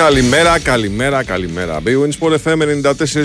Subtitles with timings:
[0.00, 1.80] Καλημέρα, καλημέρα, καλημέρα.
[1.84, 2.58] Bwin Sport FM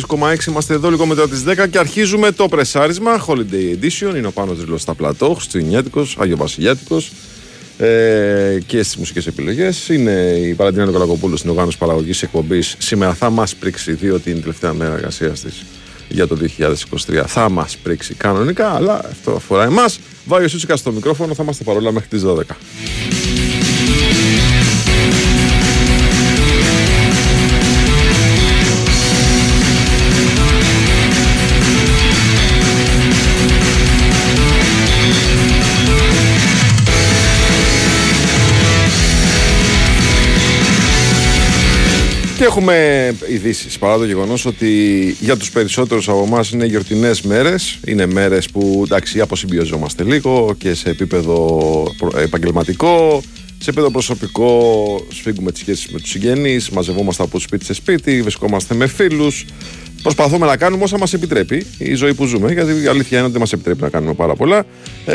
[0.10, 0.48] 94,6.
[0.48, 3.26] Είμαστε εδώ λίγο μετά τις 10 και αρχίζουμε το πρεσάρισμα.
[3.28, 4.16] Holiday Edition.
[4.16, 5.34] Είναι ο πάνω Δρυλό στα πλατό.
[5.34, 7.12] Χριστουγεννιάτικος, Άγιο Βασιλιάτικος.
[7.78, 9.90] Ε, και στις μουσικές επιλογές.
[9.90, 10.12] Είναι
[10.48, 12.76] η Παλαντίνα Νικολακοπούλου στην οργάνωση παραγωγής εκπομπής.
[12.78, 15.66] Σήμερα θα μας πρίξει, διότι είναι η τελευταία μέρα εργασίας της
[16.10, 17.24] για το 2023.
[17.28, 20.00] Θα μας πρίξει κανονικά, αλλά αυτό αφορά εμάς.
[20.26, 22.56] Βάγιο Σούτσικα στο μικρόφωνο, θα είμαστε παρόλα μέχρι τις 12.
[42.58, 44.70] Έχουμε ειδήσεις παρά το γεγονός ότι
[45.20, 47.80] για τους περισσότερους από εμάς είναι γιορτινές μέρες.
[47.86, 51.68] Είναι μέρες που εντάξει, αποσυμπιωζόμαστε λίγο και σε επίπεδο
[52.16, 53.22] επαγγελματικό,
[53.66, 58.76] σε επίπεδο προσωπικό, σφίγγουμε τις σχέσεις με τους συγγενείς, μαζευόμαστε από σπίτι σε σπίτι, βρισκόμαστε
[58.76, 59.46] με φίλους.
[60.02, 63.32] Προσπαθούμε να κάνουμε όσα μας επιτρέπει η ζωή που ζούμε, γιατί η αλήθεια είναι ότι
[63.32, 64.66] δεν μας επιτρέπει να κάνουμε πάρα πολλά.
[65.06, 65.14] Ε,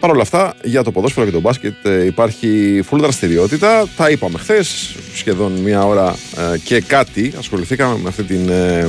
[0.00, 3.88] Παρ' όλα αυτά, για το ποδόσφαιρο και το μπάσκετ ε, υπάρχει full δραστηριότητα.
[3.96, 6.16] Τα είπαμε χθες, σχεδόν μία ώρα
[6.54, 7.32] ε, και κάτι.
[7.38, 8.88] Ασχοληθήκαμε με αυτή τη ε,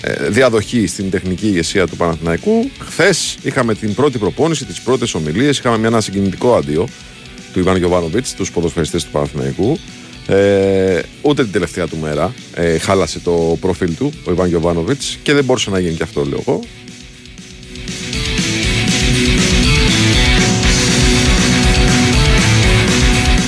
[0.00, 2.70] ε, διαδοχή στην τεχνική ηγεσία του Παναθηναϊκού.
[2.78, 5.58] Χθες είχαμε την πρώτη προπόνηση, τις πρώτες ομιλίες.
[5.58, 6.88] Είχαμε ένα συγκινητικό αντίο
[7.52, 9.78] του Ιβάν Γιοβάνοβιτ, τους ποδοσφαιριστές του Παναθηναϊκού.
[10.26, 15.32] Ε, ούτε την τελευταία του μέρα ε, χάλασε το προφίλ του ο Ιβάν Γιοβάνοβιτ και
[15.32, 16.60] δεν μπορούσε να γίνει και αυτό, λέω εγώ.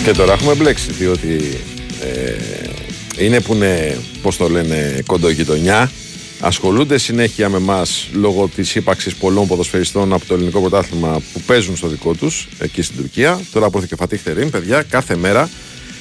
[0.05, 1.59] Και τώρα έχουμε μπλέξει, διότι
[2.01, 5.91] ε, είναι που είναι, πώς το λένε, κοντογειτονιά.
[6.41, 11.77] Ασχολούνται συνέχεια με εμάς λόγω της ύπαρξης πολλών ποδοσφαιριστών από το ελληνικό πρωτάθλημα που παίζουν
[11.77, 13.41] στο δικό τους εκεί στην Τουρκία.
[13.53, 15.51] Τώρα που και Φατίχ Τερίν, παιδιά, κάθε μέρα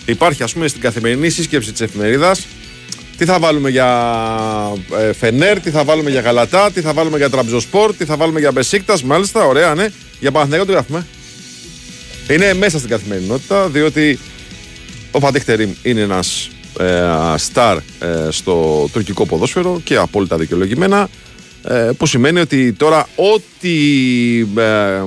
[0.06, 2.46] υπάρχει, ας πούμε, στην καθημερινή σύσκεψη της εφημερίδας
[3.18, 3.88] τι θα βάλουμε για
[5.00, 8.40] ε, Φενέρ, τι θα βάλουμε για Γαλατά, τι θα βάλουμε για Τραμπζοσπορ, τι θα βάλουμε
[8.40, 9.04] για Μπεσίκτας.
[9.04, 9.88] Μάλιστα, ωραία, ναι.
[10.20, 11.06] Για Παναθηναϊκό τι γράφουμε;
[12.30, 14.20] Είναι μέσα στην καθημερινότητα, διότι
[15.12, 16.63] ο Φατίχ Τερίμ είναι ένας ε,
[17.36, 17.82] στάρ ε,
[18.30, 21.10] στο τουρκικό ποδόσφαιρο και απόλυτα δικαιολογημένα.
[21.68, 23.78] Ε, που σημαίνει ότι τώρα ό,τι,
[24.58, 25.02] ε,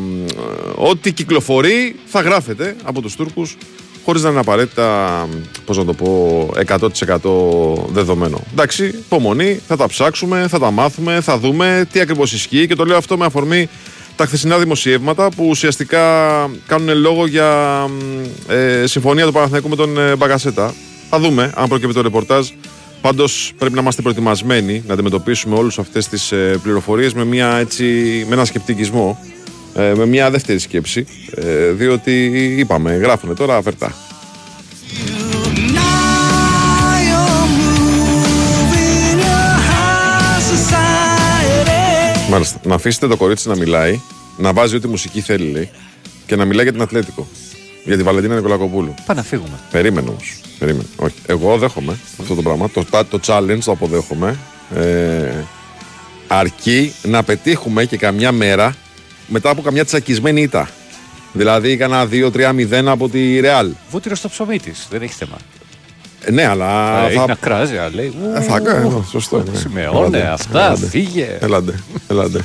[0.74, 3.56] ό,τι κυκλοφορεί θα γράφεται από τους Τούρκους
[4.06, 5.28] χωρίς να είναι απαραίτητα,
[5.64, 8.40] πώς να το πω, 100% δεδομένο.
[8.52, 12.84] Εντάξει, υπομονή, θα τα ψάξουμε, θα τα μάθουμε, θα δούμε τι ακριβώς ισχύει και το
[12.84, 13.68] λέω αυτό με αφορμή
[14.16, 16.02] τα χθεσινά δημοσιεύματα που ουσιαστικά
[16.66, 17.50] κάνουν λόγο για
[18.48, 20.74] ε, συμφωνία του Παναθηναϊκού με τον ε, Μπαγκασέτα.
[21.10, 22.48] Θα δούμε αν προκύπτει το ρεπορτάζ.
[23.00, 27.66] Πάντως πρέπει να είμαστε προετοιμασμένοι να αντιμετωπίσουμε όλε αυτές τις ε, πληροφορίες με, με
[28.30, 29.18] ένα σκεπτικισμό,
[29.74, 31.06] ε, με μια δεύτερη σκέψη.
[31.34, 32.26] Ε, διότι
[32.58, 33.94] είπαμε, γράφουν τώρα αβερτά.
[42.30, 42.60] Μάλιστα.
[42.64, 44.00] Να αφήσετε το κορίτσι να μιλάει,
[44.36, 45.70] να βάζει ό,τι μουσική θέλει, λέει,
[46.26, 47.26] και να μιλάει για την Ατλέτικο.
[47.86, 48.94] Για τη Βαλεντίνα Νικολακοπούλου.
[49.06, 49.58] Πάμε να φύγουμε.
[49.70, 50.36] Περίμενε όμως.
[50.58, 50.86] Περίμενε.
[50.96, 51.14] Όχι.
[51.26, 52.70] Εγώ δέχομαι αυτό το πράγμα.
[52.70, 54.38] Το, το challenge το αποδέχομαι.
[54.74, 55.30] Ε,
[56.26, 58.74] αρκεί να πετύχουμε και καμιά μέρα
[59.26, 60.68] μετά από καμιά τσακισμένη ήττα.
[61.32, 63.70] Δηλαδή έκανα 2-3-0 από τη Ρεάλ.
[63.90, 64.86] Βούτυρος στο ψωμί της.
[64.90, 65.36] Δεν έχει θέμα.
[66.24, 66.98] Ε, ναι, αλλά.
[66.98, 67.20] Ε, θα...
[67.20, 68.14] Έχει να κράζει, λέει.
[68.36, 69.04] Ε, θα κάνω.
[69.10, 69.42] Σωστό.
[69.52, 69.58] Ναι.
[69.58, 70.86] Σημεώνε αυτά, ελάτε.
[70.86, 71.38] φύγε.
[71.40, 71.74] Ελάτε.
[72.08, 72.44] Ελάτε.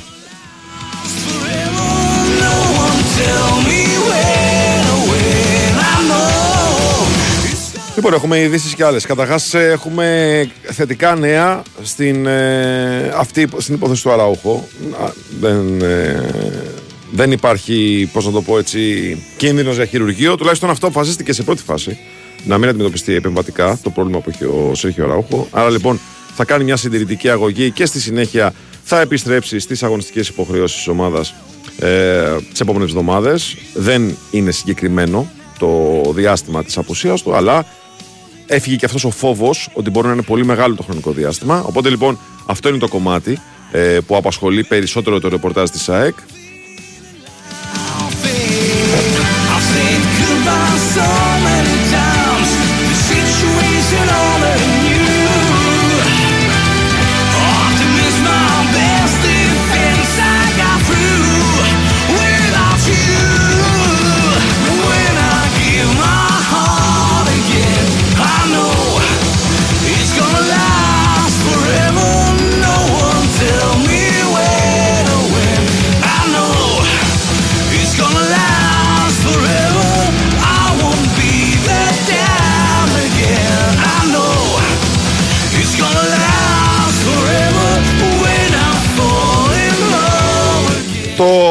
[8.04, 9.06] Λοιπόν, έχουμε ειδήσεις και άλλες.
[9.06, 14.68] Καταρχάς, έχουμε θετικά νέα στην, ε, αυτή, στην υπόθεση του Αραούχο.
[15.40, 16.30] Δεν, ε,
[17.10, 20.36] δεν υπάρχει, πώς να το πω έτσι, κίνδυνος για χειρουργείο.
[20.36, 21.98] Τουλάχιστον αυτό αποφασίστηκε σε πρώτη φάση.
[22.44, 25.48] Να μην αντιμετωπιστεί επεμβατικά το πρόβλημα που έχει ο Σέρχιο Αραούχο.
[25.50, 26.00] Άρα λοιπόν
[26.34, 28.52] θα κάνει μια συντηρητική αγωγή και στη συνέχεια
[28.82, 31.34] θα επιστρέψει στις αγωνιστικές υποχρεώσεις της ομάδας
[31.78, 33.56] ε, τις επόμενες εβδομάδες.
[33.74, 37.66] Δεν είναι συγκεκριμένο το διάστημα της απουσίας του, αλλά
[38.46, 41.62] έφυγε και αυτός ο φόβος ότι μπορεί να είναι πολύ μεγάλο το χρονικό διάστημα.
[41.66, 43.38] Οπότε λοιπόν αυτό είναι το κομμάτι
[43.72, 46.14] ε, που απασχολεί περισσότερο το ρεπορτάζ της ΑΕΚ.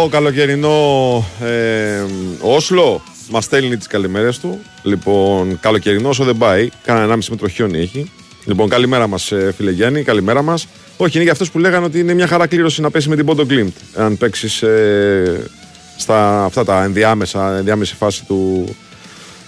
[0.02, 2.04] Το καλοκαιρινό ε,
[2.42, 4.60] Όσλο μας στέλνει τις καλημέρες του.
[4.84, 8.12] Λοιπόν, καλοκαιρινό όσο δεν πάει, κάνα 1,5 μέτρο χιόνι έχει.
[8.46, 10.68] Λοιπόν, καλημέρα μας, ε, φίλε Γιάννη, καλημέρα μας.
[10.98, 13.26] Όχι, είναι για αυτούς που λέγανε ότι είναι μια χαρά κλήρωση να πέσει με την
[13.26, 13.76] Πόντο Κλίμπτ.
[13.96, 15.50] Αν παίξεις ε,
[15.98, 18.66] στα αυτά τα ενδιάμεσα, ενδιάμεση φάση του,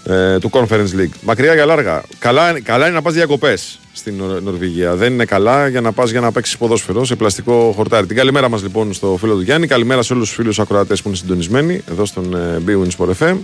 [0.05, 1.13] ε, του Conference League.
[1.21, 2.03] Μακριά για λάργα.
[2.19, 4.95] Καλά, καλά είναι να πας διακοπές στην Νορβηγία.
[4.95, 8.07] Δεν είναι καλά για να πας για να παίξεις ποδόσφαιρο σε πλαστικό χορτάρι.
[8.07, 9.67] Την καλημέρα μας λοιπόν στο φίλο του Γιάννη.
[9.67, 13.38] Καλημέρα σε όλους τους φίλους ακροατές που είναι συντονισμένοι εδώ στον ε, Bwin Sport FM.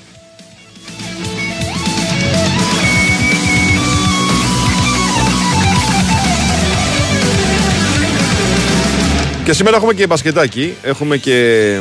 [9.50, 10.74] Και σήμερα έχουμε και μπασκετάκι.
[10.82, 11.80] Έχουμε και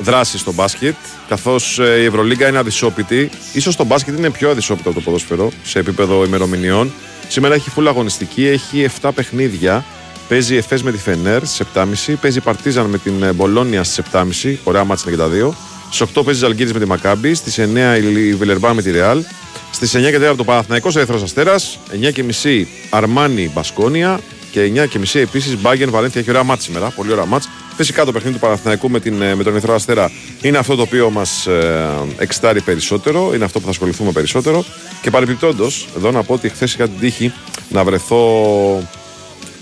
[0.00, 0.94] δράση στο μπάσκετ.
[1.28, 3.30] Καθώς ε, η Ευρωλίγκα είναι αδυσόπιτη.
[3.60, 6.92] σω το μπάσκετ είναι πιο αδυσόπιτο από το ποδόσφαιρο σε επίπεδο ημερομηνιών.
[7.28, 9.84] Σήμερα έχει φούλα αγωνιστική, έχει 7 παιχνίδια.
[10.28, 12.14] Παίζει Εφέ με τη Φενέρ στις 7.30.
[12.20, 14.54] Παίζει Παρτίζαν με την ε, Μπολόνια στις 7.30.
[14.64, 15.54] Ωραία μάτσα και τα δύο.
[15.90, 17.34] Στις 8 παίζει Ζαλγκύρη με τη Μακάμπη.
[17.34, 19.24] Στις 9 η Βιλερμπάν με τη Ρεάλ.
[19.70, 21.78] Στις 9 και 4 το Παναθναϊκό Ερυθρό Αστέρας.
[21.92, 24.20] 9 Αρμάνι Μπασκόνια.
[24.50, 26.90] Και 9 και μισή επίσης Μπάγκεν Βαλένθια έχει ωραία μάτσα σήμερα.
[26.90, 27.48] Πολύ ωραία μάτσα.
[27.76, 30.10] Φυσικά το παιχνίδι του Παναθηναϊκού με, την, ε, με τον Ερυθρό Αστέρα
[30.42, 31.88] είναι αυτό το οποίο μας ε,
[32.18, 33.34] εξτάρει περισσότερο.
[33.34, 34.64] Είναι αυτό που θα ασχοληθούμε περισσότερο.
[35.02, 37.32] Και παρεμπιπτόντως, εδώ να πω ότι χθες είχα την τύχη
[37.68, 38.82] να βρεθώ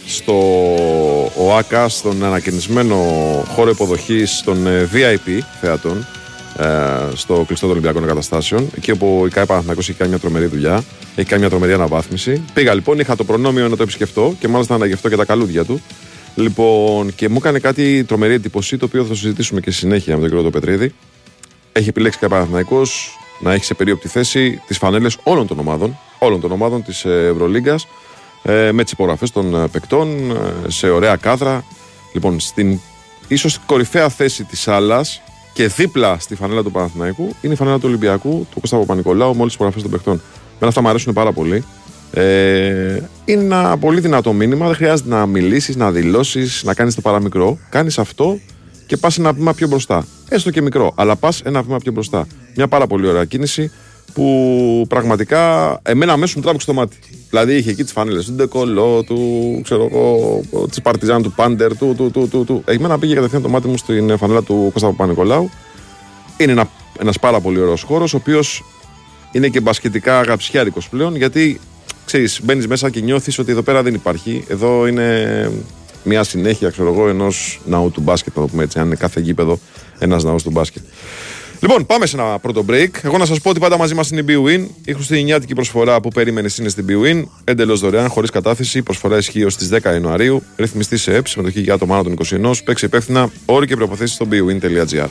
[0.07, 0.35] στο
[1.37, 2.97] ΟΑΚΑ, στον ανακαινισμένο
[3.49, 6.07] χώρο υποδοχής των ε, VIP θεατών
[6.59, 6.67] ε,
[7.15, 8.71] στο κλειστό των Ολυμπιακών Εγκαταστάσεων.
[8.77, 10.85] Εκεί όπου η ΚΑΕ Παναθηναϊκός έχει κάνει μια τρομερή δουλειά,
[11.15, 12.43] έχει κάνει μια τρομερή αναβάθμιση.
[12.55, 15.65] Πήγα λοιπόν, είχα το προνόμιο να το επισκεφτώ και μάλιστα να αναγευτώ και τα καλούδια
[15.65, 15.83] του.
[16.35, 20.31] Λοιπόν, και μου έκανε κάτι τρομερή εντύπωση, το οποίο θα συζητήσουμε και συνέχεια με τον
[20.31, 20.95] κύριο Πετρίδη.
[21.73, 22.83] Έχει επιλέξει και Παναθυναϊκό
[23.41, 27.87] να έχει σε περίοπτη θέση τις φανέλες όλων των ομάδων, όλων των ομάδων της Ευρωλίγκας,
[28.43, 31.65] ε, με τις υπογραφές των ε, παικτών, ε, σε ωραία κάδρα.
[32.13, 32.81] Λοιπόν, στην
[33.29, 35.05] ίσως κορυφαία θέση της άλλα
[35.53, 39.41] και δίπλα στη φανέλα του Παναθηναϊκού είναι η φανέλα του Ολυμπιακού, του Κώστα Παπα-Νικολάου, με
[39.41, 40.23] όλε τι υπογραφές των παικτών.
[40.61, 41.65] Με αυτά μου αρέσουν πάρα πολύ.
[42.13, 44.67] Ε, είναι ένα πολύ δυνατό μήνυμα.
[44.67, 47.59] Δεν χρειάζεται να μιλήσεις, να δηλώσεις, να κάνεις το παραμικρό.
[47.69, 48.39] Κάνεις αυτό
[48.87, 50.07] και πας ένα βήμα πιο μπροστά.
[50.29, 52.27] Έστω και μικρό, αλλά πας ένα βήμα πιο μπροστά.
[52.57, 53.71] Μια πάρα πολύ ωραία κίνηση
[54.15, 56.97] που πραγματικά εμένα αμέσως μου τράβηξε το μάτι.
[57.31, 61.95] Δηλαδή είχε εκεί τις φανέλες του Ντεκολό, του ξέρω εγώ, της Παρτιζάν, του Πάντερ, του.
[61.97, 62.63] του, του, του, του.
[62.65, 65.51] Εμένα πήγε κατευθείαν το μάτι μου στην φανέλα του Κώστα Παπα-Νικολάου.
[66.37, 66.69] Είναι ένα
[66.99, 68.65] ένας πάρα πολύ ωραίος χώρος, ο οποίος
[69.33, 71.61] είναι και μπασκετικά αγαπησιάρικο πλέον, γιατί
[72.05, 74.45] ξέρεις, μπαίνεις μέσα και νιώθεις ότι εδώ πέρα δεν υπάρχει.
[74.49, 75.51] Εδώ είναι
[76.05, 78.79] μια συνέχεια, ξέρω εγώ, ενός ναού του μπάσκετ, θα το πούμε έτσι.
[78.79, 79.59] Αν είναι κάθε γήπεδο
[79.99, 80.83] ένας ναός του μπάσκετ.
[81.63, 82.89] Λοιπόν, πάμε σε ένα πρώτο break.
[83.03, 84.67] Εγώ να σας πω ότι πάντα μαζί μας είναι η BWIN.
[84.85, 87.25] Η χριστουγεννιάτικη προσφορά που περίμενες είναι στην BWIN.
[87.45, 88.83] Εντελώς δωρεάν, χωρίς κατάθεση.
[88.83, 90.43] Προσφορά ισχύει ω τις 10 Ιανουαρίου.
[90.57, 92.53] Ρυθμιστή σε ΕΠ, συμμετοχή για άτομα άνω των 21.
[92.65, 93.31] Παίξει υπεύθυνα.
[93.45, 95.09] Όροι και προποθέσει στο bwin.gr.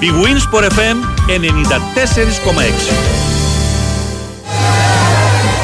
[0.00, 0.96] Η Winsport FM
[1.26, 3.27] 94,6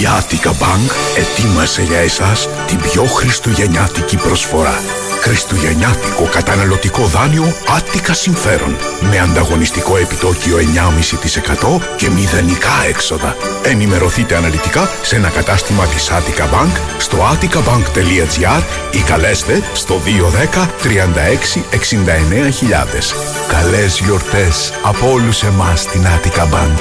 [0.00, 4.80] Η Attica Bank ετοίμασε για εσάς την πιο χριστουγεννιάτικη προσφορά.
[5.20, 8.76] Χριστουγεννιάτικο καταναλωτικό δάνειο Attica Συμφέρον
[9.10, 13.36] με ανταγωνιστικό επιτόκιο 9,5% και μηδενικά έξοδα.
[13.62, 22.48] Ενημερωθείτε αναλυτικά σε ένα κατάστημα της Attica Bank στο atticabank.gr ή καλέστε στο 210 36
[22.48, 23.14] 69 χιλιάδες.
[23.48, 26.78] Καλές γιορτές από όλους εμάς στην Attica Bank.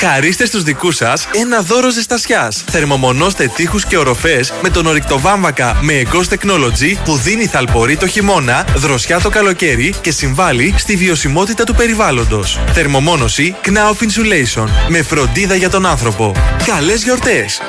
[0.00, 2.64] Χαρίστε στους δικούς σας ένα δώρο ζεστασιάς.
[2.70, 8.06] Θερμομονώστε τείχους και οροφές με τον ορυκτό βάμβακα με Ecos Technology που δίνει θαλπορή το
[8.06, 12.60] χειμώνα, δροσιά το καλοκαίρι και συμβάλλει στη βιωσιμότητα του περιβάλλοντος.
[12.72, 16.32] Θερμομόνωση Knauf Insulation με φροντίδα για τον άνθρωπο.
[16.66, 17.60] Καλές γιορτές!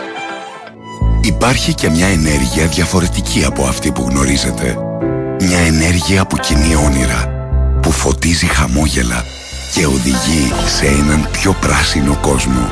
[1.21, 4.77] Υπάρχει και μια ενέργεια διαφορετική από αυτή που γνωρίζετε.
[5.41, 7.29] Μια ενέργεια που κινεί όνειρα,
[7.81, 9.25] που φωτίζει χαμόγελα
[9.73, 12.69] και οδηγεί σε έναν πιο πράσινο κόσμο.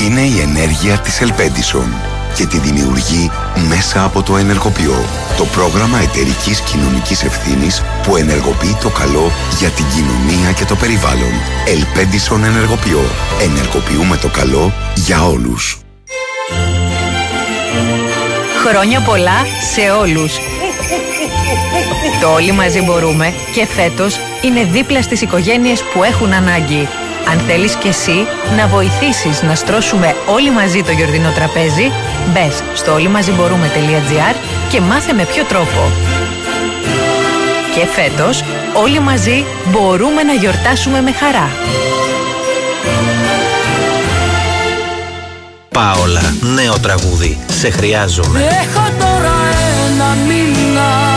[0.00, 1.94] Είναι η ενέργεια της Ελπέντισον.
[2.34, 3.30] και τη δημιουργεί
[3.68, 5.04] μέσα από το ενεργοποιώ.
[5.36, 11.32] Το πρόγραμμα εταιρικής κοινωνικής ευθύνης που ενεργοποιεί το καλό για την κοινωνία και το περιβάλλον.
[11.66, 13.00] Ελπέντισον ενεργοποιώ.
[13.42, 15.78] Ενεργοποιούμε το καλό για όλους.
[18.66, 20.32] Χρόνια πολλά σε όλους.
[22.20, 26.88] Το όλοι μαζί μπορούμε και φέτος είναι δίπλα στις οικογένειες που έχουν ανάγκη.
[27.30, 31.92] Αν θέλεις και εσύ να βοηθήσεις να στρώσουμε όλοι μαζί το γιορτινό τραπέζι,
[32.32, 34.34] μπες στο όλοιμαζιμπορούμε.gr
[34.68, 35.90] και μάθε με ποιο τρόπο.
[37.74, 41.50] Και φέτος όλοι μαζί μπορούμε να γιορτάσουμε με χαρά.
[45.68, 47.38] Πάολα, νέο τραγούδι.
[47.46, 48.40] Σε χρειάζομαι.
[48.40, 49.32] Έχω τώρα
[49.86, 51.09] ένα μήνα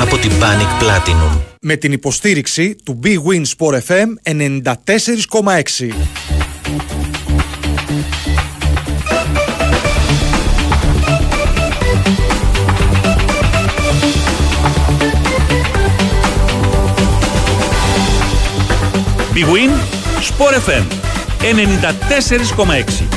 [0.00, 1.40] από την Panic Platinum.
[1.60, 5.92] με την υποστήριξη του Big Win Sport FM 94,6.
[19.34, 19.70] Big Win,
[20.20, 20.84] Sport FM
[21.40, 23.09] 94,6.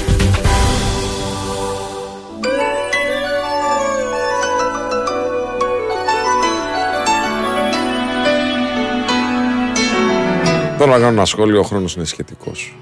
[10.84, 12.75] Θέλω να κάνω ένα σχόλιο, ο χρόνος είναι σχετικός.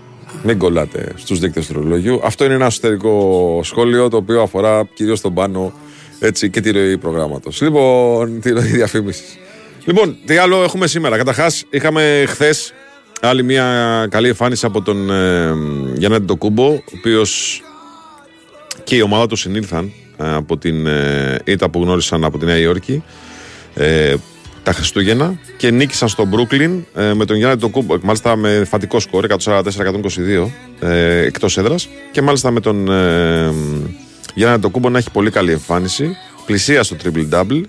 [0.43, 2.19] Μην κολλάτε στους δείκτες του ρολογιού.
[2.23, 5.73] Αυτό είναι ένα εσωτερικό σχόλιο το οποίο αφορά κυρίως τον πάνω
[6.19, 7.61] έτσι, και τη ροή προγράμματος.
[7.61, 9.37] Λοιπόν, τη ροή διαφήμισης.
[9.85, 11.17] Λοιπόν, τι άλλο έχουμε σήμερα.
[11.17, 12.73] Καταρχάς, είχαμε χθες
[13.21, 15.53] άλλη μια καλή εμφάνιση από τον ε,
[15.95, 17.61] Γιάννη Ντοκούμπο, ο οποίος
[18.83, 22.57] και η ομάδα του συνήλθαν ε, από την ε, ήττα που γνώρισαν από τη Νέα
[22.57, 23.03] Υόρκη
[23.73, 24.15] ε,
[24.63, 29.25] τα Χριστούγεννα και νίκησαν στο Μπρούκλιν ε, με τον Γιάννη Ντοκούμπο, μάλιστα με φατικό σκορ
[29.43, 29.57] 144-122
[30.79, 31.89] ε, εκτός έδρας.
[32.11, 33.53] Και μάλιστα με τον ε,
[34.33, 36.15] Γιάννη Ντοκούμπο να έχει πολύ καλή εμφάνιση
[36.45, 37.61] πλησία στο triple-double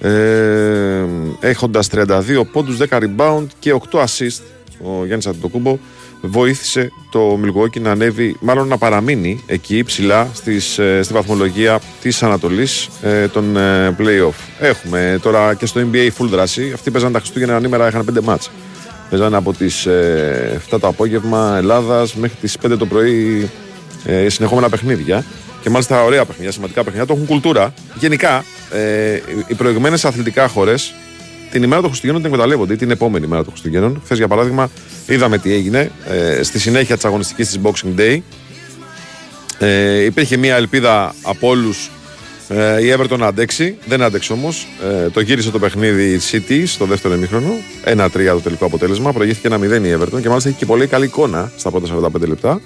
[0.00, 1.04] ε,
[1.40, 4.42] έχοντας 32 πόντους, 10 rebound και 8 assist
[4.82, 5.78] ο Γιάννης Αντιτοκούμπο
[6.26, 12.22] βοήθησε το Milwaukee να ανέβει, μάλλον να παραμείνει εκεί ψηλά στις, ε, στη βαθμολογία της
[12.22, 14.34] Ανατολής ε, των ε, play-off.
[14.58, 16.70] Έχουμε τώρα και στο NBA full δράση.
[16.74, 18.50] Αυτοί παίζαν τα Χριστούγεννα ανήμερα, είχαν 5 μάτς.
[19.10, 23.50] Παίζανε από τις ε, 7 το απόγευμα Ελλάδας μέχρι τις 5 το πρωί
[24.04, 25.24] ε, συνεχόμενα παιχνίδια.
[25.60, 27.06] Και μάλιστα ωραία παιχνίδια, σημαντικά παιχνίδια.
[27.06, 27.74] Το έχουν κουλτούρα.
[27.98, 30.94] Γενικά, ε, οι προηγμένες αθλητικά χώρες
[31.54, 34.00] την ημέρα των Χριστουγέννων την εκμεταλλεύονται ή την επόμενη μέρα των Χριστουγέννων.
[34.04, 34.70] Χθες, για παράδειγμα,
[35.06, 35.90] είδαμε τι έγινε.
[36.08, 38.18] Ε, στη συνέχεια της αγωνιστικής της Boxing Day,
[39.58, 41.90] ε, υπήρχε μια ελπίδα από όλους
[42.48, 43.76] ε, η Everton να αντέξει.
[43.86, 44.66] Δεν άντεξε όμως.
[45.04, 47.50] Ε, το γύρισε το παιχνίδι η City στο δεύτερο ημίχρονο.
[47.84, 49.12] 1-3 το τελικό αποτέλεσμα.
[49.12, 52.28] Προηγήθηκε ένα 0 η Everton και μάλιστα έχει και πολύ καλή εικόνα στα πρώτα 45
[52.28, 52.60] λεπτά.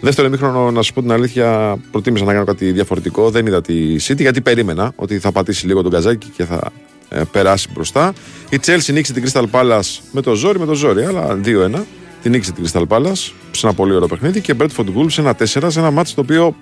[0.00, 3.30] Δεύτερο ημίχρονο, να σου πω την αλήθεια, προτίμησα να κάνω κάτι διαφορετικό.
[3.30, 6.72] Δεν είδα τη City γιατί περίμενα ότι θα πατήσει λίγο τον καζάκι και θα
[7.12, 8.12] ε, περάσει μπροστά.
[8.50, 11.84] Η Chelsea νίκησε την Crystal Palace με το ζόρι, με το ζόρι, αλλά 2-1.
[12.22, 15.44] Την νίκησε την Crystal Palace σε ένα πολύ ωραίο παιχνίδι και Bradford Wolves ένα 4
[15.44, 16.56] σε ένα μάτσο το οποίο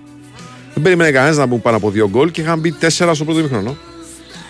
[0.74, 3.38] δεν περίμενε κανένας να μπουν πάνω από δύο γκολ και είχαν μπει 4 στο πρώτο
[3.38, 3.76] ημίχρονο.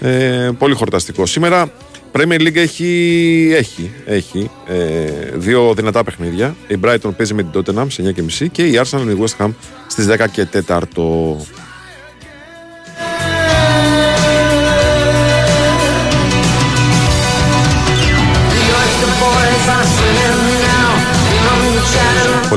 [0.01, 1.27] Ε, πολύ χορταστικό.
[1.27, 1.73] Σήμερα
[2.13, 6.57] Premier League έχει, έχει, έχει ε, δύο δυνατά παιχνίδια.
[6.69, 9.51] Η Brighton παίζει με την Tottenham σε 9.30 και η Arsenal με τη West Ham
[9.87, 10.81] στις 10 και 4.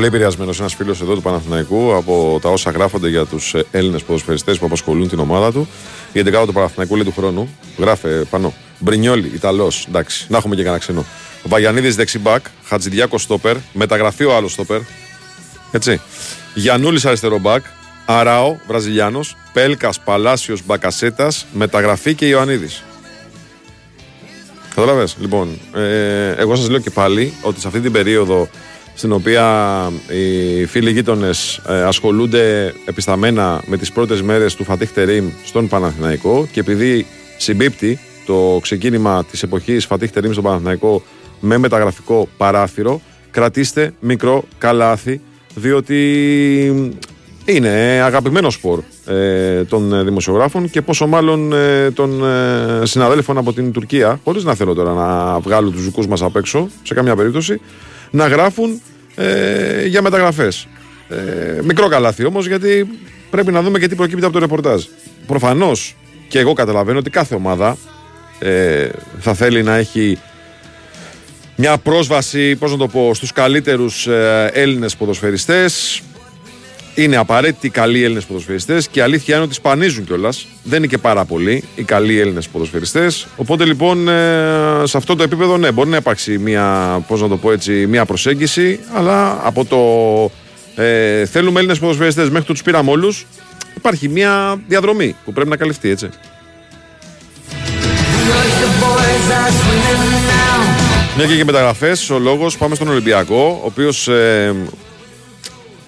[0.04, 4.58] Πολύ επηρεασμένος ένας φίλος εδώ του Παναθηναϊκού από τα όσα γράφονται για τους Έλληνες ποδοσφαιριστές
[4.58, 5.68] που απασχολούν την ομάδα του.
[6.12, 7.58] Η 11 του Παναθηναϊκού λέει του χρόνου.
[7.78, 8.54] Γράφε πάνω.
[8.80, 9.86] Μπρινιόλι, Ιταλός.
[9.88, 11.06] Εντάξει, να έχουμε και κανένα ξενό.
[11.44, 12.46] Ο Παγιανίδη δεξιμπάκ.
[12.66, 13.56] Χατζηδιάκος στόπερ.
[13.74, 14.80] Μεταγραφεί ο άλλος στόπερ.
[15.72, 16.02] Έτσι.
[16.54, 17.64] Γιαννούλη αριστερό μπακ.
[18.06, 19.36] Αράο, Βραζιλιάνος.
[19.54, 21.46] Πέλκας, Παλάσιος, Μπακασέτας.
[21.54, 22.84] Μεταγραφή και Ιωαννίδης.
[24.76, 25.08] Κατάλαβε.
[25.20, 28.50] Λοιπόν, ε, εγώ σας λέω και πάλι ότι σε αυτή την περίοδο
[28.94, 35.68] στην οποία οι φίλοι γείτονες ασχολούνται επισταμένα με τις πρώτες μέρες του Φατίχ Τερίμ στον
[35.68, 37.06] Παναθηναϊκό και επειδή
[37.38, 41.04] συμπίπτει το ξεκίνημα της εποχής Φατίχ Τερίμ στον Παναθηναϊκό
[41.40, 45.22] με μεταγραφικό παράθυρο κρατήστε μικρό καλάθι
[45.56, 46.00] διότι
[47.46, 47.70] είναι
[48.04, 54.20] αγαπημένο σπορ ε, των δημοσιογράφων και πόσο μάλλον ε, των ε, συναδέλφων από την Τουρκία,
[54.24, 57.62] χωρίς να θέλω τώρα να βγάλω τους δικούς μας απ' έξω σε καμία περίπτωση,
[58.14, 58.82] να γράφουν
[59.16, 60.68] ε, για μεταγραφές.
[61.10, 64.84] Ε, μικρό καλάθι όμως, γιατί πρέπει να δούμε και τι προκύπτει από το ρεπορτάζ.
[65.28, 65.96] Προφανώς
[66.28, 67.78] και εγώ καταλαβαίνω ότι κάθε ομάδα
[68.40, 68.90] ε,
[69.20, 70.18] θα θέλει να έχει
[71.56, 76.02] μια πρόσβαση, πώς να το πω, στους καλύτερους ε, Έλληνες ποδοσφαιριστές.
[76.96, 80.48] Είναι απαραίτητοι οι καλοί Έλληνες ποδοσφαιριστές και η αλήθεια είναι ότι σπανίζουν κιόλας.
[80.64, 83.28] Δεν είναι και πάρα πολλοί οι καλοί Έλληνες ποδοσφαιριστές.
[83.36, 84.12] Οπότε λοιπόν ε,
[84.84, 88.06] σε αυτό το επίπεδο, ναι, μπορεί να υπάρξει μια, πώς να το πω έτσι, μια
[88.06, 89.82] προσέγγιση, αλλά από το
[90.84, 93.26] ε, θέλουμε Έλληνες ποδοσφαιριστές μέχρι τους πήραμε όλους,
[93.76, 96.10] υπάρχει μια διαδρομή που πρέπει να καλυφθεί, έτσι.
[101.18, 104.56] Μια και για μεταγραφές, ο λόγος πάμε στον Ολυμπιακό, ο οποίος ε,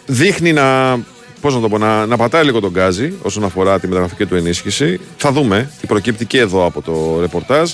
[0.06, 1.00] δείχνει να,
[1.42, 4.36] πώς να, το πω, να, να πατάει λίγο τον γκάζι όσον αφορά τη μεταγραφική του
[4.36, 5.00] ενίσχυση.
[5.18, 7.72] Θα δούμε τι προκύπτει και εδώ από το ρεπορτάζ.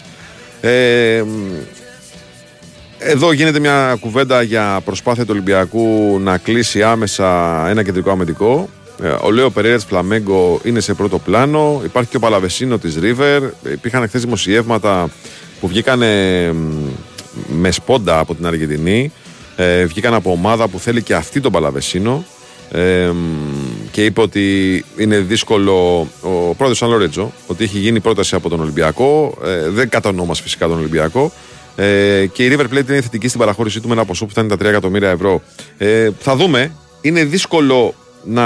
[0.61, 1.23] Ε,
[2.97, 7.29] εδώ γίνεται μια κουβέντα για προσπάθεια του Ολυμπιακού να κλείσει άμεσα
[7.69, 8.69] ένα κεντρικό αμυντικό.
[9.03, 11.81] Ε, ο Λέο Περέρα της Φλαμέγκο είναι σε πρώτο πλάνο.
[11.83, 13.43] Υπάρχει και ο Παλαβεσίνο της Ρίβερ.
[13.71, 15.09] Υπήρχαν χθες δημοσιεύματα
[15.59, 15.99] που βγήκαν
[17.47, 19.11] με σπόντα από την Αργεντινή.
[19.61, 22.25] Ε, βγήκαν από ομάδα που θέλει και αυτή τον Παλαβεσίνο.
[22.71, 23.11] Ε,
[23.91, 28.59] και είπε ότι είναι δύσκολο ο πρόεδρος Σαν Λορέτζο ότι έχει γίνει πρόταση από τον
[28.59, 29.37] Ολυμπιακό.
[29.45, 31.31] Ε, δεν κατανόμας φυσικά τον Ολυμπιακό.
[31.75, 34.41] Ε, και η River Plate είναι θετική στην παραχώρησή του με ένα ποσό που θα
[34.41, 35.41] είναι τα 3 εκατομμύρια ευρώ.
[35.77, 36.71] Ε, θα δούμε.
[37.01, 37.93] Είναι δύσκολο
[38.23, 38.45] να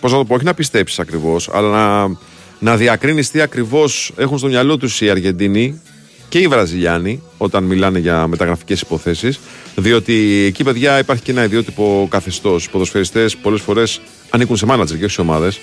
[0.00, 2.16] πώς να το πω, όχι να πιστέψεις ακριβώς αλλά να,
[2.58, 5.80] να διακρίνεις τι ακριβώς έχουν στο μυαλό τους οι Αργεντίνοι
[6.28, 9.40] και οι Βραζιλιάνοι όταν μιλάνε για μεταγραφικές υποθέσεις
[9.76, 14.98] διότι εκεί παιδιά υπάρχει και ένα ιδιότυπο καθεστώς οι ποδοσφαιριστές πολλές φορές ανήκουν σε μάνατζερ
[14.98, 15.60] και όχι σε ομάδες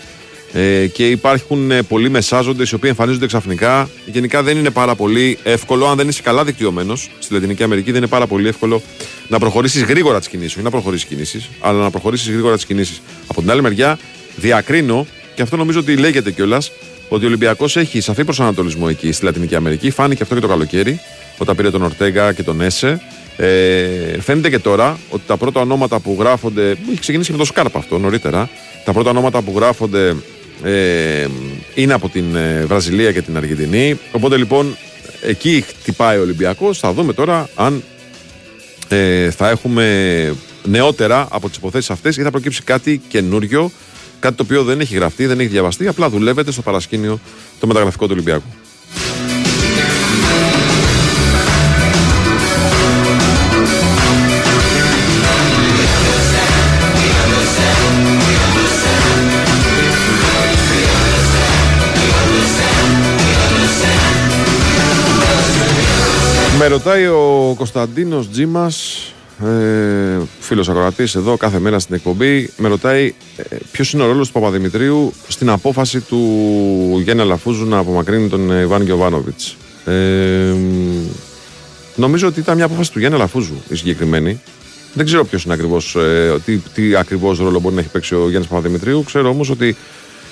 [0.54, 3.90] ε, και υπάρχουν ε, πολλοί μεσάζοντες οι οποίοι εμφανίζονται ξαφνικά.
[4.06, 8.00] Γενικά δεν είναι πάρα πολύ εύκολο, αν δεν είσαι καλά δικτυωμένος στη Λατινική Αμερική, δεν
[8.00, 8.82] είναι πάρα πολύ εύκολο
[9.28, 10.54] να προχωρήσεις γρήγορα τις κινήσεις.
[10.54, 13.02] Όχι να προχωρήσεις κινήσεις, αλλά να προχωρήσεις γρήγορα τις κινήσεις.
[13.28, 14.00] Από την άλλη μεριά,
[14.36, 16.72] διακρίνω, και αυτό νομίζω ότι λέγεται κιόλας,
[17.14, 19.90] ότι ο Ολυμπιακός έχει σαφή προσανατολισμό εκεί στη Λατινική Αμερική.
[19.90, 21.00] Φάνηκε αυτό και το καλοκαίρι,
[21.38, 23.02] όταν πήρε τον Ορτέγκα και τον Έσε.
[23.38, 26.70] Ε, φαίνεται και τώρα ότι τα πρώτα ονόματα που γράφονται.
[26.70, 28.50] Έχει ξεκινήσει και με το Σκάρπ αυτό νωρίτερα.
[28.86, 30.16] Τα πρώτα ονόματα που γράφονται
[30.64, 31.28] ε,
[31.76, 34.00] είναι από την ε, Βραζιλία και την Αργεντινή.
[34.12, 34.78] Οπότε λοιπόν
[35.22, 36.80] εκεί χτυπάει ο Ολυμπιακός.
[36.80, 37.84] Θα δούμε τώρα αν
[38.88, 43.72] ε, θα έχουμε νεότερα από τις υποθέσεις αυτές ή θα προκύψει κάτι καινούριο
[44.22, 47.20] Κάτι το οποίο δεν έχει γραφτεί, δεν έχει διαβαστεί, απλά δουλεύεται στο παρασκήνιο
[47.60, 48.46] το μεταγραφικό του Ολυμπιακού.
[66.60, 69.11] Με ρωτάει ο Κωνσταντίνος Τζίμας
[69.46, 74.28] ε, φίλος ακροατής εδώ κάθε μέρα στην εκπομπή, με ρωτάει ε, ποιος είναι ο ρόλος
[74.28, 76.20] του Παπαδημητρίου στην απόφαση του
[77.04, 79.40] Γιάννη Αλαφούζου να απομακρύνει τον Ιβάν Γιοβάνοβιτ.
[79.86, 80.54] Ε,
[81.96, 84.42] νομίζω ότι ήταν μια απόφαση του Γιάννη Αλαφούζου η συγκεκριμένη.
[84.94, 88.30] Δεν ξέρω ποιος είναι ακριβώς, ε, τι, τι ακριβώς ρόλο μπορεί να έχει παίξει ο
[88.30, 89.04] Γιάννης Παπαδημητρίου.
[89.04, 89.76] Ξέρω όμως ότι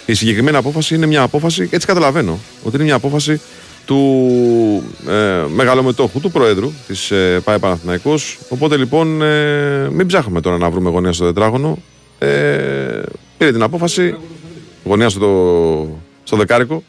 [0.06, 3.41] η συγκεκριμένη απόφαση είναι μια απόφαση, έτσι καταλαβαίνω, ότι είναι μια απόφαση
[3.89, 8.39] του ε, μεγαλομετόχου, του Προέδρου της ε, ΠΑΕ Παναθηναϊκός.
[8.49, 11.78] Οπότε λοιπόν ε, μην ψάχνουμε τώρα να βρούμε γωνία στο τετράγωνο.
[12.19, 13.02] Ε,
[13.38, 14.15] πήρε την απόφαση,
[14.84, 16.84] γωνία στο, στο δεκάρικο,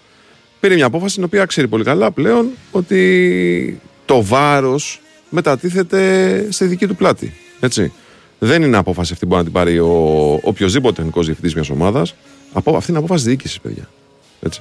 [0.61, 6.87] πήρε μια απόφαση την οποία ξέρει πολύ καλά πλέον ότι το βάρος μετατίθεται στη δική
[6.87, 7.33] του πλάτη.
[7.61, 7.93] Έτσι.
[8.39, 12.15] Δεν είναι απόφαση αυτή που μπορεί να την πάρει ο οποιοδήποτε τεχνικός διευθυντής μιας ομάδας.
[12.53, 13.89] Αυτή είναι απόφαση διοίκησης, παιδιά.
[14.41, 14.61] Έτσι.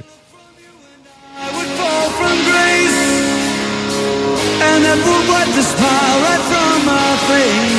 [4.85, 7.77] That will wipe the smile right from my face.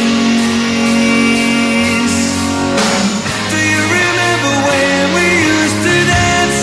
[3.53, 6.59] Do you remember when we used to dance?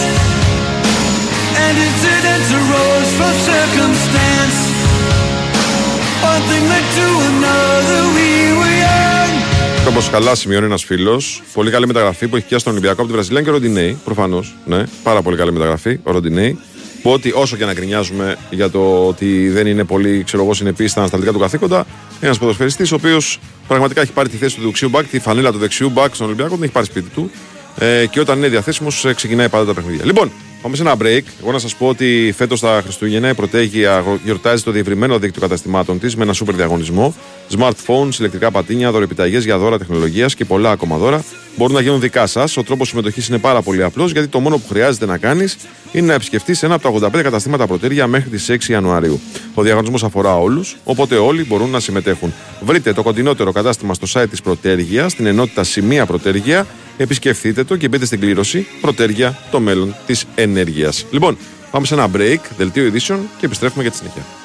[1.64, 4.58] And incidents arose from circumstance.
[6.32, 9.34] One thing led to another, we were young.
[9.84, 13.10] Το Όπως καλά σημειώνει ένας φίλος, πολύ καλή μεταγραφή που έχει πιάσει τον Ολυμπιακό από
[13.10, 13.98] τη Βραζιλία και ο Ροντινέη.
[14.06, 14.56] Προφανώς.
[14.66, 16.00] Ναι, πάρα πολύ καλή μεταγραφή.
[16.04, 16.60] Ο Ροντινέη.
[17.02, 20.88] Που ότι όσο και να γκρινιάζουμε για το ότι δεν είναι πολύ ξέρω εγώ, συνεπή
[20.88, 21.86] στα ανασταλτικά του καθήκοντα,
[22.20, 25.58] ένας ποδοσφαιριστής ο οποίος πραγματικά έχει πάρει τη θέση του δεξιού μπακ, τη φανέλα του
[25.58, 27.32] δεξιού μπακ στον Ολυμπιακό, την έχει πάρει σπίτι του.
[27.80, 30.06] Ε, και όταν είναι διαθέσιμος, ξεκινάει πάντα τα παιχνίδια.
[30.06, 30.32] Λοιπόν,
[30.62, 31.22] πάμε σε ένα break.
[31.42, 36.00] Εγώ να σας πω ότι φέτος τα Χριστούγεννα η Πρωτέγεια γιορτάζει το διευρυμένο δίκτυο καταστημάτων
[36.00, 37.16] της με ένα σούπερ διαγωνισμό.
[37.58, 41.24] Smartphones, ηλεκτρικά πατίνια, δωρεπιταγές για δώρα τεχνολογίας και πολλά ακόμα δώρα
[41.58, 42.58] μπορούν να γίνουν δικά σας.
[42.58, 45.58] Ο τρόπος συμμετοχής είναι πάρα πολύ απλός γιατί το μόνο που χρειάζεται να κάνεις
[45.92, 49.20] είναι να επισκεφτείς ένα από τα 85 καταστήματα Πρωτέργεια μέχρι τις 6 Ιανουαρίου.
[49.54, 52.34] Ο διαγωνισμός αφορά όλους, οπότε όλοι μπορούν να συμμετέχουν.
[52.62, 56.66] Βρείτε το κοντινότερο κατάστημα στο site της Πρωτέργεια, στην ενότητα Σημεία Πρωτέργεια,
[56.98, 61.06] επισκεφτείτε το και μπείτε στην κλήρωση Πρωτέργεια, το μέλλον της ενέργειας.
[61.12, 61.38] Λοιπόν,
[61.72, 64.37] πάμε σε ένα break, δελτίο ειδήσεων και επιστρέφουμε για τη συνέχεια.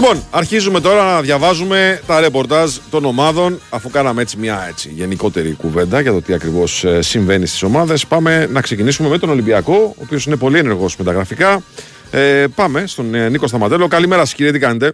[0.00, 5.52] Λοιπόν, αρχίζουμε τώρα να διαβάζουμε τα ρεπορτάζ των ομάδων, αφού κάναμε έτσι μια έτσι, γενικότερη
[5.52, 8.06] κουβέντα για το τι ακριβώς συμβαίνει στις ομάδες.
[8.06, 11.62] Πάμε να ξεκινήσουμε με τον Ολυμπιακό, ο οποίος είναι πολύ ενεργός μεταγραφικά.
[12.10, 13.88] Ε, πάμε στον ε, Νίκο Σταματέλο.
[13.88, 14.92] Καλημέρα σας, κύριε, τι κάνετε;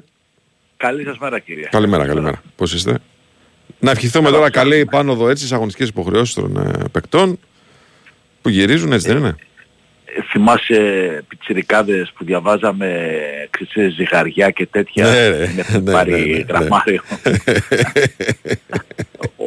[0.76, 1.68] Καλή σας μέρα, κύριε.
[1.70, 2.42] Καλημέρα, καλημέρα.
[2.56, 2.98] Πώς είστε;
[3.78, 7.38] Να ευχηθούμε τώρα καλή πάνω εδώ έτσι στι αγωνιστικές υποχρεώσεις των ε, παικτών
[8.42, 9.36] που γυρίζουν, έτσι δεν είναι;
[10.30, 10.78] Θυμάσαι
[11.28, 13.10] πιτσιρικάδες που διαβάζαμε
[13.50, 17.02] ξέρεις, ζυγαριά και τέτοια ναι, ρε, είναι ναι, πάρει ναι, ναι, γραμμάριο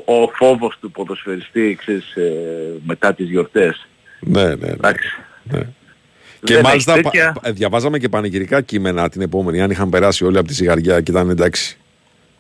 [0.05, 2.31] ο, ο φόβος του ποδοσφαιριστή ξέρεις, ε,
[2.85, 3.87] μετά τις γιορτές
[4.19, 4.67] ναι, ναι, ναι.
[4.67, 5.07] εντάξει
[5.43, 5.59] ναι.
[6.43, 7.35] Και Δεν μάλιστα έχει πα- τέτοια.
[7.41, 11.11] πα- διαβάζαμε και πανηγυρικά κείμενα την επόμενη, αν είχαν περάσει όλοι από τη ζυγαριά και
[11.11, 11.77] ήταν εντάξει.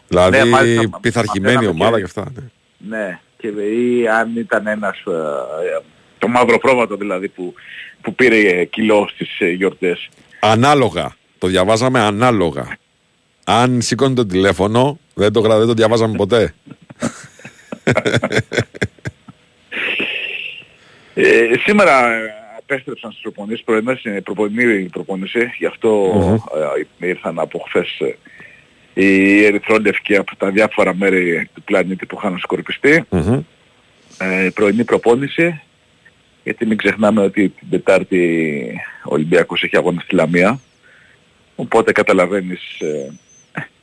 [0.07, 2.31] Δηλαδή Ναι, μάλιστα, πειθαρχημένη μαθαίναμε ομάδα και- και αυτά.
[2.89, 2.97] Ναι.
[2.97, 5.81] ναι και ή αν ήταν ένας ε,
[6.17, 7.53] το μαύρο πρόβατο δηλαδή που,
[8.01, 11.15] που πήρε ε, κιλό στις ε, γιορτές Ανάλογα.
[11.37, 12.77] Το διαβάζαμε ανάλογα.
[13.43, 16.53] Αν σηκώνει το τηλέφωνο, δεν το, γρα- δεν το διαβάζαμε ποτέ.
[21.13, 26.11] Ε, σήμερα ε, επέστρεψαν στις προπονήσεις, πρωινές είναι προπονημένη η προπόνηση, γι' αυτό
[26.99, 28.17] ε, ήρθαν από χθες ε,
[29.01, 33.03] οι ερυθρόλευκοι από τα διάφορα μέρη του πλανήτη που είχαν σκορπιστεί.
[33.09, 33.39] Μμμ.
[34.17, 35.61] Ε, πρωινή προπόνηση,
[36.47, 40.59] γιατί μην ξεχνάμε ότι την Τετάρτη ο Ολυμπιακός έχει αγώνα στη Λαμία,
[41.55, 43.11] οπότε καταλαβαίνεις ε,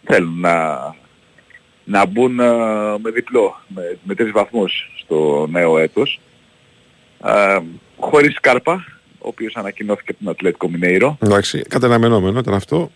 [0.05, 0.79] θέλουν να,
[1.85, 2.53] να μπουν ε,
[3.03, 6.20] με διπλό, με, με τρεις βαθμούς στο νέο έτος.
[7.24, 7.59] Ε,
[7.96, 8.85] χωρίς Κάρπα,
[9.18, 11.18] ο οποίος ανακοινώθηκε από τον Ατλέτικο Μινέιρο.
[11.22, 12.90] Εντάξει, καταναμενόμενο ήταν αυτό.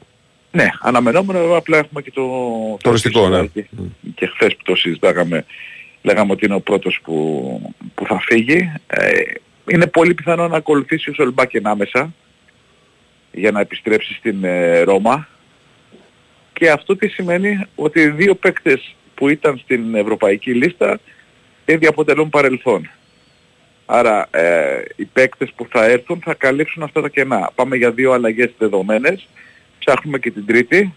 [0.50, 2.22] Ναι, αναμενόμενο, απλά έχουμε και το,
[2.82, 3.46] Το οριστικό, ναι.
[3.46, 3.64] Και,
[4.14, 5.44] και χθες που το συζητάγαμε,
[6.02, 8.72] λέγαμε ότι είναι ο πρώτος που, που θα φύγει.
[8.86, 9.10] Ε,
[9.68, 12.14] είναι πολύ πιθανό να ακολουθήσει ο Σολμπάκεν άμεσα
[13.32, 15.28] για να επιστρέψει στην ε, Ρώμα.
[16.52, 20.98] Και αυτό τι σημαίνει ότι οι δύο παίκτες που ήταν στην ευρωπαϊκή λίστα
[21.64, 22.90] ήδη αποτελούν παρελθόν.
[23.86, 27.50] Άρα ε, οι παίκτες που θα έρθουν θα καλύψουν αυτά τα κενά.
[27.54, 29.28] Πάμε για δύο αλλαγές δεδομένες.
[29.78, 30.94] Ψάχνουμε και την τρίτη.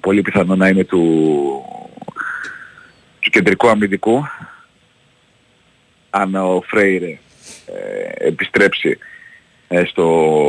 [0.00, 1.02] Πολύ πιθανό να είναι του,
[3.20, 4.24] του κεντρικού αμυντικού.
[6.10, 7.18] Αν ο Φρέιρε ε,
[8.14, 8.98] επιστρέψει
[9.68, 10.06] ε, στο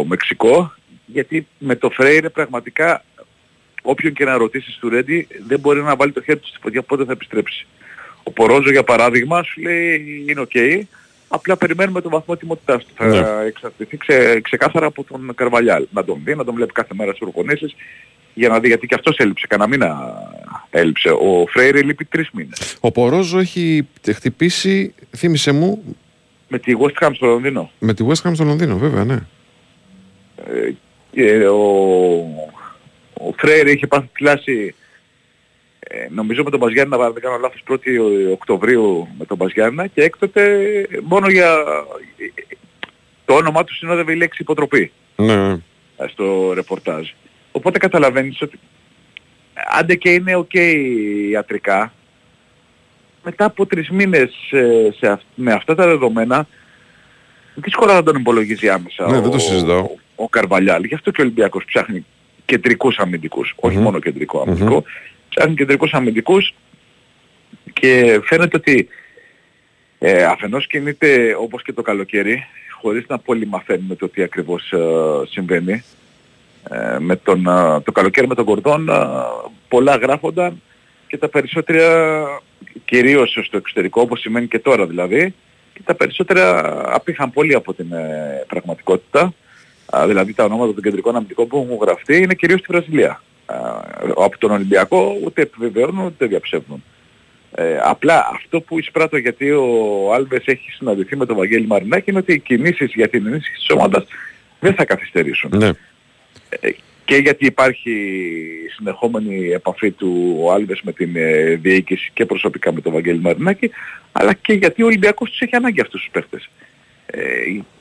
[0.08, 0.74] Μεξικό.
[1.06, 3.04] Γιατί με το Φρέιρε πραγματικά
[3.82, 6.82] όποιον και να ρωτήσεις του Ρέντη δεν μπορεί να βάλει το χέρι του στη φωτιά
[6.82, 7.68] πότε θα επιστρέψει.
[8.24, 10.52] Ο Πορόζο για παράδειγμα σου λέει είναι οκ.
[11.28, 12.92] Απλά περιμένουμε τον βαθμό ετοιμότητάς του.
[12.96, 13.46] Θα Ναι.
[13.48, 15.88] εξαρτηθεί ξε, ξεκάθαρα από τον Καρβαλιάλ.
[15.92, 17.76] Να τον δει, να τον βλέπει κάθε μέρα στις προπονήσεις
[18.34, 19.48] για να δει γιατί και αυτός έλειψε.
[19.48, 20.14] Κανένα μήνα
[20.70, 21.10] έλειψε.
[21.10, 22.78] Ο Φρέιρε λείπει τρεις μήνες.
[22.80, 25.96] Ο Πορόζο έχει χτυπήσει, θύμισε μου,
[26.54, 27.72] Με τη West Ham στο Λονδίνο.
[27.80, 29.20] με τη West Ham στο Λονδίνο, βέβαια, ναι.
[30.36, 30.74] Ε,
[31.12, 31.62] και ο,
[33.14, 34.76] ο Φρέιρε είχε πάθει κλάση
[35.80, 40.04] ε, νομίζω με τον Μπαζιάννα, αν δεν κάνω λάθος, 1η Οκτωβρίου με τον Μπαζιάννα και
[40.04, 40.62] έκτοτε
[41.04, 41.64] μόνο για
[43.26, 45.52] το όνομά του συνόδευε η λέξη υποτροπή ναι.
[45.98, 47.10] ε, στο ρεπορτάζ.
[47.52, 48.60] Οπότε καταλαβαίνεις ότι
[49.80, 50.54] άντε και είναι οκ
[51.32, 51.94] ιατρικά,
[53.24, 56.48] μετά από τρεις μήνες ε, σε, αυ- με αυτά τα δεδομένα
[57.56, 59.90] δύσκολα να τον υπολογίζει άμεσα Ναι, ο, δεν το συζητάω.
[60.16, 60.84] ο Καρβαλιάλ.
[60.84, 62.06] Γι' αυτό και ο Ολυμπιακός ψάχνει
[62.46, 63.84] κεντρικούς αμυντικούς, όχι Μμμ.
[63.84, 64.84] μόνο κεντρικό αμυντικό,
[65.30, 66.54] ψάχνει κεντρικούς αμυντικούς
[67.74, 68.88] και φαίνεται ότι
[70.00, 72.44] ε, αφενός κινείται όπως και το καλοκαίρι,
[72.82, 74.78] χωρίς να πολύ μαθαίνουμε το τι ακριβώς ε,
[75.30, 75.84] συμβαίνει.
[76.70, 78.94] Ε, με τον, ε, το καλοκαίρι με τον Κορδόν ε,
[79.68, 80.62] πολλά γράφονταν
[81.08, 82.24] και τα περισσότερα
[82.86, 85.34] κυρίως στο εξωτερικό όπως σημαίνει και τώρα δηλαδή
[85.74, 89.34] και τα περισσότερα απήχαν πολύ από την ε, πραγματικότητα.
[89.95, 93.21] Α, δηλαδή τα ονόματα των κεντρικών αμυντικών που έχουν γραφτεί είναι κυρίως στη Βραζιλία.
[93.45, 93.56] Α,
[94.17, 96.84] από τον Ολυμπιακό ούτε επιβεβαιώνουν ούτε διαψεύδουν.
[97.56, 99.65] Ε, απλά αυτό που εισπράττω γιατί ο
[100.13, 103.69] Άλβες έχει συναντηθεί με τον Βαγγέλη Μαρινάκη είναι ότι οι κινήσεις για την ενίσχυση της
[103.69, 104.04] ομάδας
[104.60, 105.52] δεν θα καθυστερήσουν.
[105.58, 105.69] Ναι.
[106.50, 106.69] Ε,
[107.06, 107.94] και γιατί υπάρχει
[108.76, 113.72] συνεχόμενη επαφή του ο Άλβες με την ε, διοίκηση και προσωπικά με τον Βαγγέλη Μαρινάκη,
[114.12, 116.50] αλλά και γιατί ο Ολυμπιακός τους έχει ανάγκη αυτούς τους παίχτες.
[117.06, 117.20] Ε,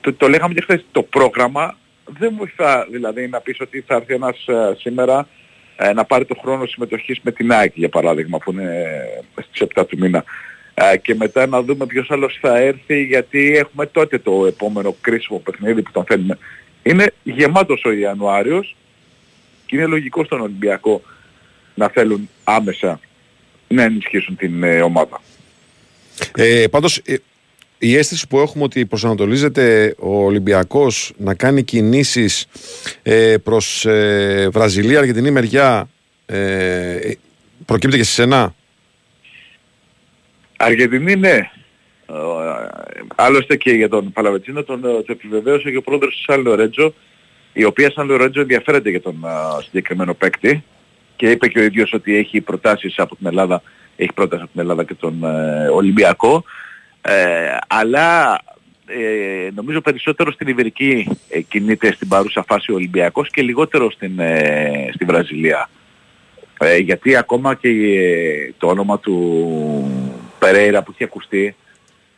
[0.00, 1.76] το, το λέγαμε και χθες, το πρόγραμμα
[2.18, 5.28] δεν βοηθά δηλαδή να πεις ότι θα έρθει ένας ε, σήμερα
[5.76, 8.86] ε, να πάρει το χρόνο συμμετοχής με την ΑΕΚ για παράδειγμα που είναι
[9.40, 10.24] στις 7 του μήνα
[10.74, 15.38] ε, και μετά να δούμε ποιος άλλος θα έρθει γιατί έχουμε τότε το επόμενο κρίσιμο
[15.38, 16.38] παιχνίδι που τον θέλουμε.
[16.82, 18.76] Είναι γεμάτος ο Ιανουάριος
[19.70, 21.02] και είναι λογικό στον Ολυμπιακό
[21.74, 23.00] να θέλουν άμεσα
[23.68, 25.20] να ενισχύσουν την ε, ομάδα.
[26.36, 27.16] Ε, πάντως ε,
[27.78, 32.46] η αίσθηση που έχουμε ότι προσανατολίζεται ο Ολυμπιακός να κάνει κινήσεις
[33.02, 35.88] ε, προς ε, Βραζιλία, Αργεντινή μεριά
[36.26, 37.10] ε,
[37.66, 38.54] προκύπτει και σε σένα;
[40.56, 41.36] Αργεντινή ναι.
[41.36, 41.50] Ε,
[43.14, 46.94] άλλωστε και για τον Παλαβετσίνο τον, ε, το επιβεβαίωσε και ο πρόεδρος της Σαν Λορέτζο
[47.52, 50.64] η οποία Σαν Λορέτζο ενδιαφέρεται για τον α, συγκεκριμένο παίκτη
[51.16, 53.62] και είπε και ο ίδιος ότι έχει προτάσεις από την Ελλάδα,
[53.96, 56.44] έχει πρόταση από την Ελλάδα και τον ε, Ολυμπιακό.
[57.02, 58.40] Ε, αλλά
[58.86, 64.18] ε, νομίζω περισσότερο στην Ιβερική ε, κινείται στην παρούσα φάση ο Ολυμπιακός και λιγότερο στην,
[64.18, 65.68] ε, στη Βραζιλία.
[66.58, 71.56] Ε, γιατί ακόμα και ε, το όνομα του Περέιρα που έχει ακουστεί,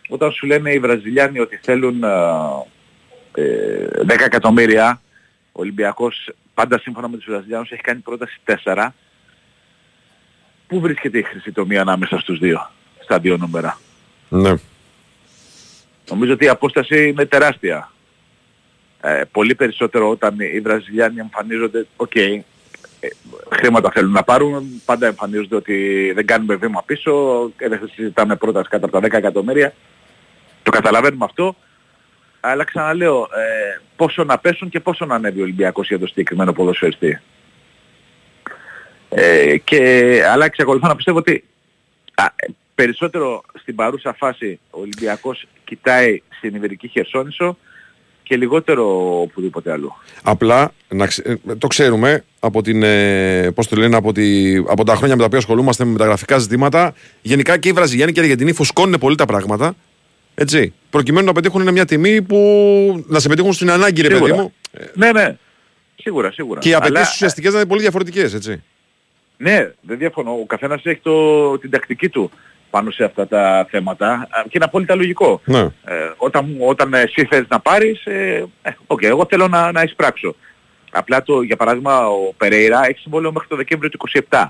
[0.08, 2.02] όταν σου λένε οι Βραζιλιάνοι ότι θέλουν
[3.34, 3.48] ε,
[4.06, 5.00] 10 εκατομμύρια,
[5.52, 8.88] ο Ολυμπιακός πάντα σύμφωνα με τους Βραζιλιάνους έχει κάνει πρόταση 4.
[10.66, 12.70] Πού βρίσκεται η χρυσή τομή ανάμεσα στους δύο,
[13.02, 13.78] στα δύο νούμερα;
[14.28, 14.54] Ναι.
[16.10, 17.92] Νομίζω ότι η απόσταση είναι τεράστια.
[19.00, 22.40] Ε, πολύ περισσότερο όταν οι Βραζιλιάνοι εμφανίζονται, OK, okay,
[23.00, 23.08] ε,
[23.54, 28.68] χρήματα θέλουν να πάρουν, πάντα εμφανίζονται ότι δεν κάνουμε βήμα πίσω και δεν συζητάμε πρόταση
[28.68, 29.74] κάτω από τα 10 εκατομμύρια.
[30.62, 31.56] Το καταλαβαίνουμε αυτό,
[32.44, 36.52] αλλά ξαναλέω, ε, πόσο να πέσουν και πόσο να ανέβει ο Ολυμπιακός για το συγκεκριμένο
[36.52, 37.20] ποδοσφαιριστή.
[39.08, 41.44] Ε, και, αλλά εξακολουθώ να πιστεύω ότι
[42.14, 42.24] α,
[42.74, 47.56] περισσότερο στην παρούσα φάση ο Ολυμπιακός κοιτάει στην Ιβερική Χερσόνησο
[48.22, 49.92] και λιγότερο οπουδήποτε αλλού.
[50.22, 51.22] Απλά να ξε...
[51.48, 54.56] Ε, το ξέρουμε από, την, ε, πώς το λένε, από, τη...
[54.56, 56.94] από τα χρόνια με τα οποία ασχολούμαστε με μεταγραφικά ζητήματα.
[57.22, 59.74] Γενικά και οι Βραζιλιάνοι και οι Αργεντινοί φουσκώνουν πολύ τα πράγματα.
[60.34, 64.52] Έτσι, προκειμένου να πετύχουν μια τιμή που να σε πετύχουν στην ανάγκη, ρε παιδί μου.
[64.94, 65.36] Ναι, ναι.
[65.96, 66.60] Σίγουρα, σίγουρα.
[66.60, 67.10] Και οι απαιτήσεις Αλλά...
[67.12, 68.62] ουσιαστικές να είναι πολύ διαφορετικές, έτσι.
[69.36, 70.30] Ναι, δεν διαφωνώ.
[70.30, 72.30] Ο καθένας έχει το, την τακτική του
[72.70, 75.40] πάνω σε αυτά τα θέματα και είναι απόλυτα λογικό.
[75.44, 75.60] Ναι.
[75.60, 78.44] Ε, όταν, όταν εσύ θες να πάρεις, ε,
[78.86, 80.34] okay, εγώ θέλω να, να εισπράξω.
[80.90, 83.98] Απλά το, για παράδειγμα ο Περέιρα έχει συμβόλαιο μέχρι το Δεκέμβριο του
[84.30, 84.44] 27.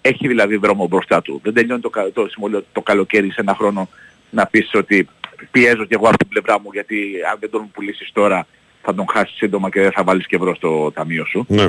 [0.00, 1.40] Έχει δηλαδή δρόμο μπροστά του.
[1.44, 3.88] Δεν τελειώνει το, το συμβόλαιο το καλοκαίρι σε ένα χρόνο
[4.30, 5.08] να πεις ότι
[5.50, 8.46] πιέζω και εγώ από την πλευρά μου γιατί αν δεν τον πουλήσεις τώρα
[8.82, 11.44] θα τον χάσεις σύντομα και δεν θα βάλεις και ευρώ στο ταμείο σου.
[11.48, 11.66] Ναι.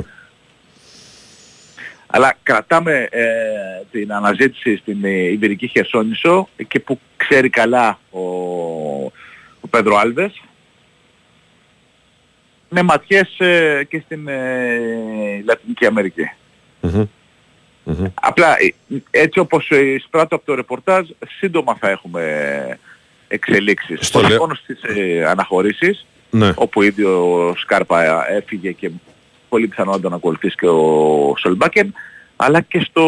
[2.06, 3.24] Αλλά κρατάμε ε,
[3.90, 8.20] την αναζήτηση στην ε, Ιβηρική Χερσόνησο και που ξέρει καλά ο,
[9.60, 10.42] ο Πέντρο Άλβες
[12.68, 15.86] με ματιές ε, και στην ε, Λατινική
[18.14, 18.74] Απλά ε,
[19.10, 22.78] έτσι όπως εισπράττω από το ρεπορτάζ σύντομα θα έχουμε
[23.28, 23.98] εξελίξεις.
[24.06, 24.80] Στο Όχι μόνο στις
[25.26, 26.52] αναχωρήσεις ναι.
[26.54, 28.90] όπου ήδη ο Σκάρπα έφυγε και
[29.48, 31.94] πολύ πιθανό να τον ακολουθήσει και ο Σολμπάκεν,
[32.36, 33.04] αλλά και, στο...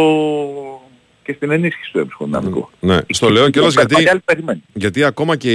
[1.23, 2.69] και στην ενίσχυση του έμψυχου δυναμικού.
[2.81, 3.95] Ναι, στο λέω και γιατί,
[4.73, 5.55] γιατί ακόμα και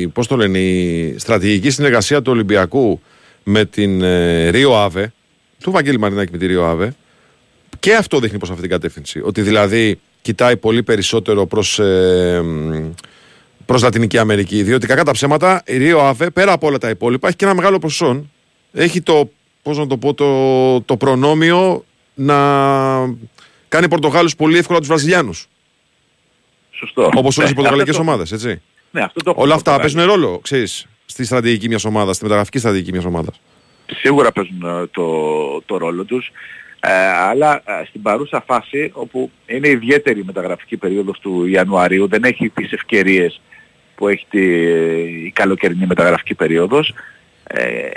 [0.00, 3.00] η, πώς το λένε, η στρατηγική συνεργασία του Ολυμπιακού
[3.42, 5.12] με την ε, Ρίο Άβε,
[5.62, 6.94] του Βαγγέλη Μαρινάκη με τη Ρίο Άβε,
[7.86, 9.20] και αυτό δείχνει προς αυτήν την κατεύθυνση.
[9.24, 12.44] Ότι δηλαδή κοιτάει πολύ περισσότερο προς, ε,
[13.66, 14.62] προς Λατινική Αμερική.
[14.62, 17.54] Διότι κακά τα ψέματα, η Ρίο Άβε, πέρα από όλα τα υπόλοιπα, έχει και ένα
[17.54, 18.26] μεγάλο ποσό.
[18.72, 19.30] Έχει το
[19.62, 22.36] πώς να το πω, το, το προνόμιο να
[23.68, 25.48] κάνει Πορτογάλους πολύ εύκολα τους Βραζιλιάνους.
[26.70, 27.10] Σωστό.
[27.14, 28.62] Όπως όλες οι πορτογαλικές ομάδες, έτσι.
[28.90, 32.92] Ναι, αυτό το Όλα αυτά παίζουν ρόλο, ξέρεις, στη στρατηγική μιας ομάδας, στη μεταγραφική στρατηγική
[32.92, 33.40] μιας ομάδας.
[33.86, 36.32] Σίγουρα παίζουν ε, το, το ρόλο τους.
[36.88, 42.24] Ε, αλλά ε, στην παρούσα φάση όπου είναι ιδιαίτερη η μεταγραφική περίοδος του Ιανουαρίου, δεν
[42.24, 43.40] έχει τις ευκαιρίες
[43.94, 44.44] που έχει τη,
[45.26, 46.94] η καλοκαιρινή μεταγραφική περίοδος,
[47.46, 47.88] ε,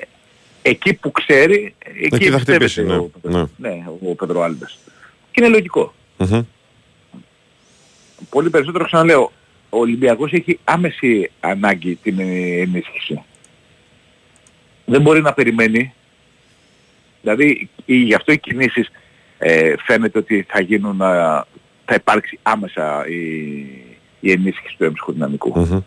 [0.61, 2.95] εκεί που ξέρει, εκεί, εκεί θα χτυπήσει, ναι.
[2.95, 3.43] Ο, ναι.
[3.57, 4.79] ναι, ο Πεδρο Άλμπες.
[5.31, 5.93] Και είναι λογικό.
[6.17, 6.45] Mm-hmm.
[8.29, 9.31] Πολύ περισσότερο ξαναλέω,
[9.69, 13.23] ο Ολυμπιακός έχει άμεση ανάγκη την ενίσχυση.
[14.85, 15.93] δεν μπορεί να περιμένει.
[17.21, 18.89] Δηλαδή η- γι' αυτό οι κινήσεις
[19.37, 21.45] ε, φαίνεται ότι θα γίνουν, α,
[21.85, 23.17] θα υπάρξει άμεσα η,
[24.19, 25.59] η ενίσχυση του έμψυχου δυναμικού.
[25.59, 25.79] Μμμ.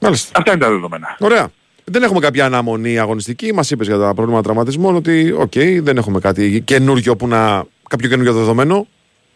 [0.00, 0.38] Μάλιστα.
[0.38, 1.16] Αυτά είναι τα δεδομένα.
[1.18, 1.48] Ωραία.
[1.84, 3.52] Δεν έχουμε κάποια αναμονή αγωνιστική.
[3.54, 7.64] Μας είπες για τα προβλήματα τραυματισμών ότι, οκ, δεν έχουμε κάτι καινούργιο που να.
[7.88, 8.86] κάποιο καινούργιο δεδομένο.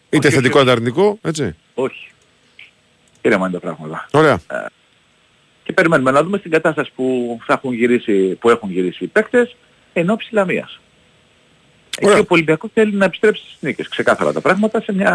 [0.09, 0.63] Είτε Όχι, θετικό όχι.
[0.63, 1.17] είτε αρνητικό.
[1.21, 1.55] Έτσι.
[1.73, 2.11] Όχι.
[3.21, 4.07] Ήρεμα είναι τα πράγματα.
[4.11, 4.39] Ωραία.
[5.63, 9.55] Και περιμένουμε να δούμε στην κατάσταση που, θα έχουν, γυρίσει, που έχουν γυρίσει οι παίκτες
[9.93, 10.79] εν όψει Λαμίας.
[11.99, 13.87] Εκεί ο Ολυμπιακός θέλει να επιστρέψει στις νίκες.
[13.87, 15.11] Ξεκάθαρα τα πράγματα σε μια...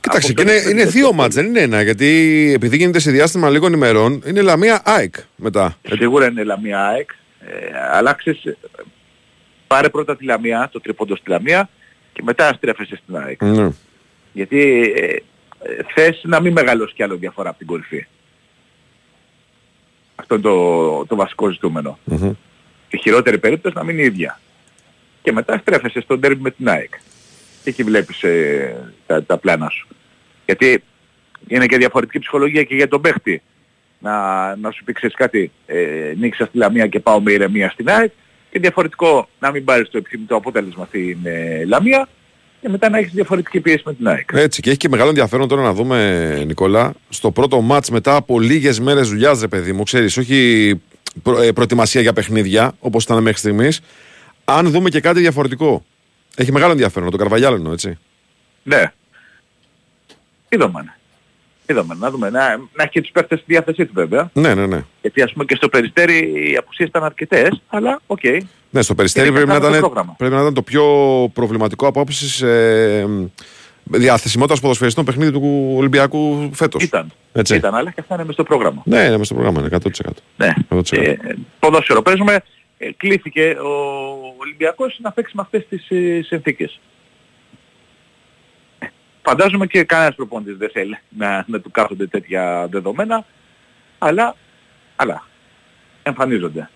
[0.00, 1.82] Κοιτάξτε, και είναι, αποστολή είναι που δύο μάτς, δεν είναι ένα.
[1.82, 2.06] Γιατί
[2.54, 5.76] επειδή γίνεται σε διάστημα λίγων ημερών, είναι Λαμία ΑΕΚ μετά.
[5.88, 7.10] Σίγουρα είναι Λαμία ΑΕΚ,
[7.40, 7.54] ε,
[7.92, 8.56] αλλά ξέρεις, ε,
[9.66, 11.68] πάρε πρώτα τη Λαμία, το τρίποντο στη Λαμία
[12.12, 13.42] και μετά στρέφεσαι στην ΑΕΚ.
[13.42, 13.68] Ναι.
[14.32, 15.22] Γιατί ε, ε,
[15.94, 18.06] θες να μην μεγαλώσει κι άλλο διαφορά από την κορυφή.
[20.20, 21.98] Αυτό είναι το, το βασικό ζητούμενο.
[22.04, 22.32] Μμμ.
[22.90, 24.40] Η χειρότερη περίπτωση να μην είναι η ίδια.
[25.22, 26.94] Και μετά στρέφεσαι στον τέρμι με την ΑΕΚ.
[27.62, 29.88] Και εκεί βλέπεις ε, τα, τα πλάνα σου.
[30.46, 30.82] Γιατί
[31.46, 33.42] είναι και διαφορετική ψυχολογία και για τον παίχτη.
[33.98, 37.90] Να, να σου πει ξέρεις κάτι, ε, νίκησα στη Λαμία και πάω με ηρεμία στην
[37.90, 38.12] ΑΕΚ.
[38.50, 42.08] Και διαφορετικό να μην πάρεις το επιθυμητό αποτέλεσμα στην ε, Λαμία
[42.60, 44.28] και μετά να έχεις διαφορετική πίεση με την ΑΕΚ.
[44.32, 48.40] Έτσι, και έχει και μεγάλο ενδιαφέρον τώρα να δούμε, Νικόλα, στο πρώτο μάτς μετά από
[48.40, 50.72] λίγες μέρες δουλειάς, ρε παιδί μου, ξέρεις, όχι
[51.22, 53.80] προ, ε, προετοιμασία για παιχνίδια, όπως ήταν μέχρι στιγμής,
[54.44, 55.84] αν δούμε και κάτι διαφορετικό.
[56.36, 57.98] Έχει μεγάλο ενδιαφέρον, το Καρβαγιάλ εννοώ, έτσι.
[58.62, 58.92] Ναι.
[60.48, 60.96] Είδαμε.
[61.66, 61.94] Είδαμε.
[61.98, 62.30] Να δούμε.
[62.30, 64.30] Να, να έχει και τους παίχτες στη διάθεσή του βέβαια.
[64.32, 64.84] Ναι, ναι, ναι.
[65.00, 68.20] Γιατί ας πούμε και στο Περιστέρι οι απουσίες ήταν αρκετές, αλλά οκ.
[68.70, 70.14] Ναι, στο Περιστέρι Είναι πρέπει να, καθαρό το ήταν, πρόγραμμα.
[70.18, 70.84] πρέπει να ήταν το πιο
[71.32, 73.06] προβληματικό από άποψης ε,
[73.84, 76.82] διαθεσιμότητας ποδοσφαιριστών παιχνίδι του Ολυμπιακού φέτος.
[76.82, 77.12] Ήταν.
[77.32, 77.54] Έτσι.
[77.56, 78.82] Ήταν, αλλά και αυτά είναι μες στο πρόγραμμα.
[78.84, 80.10] Ναι, είναι μέσα στο πρόγραμμα, είναι 100%.
[80.36, 80.54] Ναι.
[80.68, 80.82] 100%.
[80.90, 81.14] Ε,
[81.58, 82.40] ποδόσφαιρο παίζουμε.
[82.78, 83.68] Ε, κλήθηκε ο
[84.38, 86.80] Ολυμπιακός να παίξει με αυτές τις ε, συνθήκες.
[88.78, 88.86] Ε,
[89.22, 93.24] Φαντάζομαι και κανένας προπονητής δεν θέλει να, να του κάθονται τέτοια δεδομένα,
[93.98, 94.34] αλλά,
[94.96, 95.26] αλλά
[96.02, 96.70] εμφανίζονται.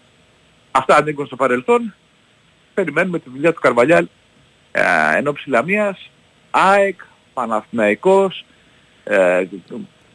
[0.73, 1.95] Αυτά ανήκουν στο παρελθόν.
[2.75, 4.07] Περιμένουμε τη δουλειά του Καρβαλιάλ
[4.73, 4.83] ε,
[5.17, 6.11] εν ώψη Λαμίας,
[6.51, 7.01] ΑΕΚ,
[7.33, 8.45] Παναθηναϊκός,
[9.05, 9.45] ε,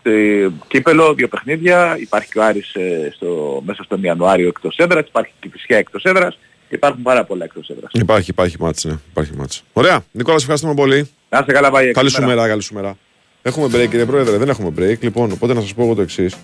[0.02, 5.08] ε, κύπελο, δύο παιχνίδια, υπάρχει και ο Άρης ε, στο, μέσα στον Ιανουάριο εκτός έδρας,
[5.08, 6.38] υπάρχει και η Φυσιά εκτός έδρας,
[6.70, 7.92] υπάρχουν πάρα πολλά εκτός έδρας.
[7.94, 8.98] Υπάρχει, υπάρχει μάτς, ναι.
[9.10, 9.64] Υπάρχει μάτς.
[9.74, 10.04] Ωραία.
[10.12, 11.10] Νικόλας, σε ευχαριστούμε πολύ.
[11.30, 11.92] Να είστε καλά, πάει.
[11.92, 12.98] Καλή σου μέρα, καλή σου μέρα.
[13.42, 15.00] Έχουμε break, κύριε Πρόεδρε, δεν έχουμε break.
[15.00, 16.36] Λοιπόν, οπότε να σας πω εγώ το εξής.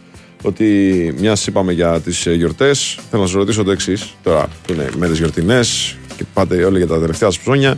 [0.45, 4.15] Ότι μιας είπαμε για τις γιορτές, θέλω να σας ρωτήσω το εξής.
[4.23, 7.77] Τώρα που είναι μέρε γιορτινές και πάτε όλοι για τα τελευταία σας ψώνια.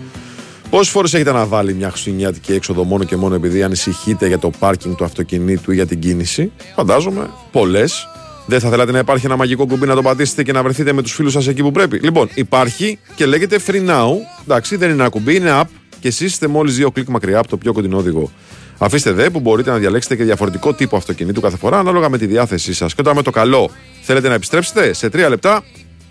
[0.70, 4.96] Πόσες φορές έχετε αναβάλει μια χριστουγεννιάτικη έξοδο μόνο και μόνο επειδή ανησυχείτε για το πάρκινγκ
[4.96, 8.08] του αυτοκινήτου ή για την κίνηση; Φαντάζομαι, πολλές.
[8.48, 11.02] Δεν θα θέλατε να υπάρχει ένα μαγικό κουμπί να το πατήσετε και να βρεθείτε με
[11.02, 12.00] τους φίλους σας εκεί που πρέπει.
[12.00, 14.10] Λοιπόν, υπάρχει και λέγεται Free Now.
[14.44, 15.68] Εντάξει, δεν είναι ένα κουμπί, είναι app
[16.00, 18.32] και εσείς είστε μόλις δύο κλικ μακριά από το πιο κοντινό οδηγό.
[18.78, 22.26] Αφήστε δε που μπορείτε να διαλέξετε και διαφορετικό τύπο αυτοκινήτου κάθε φορά ανάλογα με τη
[22.26, 22.94] διάθεσή σας.
[22.94, 23.70] Και όταν με το καλό
[24.02, 25.64] θέλετε να επιστρέψετε, σε τρία λεπτά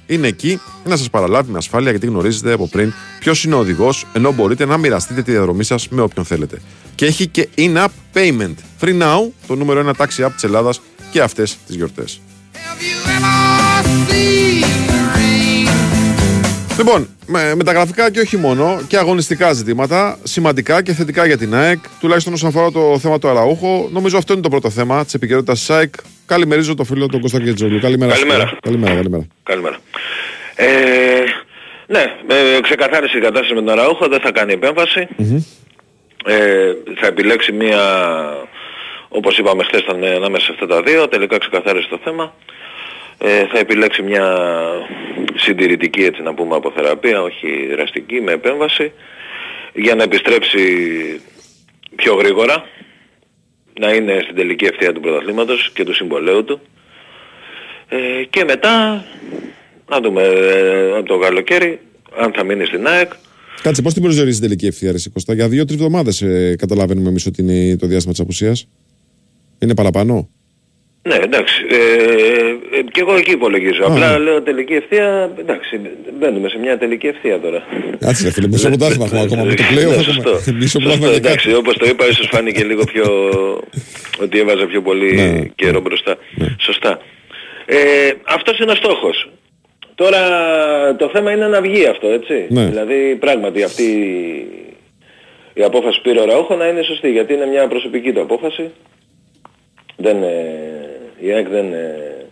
[0.07, 4.07] είναι εκεί να σας παραλάβει με ασφάλεια γιατί γνωρίζετε από πριν ποιος είναι ο οδηγός,
[4.13, 6.61] ενώ μπορείτε να μοιραστείτε τη διαδρομή σας με όποιον θέλετε.
[6.95, 8.55] Και έχει και in-app payment.
[8.81, 12.21] Free now, το νούμερο ένα taxi app της Ελλάδας και αυτές τις γιορτές.
[16.79, 21.79] Λοιπόν, με, μεταγραφικά και όχι μόνο και αγωνιστικά ζητήματα, σημαντικά και θετικά για την ΑΕΚ,
[22.01, 23.89] τουλάχιστον όσον αφορά το θέμα του Αραούχο.
[23.93, 25.95] Νομίζω αυτό είναι το πρώτο θέμα της επικαιρότητας της ΑΕΚ.
[26.27, 27.81] Καλημερίζω τον φίλο τον Κώστα Κετζόγλου.
[27.81, 28.13] Καλημέρα.
[28.13, 28.41] Καλημέρα.
[28.41, 28.59] σας.
[28.63, 29.27] Καλημέρα, καλημέρα.
[29.43, 29.77] Καλημέρα.
[30.55, 30.67] Ε,
[31.87, 35.09] ναι, ε, ξεκαθάρισε η κατάσταση με τον Αραούχο, δεν θα κάνει επέμβαση.
[36.27, 37.81] Ε, θα επιλέξει μία,
[39.09, 42.35] όπως είπαμε χθες ήταν ε, ανάμεσα σε αυτά τα δύο, τελικά ξεκαθάρισε το θέμα.
[43.19, 44.39] Ε, θα επιλέξει μια
[45.35, 48.93] συντηρητική έτσι να πούμε αποθεραπεία, όχι δραστική, με επέμβαση,
[49.75, 50.61] για να επιστρέψει
[51.97, 52.65] πιο γρήγορα,
[53.81, 56.61] να είναι στην τελική ευθεία του πρωταθλήματος και του συμβολέου του.
[57.89, 59.05] Ε, και μετά,
[59.89, 61.81] να δούμε ε, από το καλοκαίρι,
[62.19, 63.13] αν θα μείνει στην ΑΕΚ,
[63.65, 65.35] Κάτσε, πώς την προσδιορίζεις την τελική ευθεία, Ρεσί Κώστα.
[65.35, 68.69] Για δύο-τρεις εβδομάδες ε, καταλαβαίνουμε εμείς ότι είναι το διάστημα της απουσίας.
[69.59, 70.29] Είναι παραπάνω;
[71.09, 71.55] Ναι, εντάξει.
[71.71, 71.77] Ε,
[72.79, 73.85] ε, και εγώ εκεί υπολογίζω.
[73.87, 75.81] Απλά λέω τελική ευθεία, εντάξει,
[76.19, 77.63] μπαίνουμε σε μια τελική ευθεία τώρα.
[77.99, 79.45] Κάτσε, ρε φίλε, μισό πρωτάθλημα έχουμε ακόμα.
[79.45, 80.31] Με το πλέον Ναι, θα σωστό.
[80.31, 80.57] έχουμε.
[80.59, 81.59] Μισό Σωστό, πρωτάθλημα και εντάξει, κάτι.
[81.59, 83.05] όπως το είπα, ίσως φάνηκε λίγο πιο...
[84.25, 86.17] ότι έβαζα πιο πολύ Ναι, καιρό μπροστά.
[86.59, 86.99] Σωστά.
[87.67, 87.77] Ε,
[88.25, 89.29] αυτός είναι ο στόχος.
[89.95, 90.21] Τώρα
[90.97, 92.47] το θέμα είναι να βγει αυτό, έτσι.
[92.49, 92.67] Ναι.
[92.67, 93.85] Δηλαδή πράγματι αυτή
[95.55, 98.71] η απόφαση που πήρε ο Ραούχο να είναι σωστή, γιατί είναι μια προσωπική του απόφαση.
[99.97, 100.29] Δεν, ε,
[101.25, 102.27] η ΑΕΚ δεν, ε,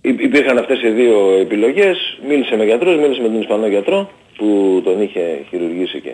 [0.00, 4.80] υ- υπήρχαν αυτές οι δύο επιλογές, μίλησε με γιατρούς, μίλησε με τον Ισπανό γιατρό που
[4.84, 6.12] τον είχε χειρουργήσει και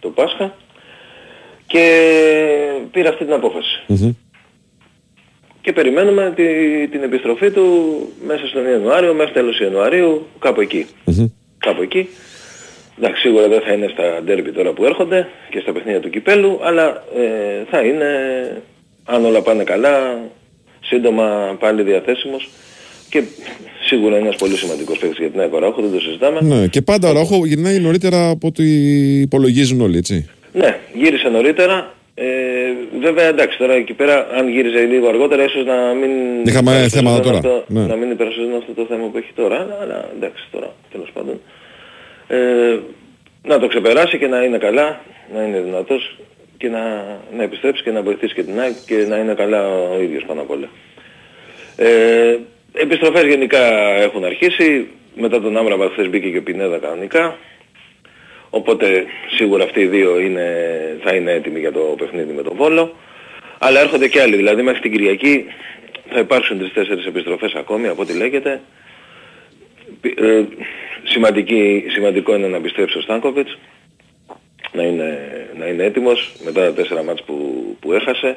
[0.00, 0.54] το Πάσχα
[1.66, 1.84] και
[2.90, 3.80] πήρε αυτή την απόφαση.
[5.60, 6.44] Και περιμένουμε τη,
[6.88, 7.66] την επιστροφή του
[8.26, 10.86] μέσα στον Ιανουάριο, μέχρι τέλος Ιανουαρίου, κάπου εκεί.
[11.58, 12.08] Κάπου εκεί.
[12.98, 16.58] Εντάξει, σίγουρα δεν θα είναι στα ντέρμπι τώρα που έρχονται και στα παιχνίδια του Κυπέλου,
[16.62, 18.06] αλλά ε, θα είναι,
[19.04, 20.20] αν όλα πάνε καλά,
[20.84, 22.48] σύντομα πάλι διαθέσιμος
[23.08, 23.22] και
[23.86, 26.40] σίγουρα είναι ένας πολύ σημαντικός παίκτης για την ΑΕΚ Οράχο, δεν το συζητάμε.
[26.42, 28.64] Ναι, και πάντα ο Ραούχο γυρνάει νωρίτερα από ό,τι
[29.20, 30.30] υπολογίζουν όλοι, έτσι.
[30.52, 31.94] Ναι, γύρισε νωρίτερα.
[32.14, 32.24] Ε,
[33.00, 36.10] βέβαια εντάξει τώρα εκεί πέρα αν γύριζε λίγο αργότερα ίσως να μην
[36.44, 37.86] Είχαμε υπερασπίζονταν θέματα τώρα, αυτό- ναι.
[37.86, 41.40] Να μην υπερασπίζονταν αυτό το θέμα που έχει τώρα αλλά, αλλά εντάξει τώρα τέλος πάντων
[42.28, 42.36] ε,
[43.42, 45.00] να το ξεπεράσει και να είναι καλά
[45.34, 46.16] να είναι δυνατός
[46.62, 46.80] και να,
[47.36, 50.40] να επιστρέψει και να βοηθήσει και την ΑΕΚ και να είναι καλά ο ίδιος πάνω
[50.40, 50.68] απ' όλα.
[51.76, 52.36] Ε,
[52.72, 53.62] επιστροφές γενικά
[54.02, 54.88] έχουν αρχίσει.
[55.14, 57.36] Μετά τον Άμραμπα χθες μπήκε και ο Πινέδα κανονικά.
[58.50, 59.04] Οπότε
[59.36, 60.46] σίγουρα αυτοί οι δύο είναι,
[61.02, 62.94] θα είναι έτοιμοι για το παιχνίδι με τον Βόλο.
[63.58, 64.36] Αλλά έρχονται και άλλοι.
[64.36, 65.44] Δηλαδή μέχρι την Κυριακή
[66.10, 68.60] θα υπάρξουν τρεις-τέσσερις επιστροφές ακόμη από ό,τι λέγεται.
[70.00, 70.44] Πι- Ε,
[71.04, 73.58] σημαντική, σημαντικό είναι να επιστρέψει ο Στάνκοβιτς
[74.72, 75.18] να είναι,
[75.58, 78.36] να είναι έτοιμος μετά τα τέσσερα μάτς που, που έχασε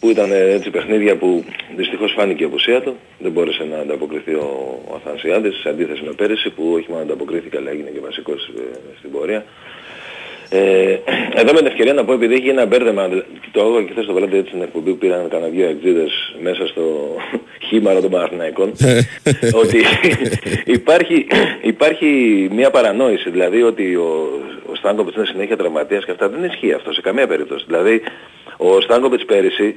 [0.00, 1.44] που ήταν ε, έτσι παιχνίδια που
[1.76, 2.96] δυστυχώς φάνηκε η απουσία του.
[3.18, 7.56] Δεν μπόρεσε να ανταποκριθεί ο, ο Αθανσιάδης σε αντίθεση με πέρυσι που όχι μόνο ανταποκρίθηκε
[7.56, 8.62] αλλά έγινε και βασικός ε,
[8.98, 9.44] στην πορεία
[10.50, 10.98] ε,
[11.34, 13.08] εδώ με την ευκαιρία να πω επειδή έχει ένα μπέρδεμα,
[13.50, 16.66] το έχω και χθες το βράδυ έτσι στην εκπομπή που πήραν κανένα δύο εξίδες μέσα
[16.66, 17.16] στο
[17.68, 18.72] χήμαρο των Παναθηναϊκών
[19.62, 19.84] ότι
[20.78, 21.26] υπάρχει,
[21.62, 22.06] υπάρχει
[22.52, 24.40] μια παρανόηση δηλαδή ότι ο,
[24.70, 27.64] ο Στάνκοβιτς είναι συνέχεια τραυματίας και αυτά δεν ισχύει αυτό σε καμία περίπτωση.
[27.66, 28.02] Δηλαδή
[28.58, 29.76] ο Στάνκοβιτς πέρυσι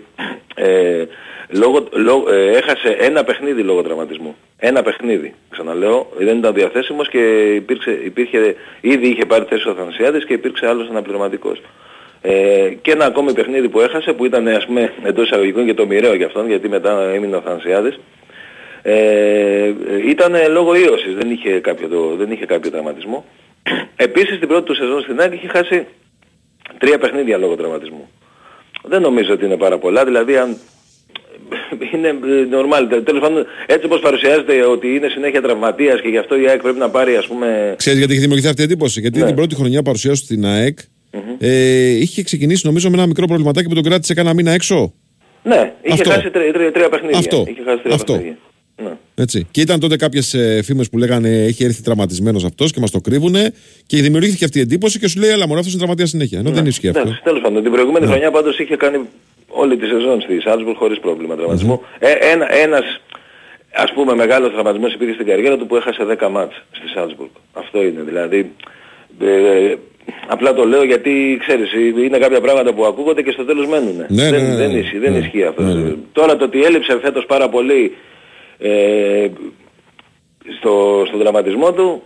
[0.55, 1.03] ε,
[1.49, 4.35] λόγω, λόγω, ε, έχασε ένα παιχνίδι λόγω τραυματισμού.
[4.57, 10.25] Ένα παιχνίδι, ξαναλέω, δεν ήταν διαθέσιμος και υπήρξε, υπήρχε, ήδη είχε πάρει θέση ο Αθανασιάδης
[10.25, 11.61] και υπήρξε άλλος αναπληρωματικός.
[12.21, 15.85] Ε, και ένα ακόμη παιχνίδι που έχασε που ήταν ας πούμε εντός εισαγωγικών και το
[15.85, 17.99] μοιραίο για αυτόν γιατί μετά έμεινε ο Αθανασιάδης
[18.81, 19.73] ε,
[20.07, 23.25] ήταν λόγω ίωσης, δεν είχε κάποιο, το, δεν είχε κάποιο τραυματισμό.
[23.95, 25.87] Επίσης την πρώτη του σεζόν στην ΑΕΚ είχε χάσει
[26.77, 28.09] τρία παιχνίδια λόγω τραυματισμού.
[28.83, 30.57] Δεν νομίζω ότι είναι πάρα πολλά, δηλαδή αν
[31.93, 32.09] είναι
[32.51, 33.01] normal.
[33.03, 36.79] Τέλος πάντων, έτσι όπως παρουσιάζεται ότι είναι συνέχεια τραυματίας και γι' αυτό η ΑΕΚ πρέπει
[36.79, 37.73] να πάρει ας πούμε...
[37.77, 39.25] Ξέρεις γιατί έχει δημιουργηθεί αυτή η εντύπωση; Γιατί Ναι.
[39.25, 40.79] την πρώτη χρονιά παρουσία του στην ΑΕΚ
[41.39, 44.93] ε, είχε ξεκινήσει νομίζω με ένα μικρό προβληματάκι που τον κράτησε κάνα μήνα έξω;
[45.43, 46.09] Ναι, είχε Αυτό.
[46.09, 47.17] χάσει τρία, τρία, τρία παιχνίδια.
[47.17, 47.45] Αυτό.
[47.47, 48.13] Είχε χάσει τρία Αυτό.
[48.13, 48.37] παιχνίδια.
[48.83, 48.91] Ναι.
[49.15, 49.47] Έτσι.
[49.51, 53.53] Και ήταν τότε κάποιες φήμες που λέγανε έχει έρθει τραυματισμένος αυτός και μας το κρύβουνε
[53.85, 56.39] και δημιουργήθηκε αυτή η εντύπωση και σου λέει Ελά, μωρέ, αυτός είναι τραυματίας συνέχεια.
[56.39, 56.99] Ενώ δεν ισχύει αυτό.
[56.99, 57.05] Ναι.
[57.05, 58.11] Εντάξει, τέλος πάντων, την προηγούμενη Ναι.
[58.11, 58.99] χρονιά πάντως είχε κάνει
[59.47, 61.81] όλη τη σεζόν στη Σάλτσμπουργκ χωρίς πρόβλημα τραυματισμού.
[61.99, 62.85] Ε, ένα, ένας
[63.73, 67.29] ας πούμε μεγάλος τραυματισμός υπήρχε στην καριέρα του που έχασε 10 μάτς στη Σάλτσμπουργκ.
[67.53, 68.51] Αυτό είναι δηλαδή.
[69.21, 69.75] Ε,
[70.27, 71.69] απλά το λέω γιατί ξέρεις
[72.05, 73.95] είναι κάποια πράγματα που ακούγονται και στο τέλος μένουν.
[74.07, 74.77] Ναι, δεν, ναι, ναι, δεν, ναι.
[74.77, 75.17] ισχύει, δεν Ναι.
[75.17, 75.61] ισχύει αυτό.
[75.61, 75.93] Ναι, ναι.
[76.11, 77.95] Τώρα το ότι έλειψε φέτος πάρα πολύ
[78.61, 79.27] ε,
[80.59, 82.01] στο, στον τραυματισμό του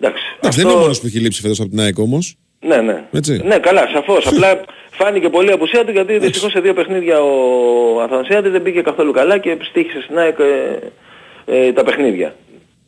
[0.00, 0.22] εντάξει.
[0.38, 2.36] Εντάξει, δεν είναι ο μόνος που έχει λείψει φέτος από την ΑΕΚ όμως.
[2.60, 3.04] Ναι, ναι.
[3.12, 3.40] Έτσι.
[3.44, 4.26] Ναι, καλά, σαφώς.
[4.26, 8.80] Απλά φάνηκε πολύ η απουσία του γιατί δυστυχώς σε δύο παιχνίδια ο Αθανασιάδης δεν πήγε
[8.80, 12.34] καθόλου καλά και στήχησε στην ΑΕΚ ε, ε, τα παιχνίδια.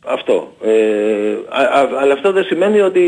[0.04, 0.52] Αυτό.
[0.64, 0.70] Ε,
[1.48, 3.04] α, α- αλλά αυτό δεν σημαίνει ότι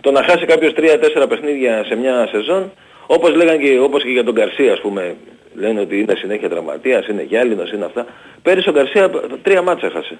[0.00, 2.72] το να χάσει κάποιος 3-4 παιχνίδια σε μια σεζόν,
[3.06, 5.16] όπως λέγαν και, όπως και για τον Γκαρσία ας πούμε,
[5.54, 8.06] λένε ότι είναι συνέχεια τραυματίας, είναι γυάλινος, είναι αυτά.
[8.42, 9.10] Πέρυσι ο Γκαρσία
[9.42, 10.18] τρία μάτσα έχασε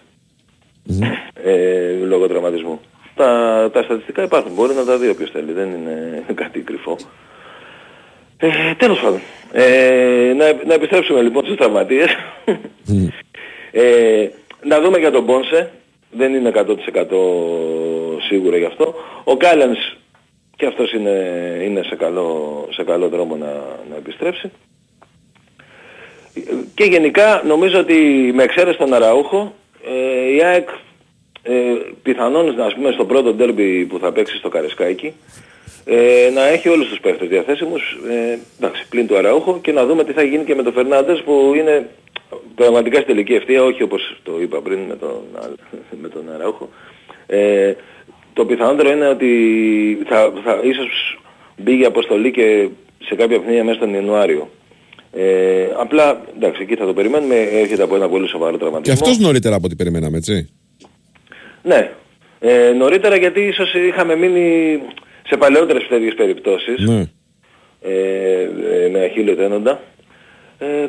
[1.43, 2.81] ε, λόγω τραυματισμού.
[3.15, 6.97] Τα, τα στατιστικά υπάρχουν, μπορεί να τα δει όποιος θέλει, δεν είναι κάτι κρυφό.
[8.37, 9.21] Ε, τέλος πάντων,
[9.53, 12.11] ε, να, να επιστρέψουμε λοιπόν στους τραυματίες.
[13.73, 14.29] ε,
[14.63, 15.71] να δούμε για τον Πόνσε,
[16.11, 16.61] δεν είναι 100%
[18.29, 18.95] σίγουρο γι' αυτό.
[19.25, 19.97] Ο Κάλενς
[20.57, 21.11] και αυτός είναι,
[21.63, 23.53] είναι σε, καλό, σε καλό δρόμο να,
[23.91, 24.51] να επιστρέψει.
[26.75, 29.55] Και γενικά νομίζω ότι με εξαίρεση τον Αραούχο
[29.87, 30.69] ε, η ΑΕΚ
[31.43, 31.53] ε,
[32.03, 35.13] πιθανόν ας πούμε στο πρώτο ντέρμπι που θα παίξει στο Καρεσκάκι
[35.85, 40.05] ε, να έχει όλους τους παίχτες διαθέσιμους ε, εντάξει, πλην του Αραούχο και να δούμε
[40.05, 41.89] τι θα γίνει και με τον Φερνάντες που είναι
[42.55, 45.57] πραγματικά στη τελική ευθεία όχι όπως το είπα πριν με τον, άλλο-
[46.03, 46.69] με τον Αραούχο.
[47.27, 47.73] Ε,
[48.33, 51.19] το πιθανότερο είναι ότι θα, θα ίσως
[51.57, 52.69] μπει για αποστολή και
[53.05, 54.49] σε κάποια παιχνίδια μέσα τον Ιανουάριο
[55.13, 59.19] ε, απλά εντάξει εκεί θα το περιμένουμε έρχεται από ένα πολύ σοβαρό Και τραυματισμό αυτός
[59.19, 60.51] νωρίτερα από ό,τι περιμέναμε, έτσι.
[61.63, 61.91] ναι.
[62.45, 64.79] Ε, νωρίτερα γιατί ίσως είχαμε μείνει
[65.27, 67.05] σε παλαιότερες τέτοιες περιπτώσεις Ναι.
[67.81, 68.43] ε,
[68.85, 69.81] ε, με αχίλιο τένοντα.
[70.59, 70.87] Ε,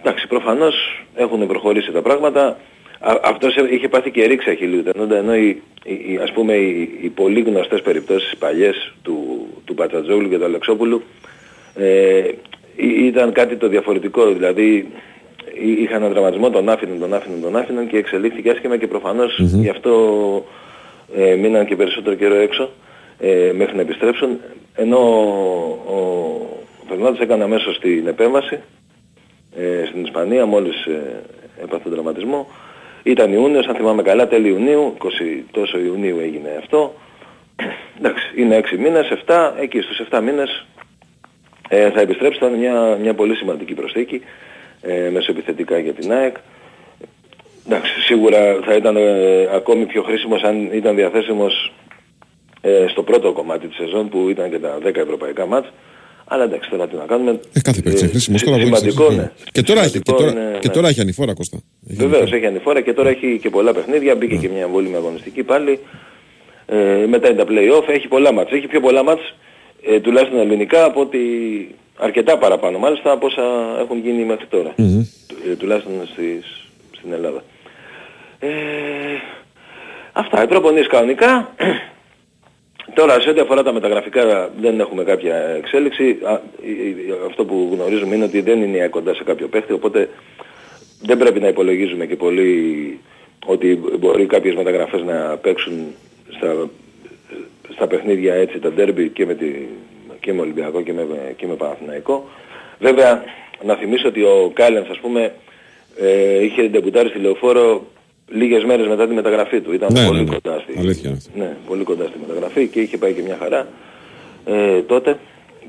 [0.00, 0.74] εντάξει, προφανώς
[1.14, 2.56] έχουν προχωρήσει τα πράγματα.
[3.00, 6.98] Α, αυτός είχε πάθει και ρήξα χιλίου ενώ, ενώ οι, οι, οι, ας πούμε οι,
[7.02, 11.02] οι πολύ γνωστές περιπτώσεις παλιές του, του Πατσατζόγλου και του Αλεξόπουλου
[11.74, 12.38] ε, ή-
[12.76, 14.88] ήταν κάτι το διαφορετικό, δηλαδή
[15.62, 19.38] εί- είχαν έναν τραυματισμό, τον άφηναν, τον άφηναν, τον άφηναν και εξελίχθηκε άσχημα και προφανώς
[19.38, 19.94] γι' αυτό
[21.16, 22.70] ε, μείναν και περισσότερο καιρό έξω
[23.18, 24.40] ε, μέχρι να επιστρέψουν
[24.74, 24.98] ενώ
[25.86, 28.60] ο, ο Φερνάντος έκανε αμέσως την επέμβαση
[29.56, 31.22] ε, στην Ισπανία μόλις ε,
[31.62, 32.48] έπαθε τον τραυματισμό.
[33.02, 35.06] Ήταν Ιούνιος, αν θυμάμαι καλά, τέλη Ιουνίου, 20
[35.50, 36.94] τόσο Ιουνίου έγινε αυτό.
[37.98, 40.66] Εντάξει, είναι 6 μήνες, 7, εκεί στους 7 μήνες
[41.74, 44.20] ε, θα επιστρέψει, θα είναι μια, μια πολύ σημαντική προσθήκη
[44.82, 46.36] ε, μεσοεπιθετικά για την ΑΕΚ.
[47.66, 51.72] Εντάξει, σίγουρα θα ήταν ε, ακόμη πιο χρήσιμος αν ήταν διαθέσιμος
[52.60, 55.72] ε, στο πρώτο κομμάτι της σεζόν που ήταν και τα 10 ευρωπαϊκά μάτς.
[56.24, 57.40] Αλλά εντάξει, τώρα τι να κάνουμε.
[57.52, 58.40] Ε, κάθε παίκτη είναι χρήσιμος.
[58.40, 59.22] σι- Τώρα βοήθησε, σημαντικό, ναι.
[59.22, 59.30] ναι.
[59.52, 60.74] Και τώρα, έχει, και, Σημαντικό τώρα, είναι, και ναι.
[60.74, 61.58] τώρα έχει ανηφόρα Κώστα.
[61.88, 62.36] Έχει Βεβαίως ανηφόρα.
[62.36, 65.78] έχει ανηφόρα και τώρα έχει και πολλά παιχνίδια, μπήκε και μια εμβόλυμη αγωνιστική πάλι.
[66.66, 68.50] Ε, μετά είναι τα play-off, έχει πολλά μάτς.
[68.52, 69.34] Έχει πιο πολλά μάτς,
[69.86, 71.20] ε, τουλάχιστον ελληνικά, από ότι
[71.98, 73.42] αρκετά παραπάνω μάλιστα από όσα
[73.80, 74.72] έχουν γίνει μέχρι τώρα.
[74.76, 75.00] Μμμ.
[75.50, 76.66] Ε, τουλάχιστον στις,
[76.96, 77.42] στην Ελλάδα.
[78.38, 78.48] Ε,
[80.12, 81.48] αυτά, οι προπονείς κανονικά.
[82.94, 86.18] Τώρα σε ό,τι αφορά τα μεταγραφικά δεν έχουμε κάποια εξέλιξη.
[86.22, 89.48] Α, η- η- Αυτό που γνωρίζουμε είναι ότι δεν είναι η ΑΕΚ κοντά σε κάποιο
[89.48, 90.08] παίχτη, οπότε
[91.02, 92.98] δεν πρέπει να υπολογίζουμε και πολύ
[93.46, 95.86] ότι μπορεί κάποιες μεταγραφές να παίξουν
[96.36, 96.68] στα,
[97.74, 99.46] στα παιχνίδια έτσι τα ντέρμπι και με, τη,
[100.20, 101.06] και με Ολυμπιακό και με,
[101.36, 102.28] και με Παναθηναϊκό.
[102.78, 103.24] Βέβαια
[103.64, 105.32] να θυμίσω ότι ο Κάλενς ας πούμε
[105.96, 107.86] ε, είχε ντεμπουτάρει στη Λεωφόρο
[108.28, 109.72] λίγες μέρες μετά τη μεταγραφή του.
[109.72, 110.38] Ήταν Ναι, πολύ ναι, ναι.
[110.40, 111.38] κοντά στη, Αλήθεια είναι αυτό.
[111.38, 113.66] ναι, πολύ κοντά στη μεταγραφή και είχε πάει και μια χαρά
[114.46, 115.18] ε, τότε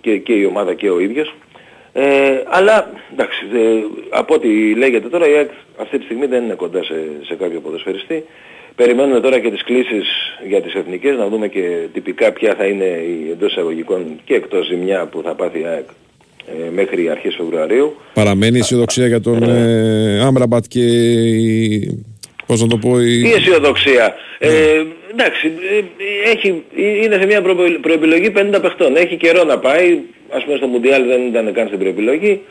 [0.01, 1.35] και, και η ομάδα και ο ίδιος.
[1.93, 3.59] Ε, αλλά εντάξει, ε,
[4.09, 6.93] από ό,τι λέγεται τώρα η ΑΕΚ αυτή τη στιγμή δεν είναι κοντά σε,
[7.23, 8.25] σε κάποιο ποδοσφαιριστή.
[8.75, 10.07] Περιμένουμε τώρα και τις κλήσεις
[10.47, 14.65] για τις εθνικές, να δούμε και τυπικά ποια θα είναι η εντός εισαγωγικών και εκτός
[14.65, 15.85] ζημιά που θα πάθει η ΑΕΚ
[16.47, 17.95] ε, μέχρι αρχές Φεβρουαρίου.
[18.13, 22.05] Παραμένει η αισιοδοξία για τον ε, Άμραμπατ και η,
[22.45, 23.19] πώς να το πω, η...
[23.19, 24.49] Η αισιοδοξία; Ε,
[25.11, 26.63] εντάξει, ε, έχει,
[27.03, 28.95] είναι σε μια προ- προεπιλογή 50 παιχτών.
[28.95, 29.99] Έχει καιρό να πάει.
[30.29, 32.41] Ας πούμε στο Μουντιάλ δεν ήταν καν στην προεπιλογή.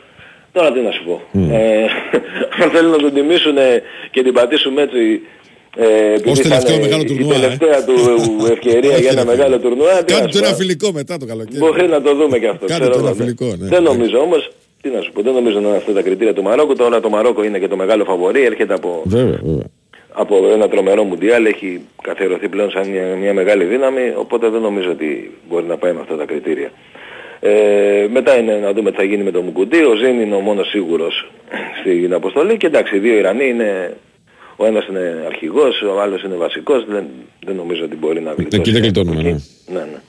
[0.51, 1.21] Τώρα τι να σου πω.
[1.53, 1.85] Ε,
[2.63, 5.21] αν θέλουν να τον τιμήσουν ε, και την πατήσουν έτσι
[5.75, 7.39] ε, επειδή Ως θα τελευταίο είναι μεγάλο η τουρνουά, ε.
[7.39, 7.95] τελευταία του
[8.51, 10.03] ευκαιρία για ένα μεγάλο τουρνουά.
[10.03, 10.59] τι να Κάντε σου το ένα πω.
[10.61, 11.57] φιλικό μετά το καλοκαίρι.
[11.57, 12.65] Μπορεί να το δούμε και αυτό.
[12.65, 13.23] Κάντε ξέρω το ένα εγώ, ναι.
[13.23, 13.67] φιλικό, ναι.
[13.67, 14.51] Δεν νομίζω όμως,
[14.81, 16.75] τι να σου πω, δεν νομίζω να είναι αυτά τα κριτήρια του Μαρόκου.
[16.75, 19.65] Τώρα το Μαρόκο είναι και το μεγάλο φαβορή, έρχεται από Βέβαια, βέβαια.
[20.13, 24.89] από ένα τρομερό μουντιάλ, έχει καθιερωθεί πλέον σαν μια, μια μεγάλη δύναμη, οπότε δεν νομίζω
[24.91, 26.71] ότι μπορεί να πάει με αυτά τα κριτήρια.
[27.39, 30.39] Ε, μετά είναι να δούμε τι θα γίνει με τον Μουκουντή, ο Ζήν είναι ο
[30.39, 31.31] μόνος σίγουρος
[31.81, 33.93] στην αποστολή και εντάξει, οι δύο Ιρανοί είναι,
[34.63, 37.05] ο ένας είναι αρχηγός, ο άλλος είναι βασικός, δεν,
[37.45, 38.61] δεν νομίζω ότι μπορεί να γλιτώσει.
[38.61, 39.29] Εκεί δεν γλιτώνουμε, ναι.
[39.67, 39.99] Ναι, ναι.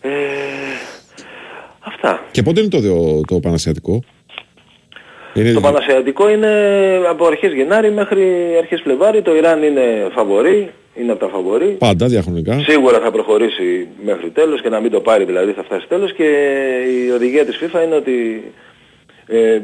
[0.00, 0.10] Ε,
[1.80, 2.24] αυτά.
[2.30, 4.02] Και πότε είναι το, το, το Πανασιατικό;
[5.34, 5.52] Είναι...
[5.52, 6.50] Το Πανασιατικό είναι
[7.08, 8.24] από αρχές Γενάρη μέχρι
[8.58, 9.22] αρχές Φλεβάρι.
[9.22, 11.76] Το Ιράν είναι φαβορή, είναι από τα φαβορή.
[11.78, 12.58] Πάντα διαχρονικά.
[12.58, 16.24] Σίγουρα θα προχωρήσει μέχρι τέλος και να μην το πάρει δηλαδή θα φτάσει τέλος και
[17.06, 18.44] η οδηγία της FIFA είναι ότι
[19.26, 19.60] ε,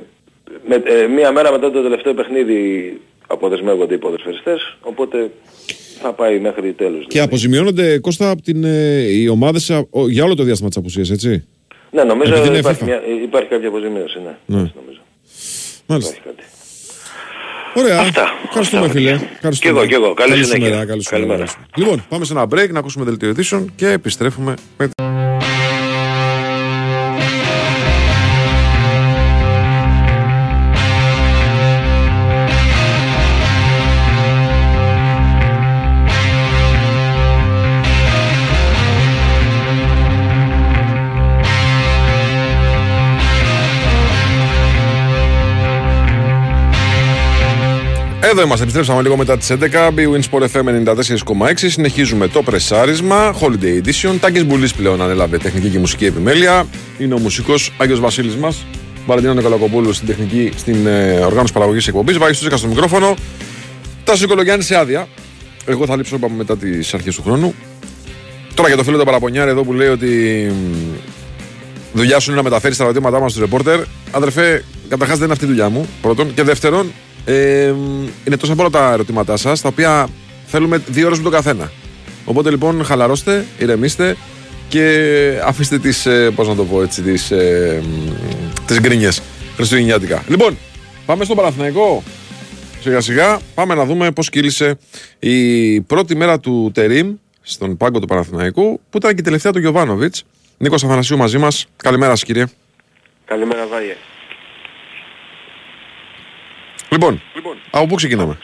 [0.66, 3.00] με, ε, μία μέρα μετά το τελευταίο παιχνίδι
[3.32, 5.30] αποδεσμεύονται οι ποδοσφαιριστές οπότε
[6.02, 7.04] θα πάει μέχρι τέλος.
[7.08, 10.78] Και αποζημιώνονται Κώστα από την, ε, οι ομάδες α, ο- για όλο το διάστημα της
[10.78, 11.44] απουσίας, έτσι;
[11.90, 12.86] Ναι, νομίζω Επειδή είναι υπάρχει, FIFA.
[12.86, 14.56] μια, υπάρχει κάποια αποζημίωση, ναι.
[14.56, 14.56] Ναι.
[14.56, 15.00] νομίζω.
[15.86, 16.14] Μάλιστα.
[16.14, 16.42] Υπάρχει κάτι.
[17.74, 17.98] Ωραία.
[18.00, 18.24] Αυτά.
[18.44, 19.10] Ευχαριστούμε, Αυτά, φίλε.
[19.10, 19.28] παιδιά.
[19.34, 19.72] Ευχαριστούμε.
[19.72, 20.14] Κι εγώ, κι εγώ.
[20.14, 20.74] Καλή Καλή σου συνέχεια.
[20.74, 21.38] μέρα, καλή σου Καλημέρα.
[21.38, 21.52] μέρα.
[21.76, 24.88] Λοιπόν, πάμε σε ένα break να ακούσουμε δελτίο ειδήσεων και επιστρέφουμε με
[48.32, 49.90] Εδώ είμαστε, επιστρέψαμε λίγο μετά τις 11.
[49.94, 50.94] BWIN Sport FM
[51.44, 51.52] 94,6.
[51.54, 53.34] Συνεχίζουμε το πρεσάρισμα.
[53.40, 54.16] Holiday Edition.
[54.20, 56.66] Τάκης Μπουλής πλέον ανέλαβε τεχνική και μουσική επιμέλεια.
[56.98, 58.64] Είναι ο μουσικός Άγιος Βασίλης μας.
[59.06, 62.18] Βαλεντίνο Νικολακοπούλου στην τεχνική, στην ε, οργάνωση παραγωγής εκπομπής.
[62.18, 63.14] Βάγει στο στο μικρόφωνο.
[64.04, 65.08] Τα Νικολογιάννη σε άδεια.
[65.66, 67.54] Εγώ θα λείψω είπαμε, μετά τις αρχές του χρόνου.
[68.54, 70.06] Τώρα για το φίλο του Παραπονιάρη εδώ που λέει ότι
[70.50, 70.96] μ,
[71.92, 73.80] δουλειά σου είναι να μεταφέρεις τα ερωτήματά μας στου ρεπόρτερ.
[74.10, 75.88] Αδερφέ, καταρχάς δεν είναι αυτή η δουλειά μου.
[76.02, 76.34] Πρώτον.
[76.34, 76.92] Και δεύτερον,
[77.24, 77.74] ε,
[78.26, 80.08] είναι τόσα πολλά τα ερωτήματά σας τα οποία
[80.46, 81.70] θέλουμε δύο ώρες με τον καθένα.
[82.24, 84.16] Οπότε λοιπόν χαλαρώστε, ηρεμήστε
[84.68, 89.22] και αφήστε τις, ε, πώς να το πω έτσι, τις, ε, μ, τις γκρίνιες
[89.56, 90.24] χριστουγεννιάτικα.
[90.28, 90.56] Λοιπόν,
[91.06, 92.02] πάμε στο Παναθηναϊκό.
[92.80, 94.78] σιγά σιγά πάμε να δούμε πώς κύλησε
[95.18, 99.58] η πρώτη μέρα του Τερίμ στον πάγκο του Παναθηναϊκού που ήταν και η τελευταία του
[99.58, 100.24] Γιωβάνοβιτς.
[100.58, 101.66] Νίκος Αθανασίου μαζί μας.
[101.76, 102.44] Καλημέρα σας κύριε.
[103.24, 103.96] Καλημέρα Βάγε.
[106.92, 107.20] Λοιπόν,
[107.70, 108.38] από πού ξεκινάμε;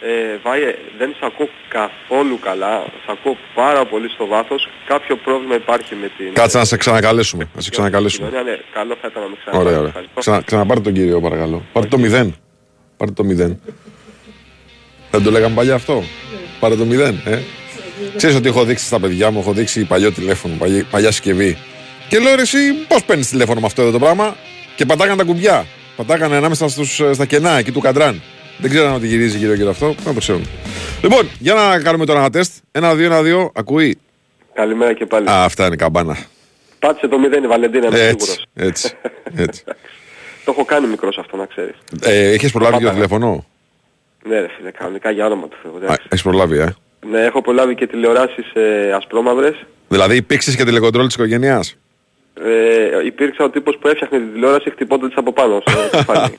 [0.00, 2.82] Ε, Βάγε, δεν σε ακούω καθόλου καλά.
[3.04, 4.68] Σε ακούω πάρα πολύ στο βάθος.
[4.86, 6.32] Κάποιο πρόβλημα υπάρχει με την...
[6.34, 7.48] Κάτσε να σε ξανακαλέσουμε.
[7.54, 8.28] Να σε ξανακαλέσουμε.
[8.30, 9.92] Ναι, ναι, καλό θα ήταν να με Ωραία, ξανακαλέσουμε.
[9.94, 10.08] ωραία.
[10.18, 11.62] Ξανα, ξαναπάρτε τον κύριο παρακαλώ.
[11.72, 12.30] Πάρτε το 0.
[12.96, 13.56] Πάρτε το 0.
[15.10, 16.02] Δεν το λέγαμε παλιά αυτό;
[16.60, 17.38] Πάρε το 0, ε.
[18.16, 21.58] Ξέρεις ότι έχω δείξει στα παιδιά μου, έχω δείξει παλιό τηλέφωνο, παλιά, παλιά συσκευή.
[22.08, 22.58] Και λέω ρε, εσύ
[22.88, 24.36] πώς παίρνεις τηλέφωνο με αυτό εδώ το πράγμα;
[24.76, 25.66] Και πατάγανε τα κουμπιά.
[25.96, 28.22] Πατάγανε ανάμεσα στους, ε, στα κενά εκεί του καντράν.
[28.58, 29.94] Δεν ξέραν ότι γυρίζει γύρω γύρω αυτό.
[30.04, 30.46] Να το ξέρουν.
[31.02, 32.52] Λοιπόν, για να κάνουμε τώρα ένα τεστ.
[32.72, 33.50] Ένα, δύο, ένα, δύο.
[33.54, 33.98] Ακούει;
[34.54, 35.30] Καλημέρα και πάλι.
[35.30, 36.16] Α, αυτά είναι καμπάνα.
[36.78, 38.46] Πάτησε το 0 η Βαλεντίνα, είμαι Έτσι, σίγουρος.
[38.54, 38.92] έτσι,
[39.36, 39.64] έτσι.
[40.44, 41.74] Το έχω κάνει μικρός αυτό να ξέρεις.
[42.02, 43.06] Ε, έχεις προλάβει και το Πάταγα.
[43.08, 43.44] τηλέφωνο.
[44.28, 45.74] Ναι ρε φίλε, κανονικά για όνομα του Θεού.
[45.74, 46.06] Α, εντάξει.
[46.10, 46.74] έχεις προλάβει, ε;
[47.10, 49.54] Ναι, έχω προλάβει και τηλεοράσεις ε, ασπρόμαυρες.
[49.88, 51.76] Δηλαδή πήξεις και τηλεκοντρόλ της οικογένειας.
[52.34, 56.34] Ε, υπήρξε ο τύπος που έφτιαχνε τη τηλεόραση χτυπώντας από πάνω στο κεφάλι.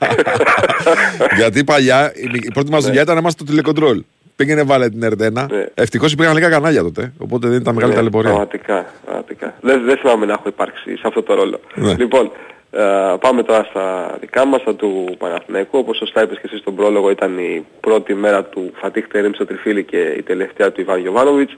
[1.36, 2.74] Γιατί παλιά η, η πρώτη Ναι.
[2.74, 4.02] μας δουλειά ήταν να είμαστε στο τηλεκοντρόλ.
[4.36, 5.48] Πήγαινε βάλε την Ερτένα.
[5.74, 7.12] Ευτυχώς υπήρχαν λίγα κανάλια τότε.
[7.18, 8.30] Οπότε δεν ήταν μεγάλη Ναι, ταλαιπωρία.
[8.30, 9.54] Πραγματικά, πραγματικά.
[9.60, 11.60] Δεν, δεν θυμάμαι να έχω υπάρξει σε αυτό το ρόλο.
[11.74, 11.94] Ναι.
[11.94, 12.30] Λοιπόν,
[12.70, 12.80] ε,
[13.20, 15.78] πάμε τώρα στα δικά μας, στα του Παναθηναϊκού.
[15.78, 19.46] Όπως σωστά είπες και εσύ στον πρόλογο, ήταν η πρώτη μέρα του Φατίχ Τερίμ στο
[19.46, 21.56] Τριφύλι και η τελευταία του Ιβάν Γιωβάνοβιτς.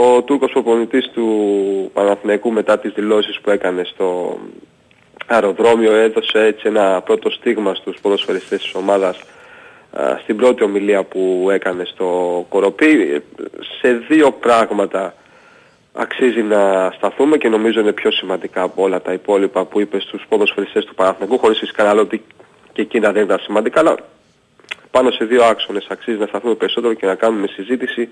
[0.00, 1.26] Ο Τούρκος προπονητής του
[1.92, 4.38] Παναθηναϊκού μετά τις δηλώσεις που έκανε στο
[5.26, 9.20] αεροδρόμιο έδωσε έτσι ένα πρώτο στίγμα στους ποδοσφαιριστές της ομάδας
[9.92, 12.06] α, στην πρώτη ομιλία που έκανε στο
[12.48, 13.22] Κοροπή.
[13.80, 15.14] Σε δύο πράγματα
[15.92, 20.24] αξίζει να σταθούμε και νομίζω είναι πιο σημαντικά από όλα τα υπόλοιπα που είπε στους
[20.28, 22.22] ποδοσφαιριστές του Παναθηναϊκού χωρίς φυσικά να λέω ότι
[22.72, 23.94] και εκείνα δεν ήταν σημαντικά αλλά
[24.90, 28.08] πάνω σε δύο άξονες αξίζει να σταθούμε περισσότερο και να κάνουμε συζήτηση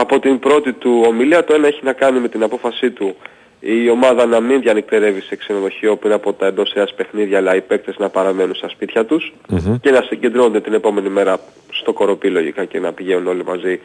[0.00, 3.16] από την πρώτη του ομιλία το ένα έχει να κάνει με την απόφασή του
[3.60, 7.60] η ομάδα να μην διανυκτερεύει σε ξενοδοχείο πριν από τα εντός έας παιχνίδια αλλά οι
[7.60, 9.32] παίκτες να παραμένουν στα σπίτια τους
[9.80, 11.40] και να συγκεντρώνονται την επόμενη μέρα
[11.72, 13.80] στο κοροπή λογικά και να πηγαίνουν όλοι μαζί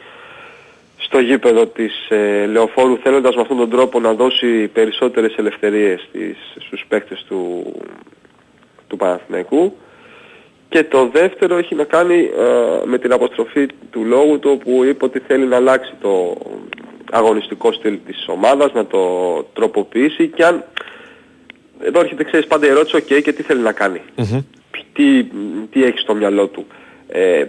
[0.96, 6.36] στο γήπεδο της ε, Λεωφόρου θέλοντας με αυτόν τον τρόπο να δώσει περισσότερες ελευθερίες στις,
[6.66, 7.72] στους παίκτες του,
[8.88, 9.76] του Παναθηναϊκού
[10.74, 15.04] και το δεύτερο έχει να κάνει ε, με την αποστροφή του λόγου του που είπε
[15.04, 16.36] ότι θέλει να αλλάξει το
[17.10, 18.98] αγωνιστικό στυλ της ομάδας, να το
[19.52, 20.64] τροποποιήσει και αν
[21.80, 24.00] εδώ έρχεται ξέρεις πάντα η ερώτηση ok και τι θέλει να κάνει;
[24.92, 25.24] Τι,
[25.70, 26.66] τι έχει στο μυαλό του;
[27.08, 27.44] Ε,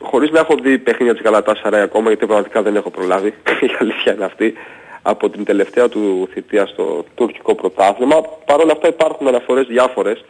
[0.00, 3.28] χωρίς να έχω δει παιχνίδια της Γαλατάσαρα ακόμα, γιατί πραγματικά δεν έχω προλάβει,
[3.68, 4.54] η αλήθεια είναι αυτή,
[5.02, 8.16] από την τελευταία του θητεία στο τουρκικό πρωτάθλημα.
[8.44, 10.24] Παρ' όλα αυτά υπάρχουν αναφορές διάφορες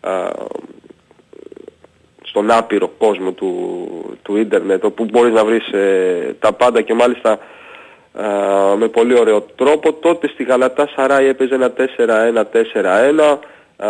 [0.00, 0.30] α,
[2.32, 7.30] στον άπειρο κόσμο του, του ίντερνετ, όπου μπορείς να βρεις ε, τα πάντα και μάλιστα
[8.12, 8.26] α,
[8.76, 9.92] με πολύ ωραίο τρόπο.
[9.92, 13.38] Τότε στη Γαλατά Σαράι έπαιζε ένα 4-1-4-1,
[13.76, 13.88] α,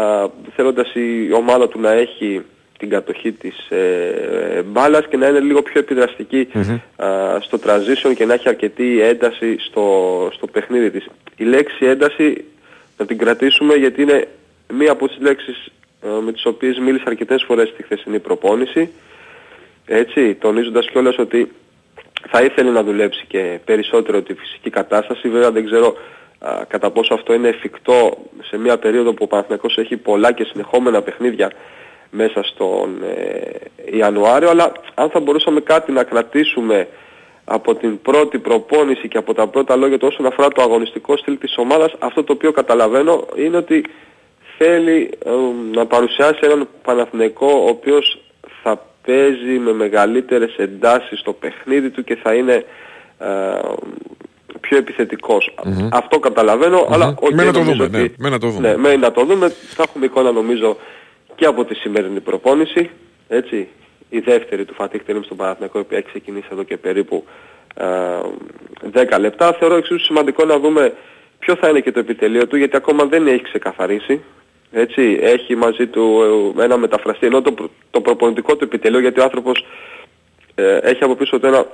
[0.57, 2.43] θέλοντας η ομάδα του να έχει
[2.78, 6.49] την κατοχή της ε, μπάλας και να είναι λίγο πιο επιδραστική
[6.97, 7.07] α,
[7.40, 11.07] στο transition και να έχει αρκετή ένταση στο, στο παιχνίδι της.
[11.36, 12.45] Η λέξη ένταση
[12.99, 14.28] να την κρατήσουμε γιατί είναι
[14.72, 15.82] μία από τις λέξεις ε,
[16.25, 18.91] με τις οποίες μίλησα αρκετές φορές στη χθεσινή προπόνηση.
[19.87, 21.53] Έτσι, τονίζοντας κιόλας ότι
[22.29, 25.29] θα ήθελε να δουλέψει και περισσότερο τη φυσική κατάσταση.
[25.29, 25.97] Βέβαια δεν ξέρω
[26.39, 30.45] α, κατά πόσο αυτό είναι εφικτό σε μια περίοδο που ο Παναθηναϊκός έχει πολλά και
[30.45, 31.51] συνεχόμενα παιχνίδια
[32.11, 36.89] μέσα στον ε, Ιανουάριο, αλλά αν θα μπορούσαμε κάτι να κρατήσουμε
[37.45, 41.39] από την πρώτη προπόνηση και από τα πρώτα λόγια του όσον αφορά το αγωνιστικό στυλ
[41.39, 43.85] της ομάδας, αυτό το οποίο καταλαβαίνω είναι ότι
[44.59, 45.31] θέλει ε,
[45.73, 48.21] να παρουσιάσει έναν Παναθηναϊκό ο οποίος
[48.63, 52.65] θα παίζει με μεγαλύτερες εντάσεις στο παιχνίδι του και θα είναι
[53.19, 53.27] ε,
[54.61, 55.55] πιο επιθετικός.
[55.93, 58.69] Αυτό καταλαβαίνω, αλλά οκ, Με να το νομίζω δούμε, ναι, ότι- με να το δούμε.
[58.69, 59.49] Ναι, με να το δούμε.
[59.49, 60.77] Θα έχουμε εικόνα νομίζω
[61.35, 62.91] και από τη σημερινή προπόνηση.
[63.29, 63.69] Έτσι,
[64.09, 67.25] η δεύτερη του Φατίχ Τερίμ στον Παναθηναϊκό, η οποία έχει ξεκινήσει εδώ και περίπου
[67.75, 67.85] ε,
[69.15, 69.53] 10 λεπτά.
[69.53, 70.93] Θεωρώ εξίσου σημαντικό να δούμε
[71.39, 74.21] ποιο θα είναι και το επιτελείο του, γιατί ακόμα δεν έχει ξεκαθαρίσει.
[74.73, 76.20] Έτσι, έχει μαζί του
[76.59, 79.66] ε, ένα μεταφραστή, ενώ το, προ- το προπονητικό του επιτελείο, γιατί ο άνθρωπος
[80.55, 81.66] ε, έχει από πίσω του ένα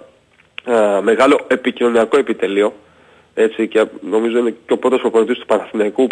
[0.64, 2.72] ε, μεγάλο επικοινωνιακό επιτελείο,
[3.34, 6.06] έτσι, και νομίζω είναι και ο πρώτος προπονητής του Παναθηναϊκού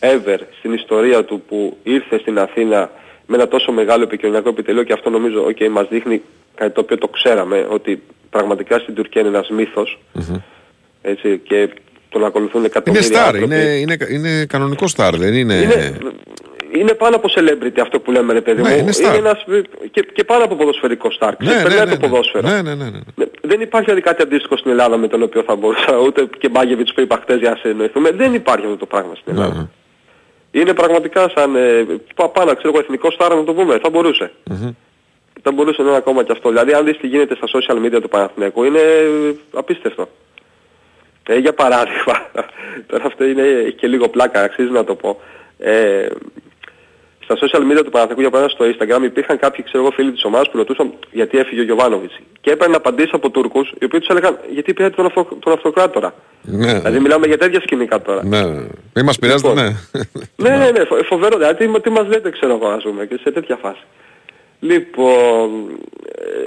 [0.00, 2.90] ever στην ιστορία του που ήρθε στην Αθήνα
[3.26, 6.22] με ένα τόσο μεγάλο επικοινωνιακό επιτελείο και αυτό νομίζω okay, μας δείχνει
[6.54, 9.98] κάτι το οποίο το ξέραμε ότι πραγματικά στην Τουρκία είναι ένας μύθος
[11.02, 11.68] έτσι, και
[12.08, 13.44] τον ακολουθούν Είναι εκατομμύρια στάρ, άνθρωποι.
[13.44, 15.54] είναι, είναι, είναι κανονικό στάρ, δεν είναι.
[15.54, 15.98] Είναι-
[16.72, 18.78] είναι πάνω από celebrity αυτό που λέμε ρε παιδί Ναι, μου.
[18.78, 19.16] είναι star.
[19.16, 19.44] ένας,
[19.90, 21.30] και, και πάνω από ποδοσφαιρικό star.
[21.38, 22.48] Ναι, ναι, Ξεπερνάει ναι, το ποδόσφαιρο.
[22.48, 22.84] Ναι, ναι, ναι.
[22.84, 22.98] ναι.
[23.14, 26.48] Ναι, Δεν υπάρχει δηλαδή κάτι αντίστοιχο στην Ελλάδα με τον οποίο θα μπορούσα ούτε και
[26.48, 28.10] Μπάγεβιτς που είπα χτες για να σε εννοηθούμε.
[28.10, 29.54] Δεν υπάρχει αυτό το πράγμα στην Ελλάδα.
[29.54, 30.60] Ναι, ναι.
[30.60, 33.78] Είναι πραγματικά σαν ε, πα- πάνω, ξέρω εγώ, εθνικό στάρα να το πούμε.
[33.82, 34.30] Θα μπορούσε.
[34.50, 34.70] Μμμ.
[35.42, 36.48] Θα μπορούσε να είναι ακόμα και αυτό.
[36.48, 40.08] Δηλαδή αν δεις τι γίνεται στα social media του Παναθηναϊκού είναι ε, απίστευτο.
[41.30, 42.16] Ε, για παράδειγμα,
[42.88, 45.20] τώρα αυτό είναι έχει και λίγο πλάκα, αξίζει να το πω.
[45.58, 46.06] Ε,
[47.24, 48.64] στα social media του Παναθηναϊκού, για παράδειγμα στο
[48.96, 52.18] Instagram, υπήρχαν κάποιοι ξέρω εγώ, φίλοι της ομάδας που ρωτούσαν γιατί έφυγε ο Γιωβάνοβιτς.
[52.40, 56.14] Και έπαιρναν απαντήσεις από Τούρκους, οι οποίοι τους έλεγαν γιατί πήρατε τον, αυτο, τον αυτοκράτορα.
[56.42, 58.24] Ναι, Δηλαδή μιλάμε για τέτοια σκηνικά τώρα.
[58.24, 58.42] ναι.
[58.94, 59.64] Μην μας πειράζετε, Λοιπόν.
[60.36, 60.50] ναι.
[60.50, 61.36] Ναι, ναι, ναι, φο- φοβερό.
[61.36, 63.82] Δηλαδή, τι, τι μας λέτε, ξέρω εγώ, ας πούμε, και σε τέτοια φάση.
[64.60, 65.68] Λοιπόν,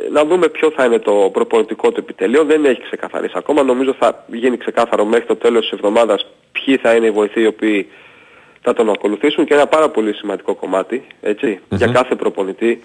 [0.06, 2.44] ε, να δούμε ποιο θα είναι το προπονητικό του επιτελείο.
[2.44, 3.64] Δεν έχει ξεκαθαρίσει ακόμα.
[3.64, 7.46] Νομίζω θα γίνει ξεκάθαρο μέχρι το τέλος της εβδομάδας ποιοι θα είναι οι βοηθοί οι
[7.46, 7.88] οποίοι
[8.62, 12.82] θα τον ακολουθήσουν και ένα πάρα πολύ σημαντικό κομμάτι, έτσι, για κάθε προπονητή.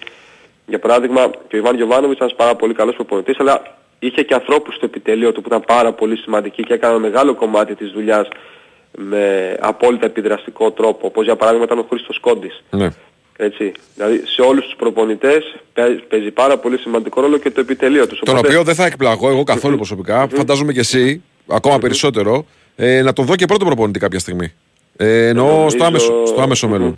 [0.65, 3.61] Για παράδειγμα, και ο Ιβάν Γιωβάνοβιτς ήταν ένας πάρα πολύ καλός προπονητής, αλλά
[3.99, 7.75] είχε και ανθρώπους στο επιτελείο του που ήταν πάρα πολύ σημαντικοί και έκαναν μεγάλο κομμάτι
[7.75, 8.27] της δουλειάς
[8.97, 12.63] με απόλυτα επιδραστικό τρόπο, όπως για παράδειγμα ήταν ο Χρήστος Κόντης.
[12.69, 12.89] ναι.
[13.37, 13.71] Έτσι.
[13.95, 18.19] Δηλαδή σε όλους τους προπονητές παί- παίζει πάρα πολύ σημαντικό ρόλο και το επιτελείο τους.
[18.19, 23.01] Τον Οπότε- οποίο δεν θα εκπλαγώ εγώ καθόλου προσωπικά, φαντάζομαι και εσύ, ακόμα περισσότερο, ε,
[23.01, 24.53] να τον δω και πρώτο προπονητή κάποια στιγμή.
[24.97, 26.73] Ε, εννοώ Νομίζω- στο άμεσο, στο άμεσο Μμμ.
[26.73, 26.97] μέλλον.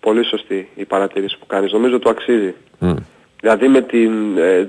[0.00, 1.72] Πολύ σωστή η παρατήρηση που κάνεις.
[1.72, 2.54] Νομίζω το αξίζει.
[2.78, 2.94] Μμ.
[3.40, 4.08] Δηλαδή με τη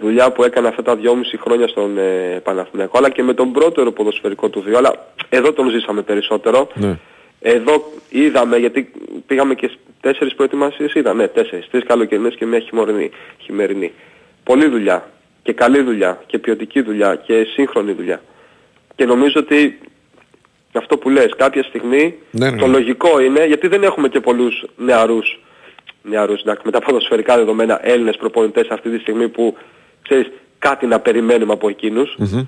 [0.02, 3.92] δουλειά που έκανε αυτά τα δυόμιση χρόνια στον ε, Παναθηναϊκό αλλά και με τον πρώτο
[3.92, 4.78] ποδοσφαιρικό του βίο.
[4.78, 6.68] Αλλά εδώ τον ζήσαμε περισσότερο.
[6.74, 6.98] Ναι.
[7.42, 8.92] Εδώ είδαμε, γιατί
[9.28, 13.92] πήγαμε και στις τέσσερις προετοιμασίες, είδα, ναι, τέσσερις, τρεις καλοκαιρινές και μια χειμωρινή, χειμερινή.
[14.44, 15.10] Πολλή δουλειά
[15.44, 18.22] και καλή δουλειά και ποιοτική δουλειά και σύγχρονη δουλειά.
[18.96, 19.80] Και νομίζω ότι
[20.74, 22.72] αυτό που λες, κάποια στιγμή Ναι, ναι, το ναι.
[22.72, 25.40] λογικό είναι, γιατί δεν έχουμε και πολλούς νεαρούς,
[26.04, 29.58] νεαρούς εντάξει, με τα ποδοσφαιρικά δεδομένα Έλληνες προπονητές αυτή τη στιγμή που,
[30.02, 32.46] ξέρεις, κάτι να περιμένουμε από εκείνους Μμμ.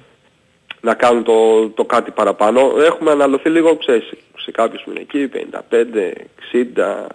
[0.81, 2.71] Να κάνουν το, το κάτι παραπάνω.
[2.85, 6.11] Έχουμε αναλωθεί λίγο, ξέρεις, σε κάποιους που είναι εκεί, 55,
[6.53, 7.07] 60,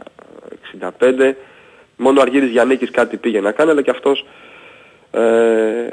[0.99, 1.35] 65.
[1.97, 4.25] Μόνο ο Αργύρης Γιαννίκης κάτι πήγε να κάνει, αλλά και αυτός
[5.11, 5.87] ε,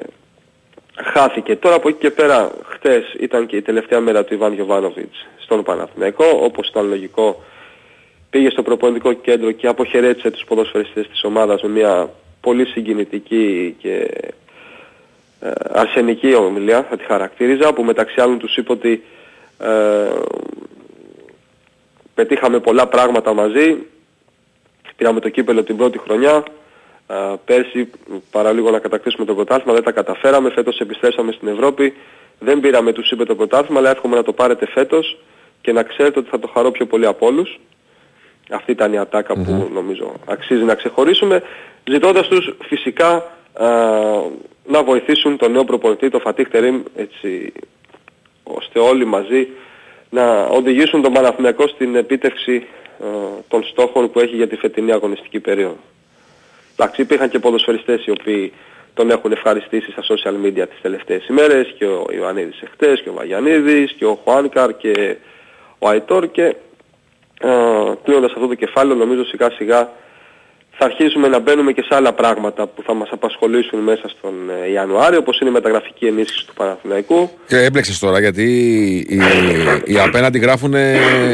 [0.96, 1.56] χάθηκε.
[1.56, 5.64] Τώρα από εκεί και πέρα, χτες ήταν και η τελευταία μέρα του Ιβάν Γιωβάνοβιτς στον
[5.64, 7.44] Παναθηναϊκό, όπως ήταν λογικό.
[8.30, 12.10] Πήγε στο προπονητικό κέντρο και αποχαιρέτησε τους ποδοσφαιριστές της ομάδας με μια
[12.42, 14.28] πολύ συγκινητική και ε,
[15.72, 19.04] αρσενική ομιλία, θα τη χαρακτήριζα, που μεταξύ άλλων τους είπε ότι
[19.60, 19.68] ε,
[22.14, 23.78] πετύχαμε πολλά πράγματα μαζί,
[24.96, 26.44] πήραμε το κύπελο την πρώτη χρονιά,
[27.08, 27.16] ε,
[27.46, 27.90] πέρσι
[28.32, 31.94] παραλίγο να κατακτήσουμε το πρωτάθλημα, δεν τα καταφέραμε, φέτος επιστρέψαμε στην Ευρώπη,
[32.40, 35.18] δεν πήραμε τους είπε το πρωτάθλημα, αλλά εύχομαι να το πάρετε φέτος
[35.62, 37.60] και να ξέρετε ότι θα το χαρώ πιο πολύ από όλους.
[38.50, 41.44] Αυτή ήταν η ατάκα που νομίζω αξίζει να ξεχωρίσουμε,
[41.84, 43.24] ζητώντας τους φυσικά
[43.54, 43.68] α,
[44.66, 47.54] να βοηθήσουν τον νέο προπονητή, τον Φατίχ Τερίμ, έτσι,
[48.44, 49.48] ώστε όλοι μαζί
[50.10, 53.06] να οδηγήσουν τον Παναθηναϊκό στην επίτευξη α,
[53.48, 55.78] των στόχων που έχει για τη φετινή αγωνιστική περίοδο.
[56.78, 58.54] Εντάξει, υπήρχαν και ποδοσφαιριστές οι οποίοι
[58.94, 63.14] τον έχουν ευχαριστήσει στα social media τις τελευταίες ημέρες και ο Ιωαννίδης εχθές και ο
[63.14, 65.18] Βαγιανίδης και ο Χουάνκαρ και
[65.80, 66.56] ο Αϊτόρ και
[67.42, 69.92] ε, κλείνοντας αυτό το κεφάλαιο νομίζω σιγά σιγά
[70.78, 74.34] θα αρχίσουμε να μπαίνουμε και σε άλλα πράγματα που θα μας απασχολήσουν μέσα στον
[74.66, 77.30] ε, Ιανουάριο όπως είναι η μεταγραφική ενίσχυση του Παναθηναϊκού.
[77.48, 78.44] Και έμπλεξες τώρα γιατί
[79.10, 79.18] οι,
[79.94, 80.74] οι απέναντι γράφουν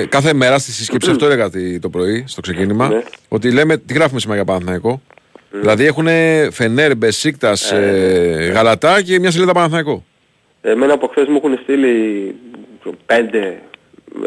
[0.09, 3.01] κάθε μέρα στη συσκέψη, αυτό έλεγα τη- το πρωί στο ξεκίνημα, Ναι.
[3.27, 5.01] ότι λέμε τι γράφουμε σήμερα για Παναθηναϊκό.
[5.51, 6.07] Δηλαδή έχουν
[6.51, 10.03] Φενέρ, Μπεσίκτας, ε, Γαλατά και μια σελίδα Παναθηναϊκό.
[10.61, 12.35] Εμένα από χθες μου έχουν στείλει
[13.05, 13.61] πέντε,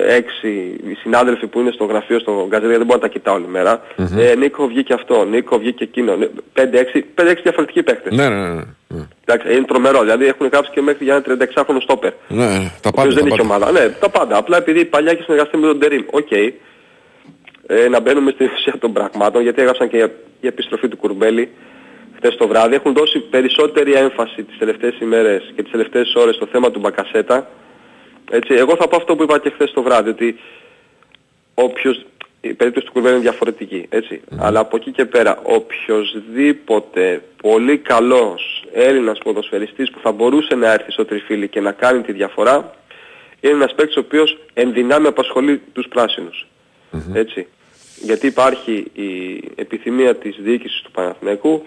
[0.06, 0.48] έξι
[0.86, 3.82] οι συνάδελφοι που είναι στο γραφείο στο Γκαζέτα, δεν μπορώ να τα κοιτάω όλη μέρα.
[4.16, 6.16] Ε, Νίκο βγήκε αυτό, Νίκο βγήκε εκείνο.
[6.16, 8.12] Ναι, Πέντε, έξι, πέντε, έξι διαφορετικοί παίχτες.
[8.16, 8.62] Ναι, ναι, ναι.
[8.88, 9.06] ναι.
[9.24, 12.12] Εντάξει, είναι τρομερό, δηλαδή έχουν γράψει και μέχρι για ένα 36χρονο στόπερ.
[12.28, 13.14] Ναι, ναι, τα Ο οποίος πάντα.
[13.14, 13.42] δεν τα είχε πάντα.
[13.42, 13.72] ομάδα.
[13.72, 14.36] Ναι, τα πάντα.
[14.36, 16.02] Απλά επειδή παλιά έχει συνεργαστεί με τον Τερίμ.
[16.10, 16.30] Οκ.
[17.66, 20.06] Ε, να μπαίνουμε στην ουσία των πραγμάτων, γιατί έγραψαν και για,
[20.40, 21.48] για επιστροφή του Κουρμπέλη
[22.16, 22.74] χθες το βράδυ.
[22.74, 27.48] Έχουν δώσει περισσότερη έμφαση τις τελευταίες ημέρες και τις τελευταίες ώρες στο θέμα του Μπακασέτα.
[28.34, 30.38] Έτσι, εγώ θα πω αυτό που είπα και χθες το βράδυ, ότι
[31.54, 32.04] όποιος,
[32.40, 34.20] η περίπτωση του Κουρμπέλη είναι διαφορετική, έτσι.
[34.38, 40.92] Αλλά από εκεί και πέρα, οποιοδήποτε πολύ καλός Έλληνας ποδοσφαιριστής που θα μπορούσε να έρθει
[40.92, 42.74] στο τριφύλι και να κάνει τη διαφορά,
[43.40, 46.46] είναι ένας παίκτης ο οποίος εν δυνάμει απασχολεί τους πράσινους.
[47.14, 47.46] Έτσι.
[48.02, 51.66] Γιατί υπάρχει η επιθυμία της διοίκησης του Παναθηναϊκού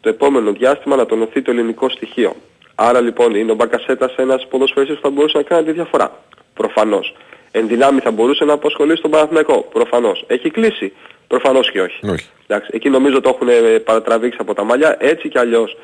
[0.00, 2.36] το επόμενο διάστημα να τονωθεί το ελληνικό στοιχείο.
[2.74, 6.22] Άρα λοιπόν είναι ο Μπακασέτας ένας ποδοσφαιριστής που θα μπορούσε να κάνει τη διαφορά.
[6.54, 7.14] Προφανώς.
[7.50, 9.68] Εν δυνάμει θα μπορούσε να απασχολήσει τον Παναθηναϊκό.
[9.72, 10.24] Προφανώς.
[10.26, 10.92] Έχει κλείσει
[11.32, 12.10] Προφανώς και όχι.
[12.10, 12.28] Όχι.
[12.46, 14.96] Εντάξει, εκεί νομίζω το έχουν ε, παρατραβήξει από τα μαλλιά.
[14.98, 15.76] Έτσι κι αλλιώς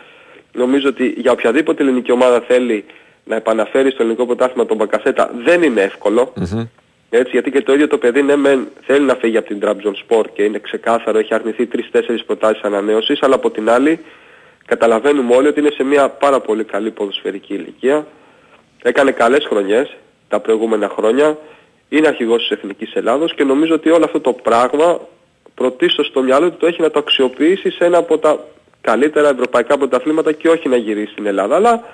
[0.53, 2.85] νομίζω ότι για οποιαδήποτε ελληνική ομάδα θέλει
[3.25, 6.33] να επαναφέρει στο ελληνικό πρωτάθλημα τον Μπακασέτα δεν είναι εύκολο.
[7.11, 9.93] Έτσι, γιατί και το ίδιο το παιδί ναι μεν θέλει να φύγει από την Trabzon
[10.07, 14.01] Sport και είναι ξεκάθαρο, έχει αρνηθεί 3-4 προτάσεις ανανέωσης, αλλά από την άλλη
[14.69, 18.07] καταλαβαίνουμε όλοι ότι είναι σε μια πάρα πολύ καλή ποδοσφαιρική ηλικία.
[18.83, 19.97] Έκανε καλές χρονιές
[20.29, 21.39] τα προηγούμενα χρόνια,
[21.89, 25.01] είναι αρχηγός της Εθνικής Ελλάδος και νομίζω ότι όλο αυτό το πράγμα
[25.55, 28.45] πρωτίστως στο μυαλό του το έχει να το αξιοποιήσει σε ένα από τα
[28.81, 31.55] καλύτερα ευρωπαϊκά πρωταθλήματα και όχι να γυρίσει στην Ελλάδα.
[31.57, 31.85] Αλλά,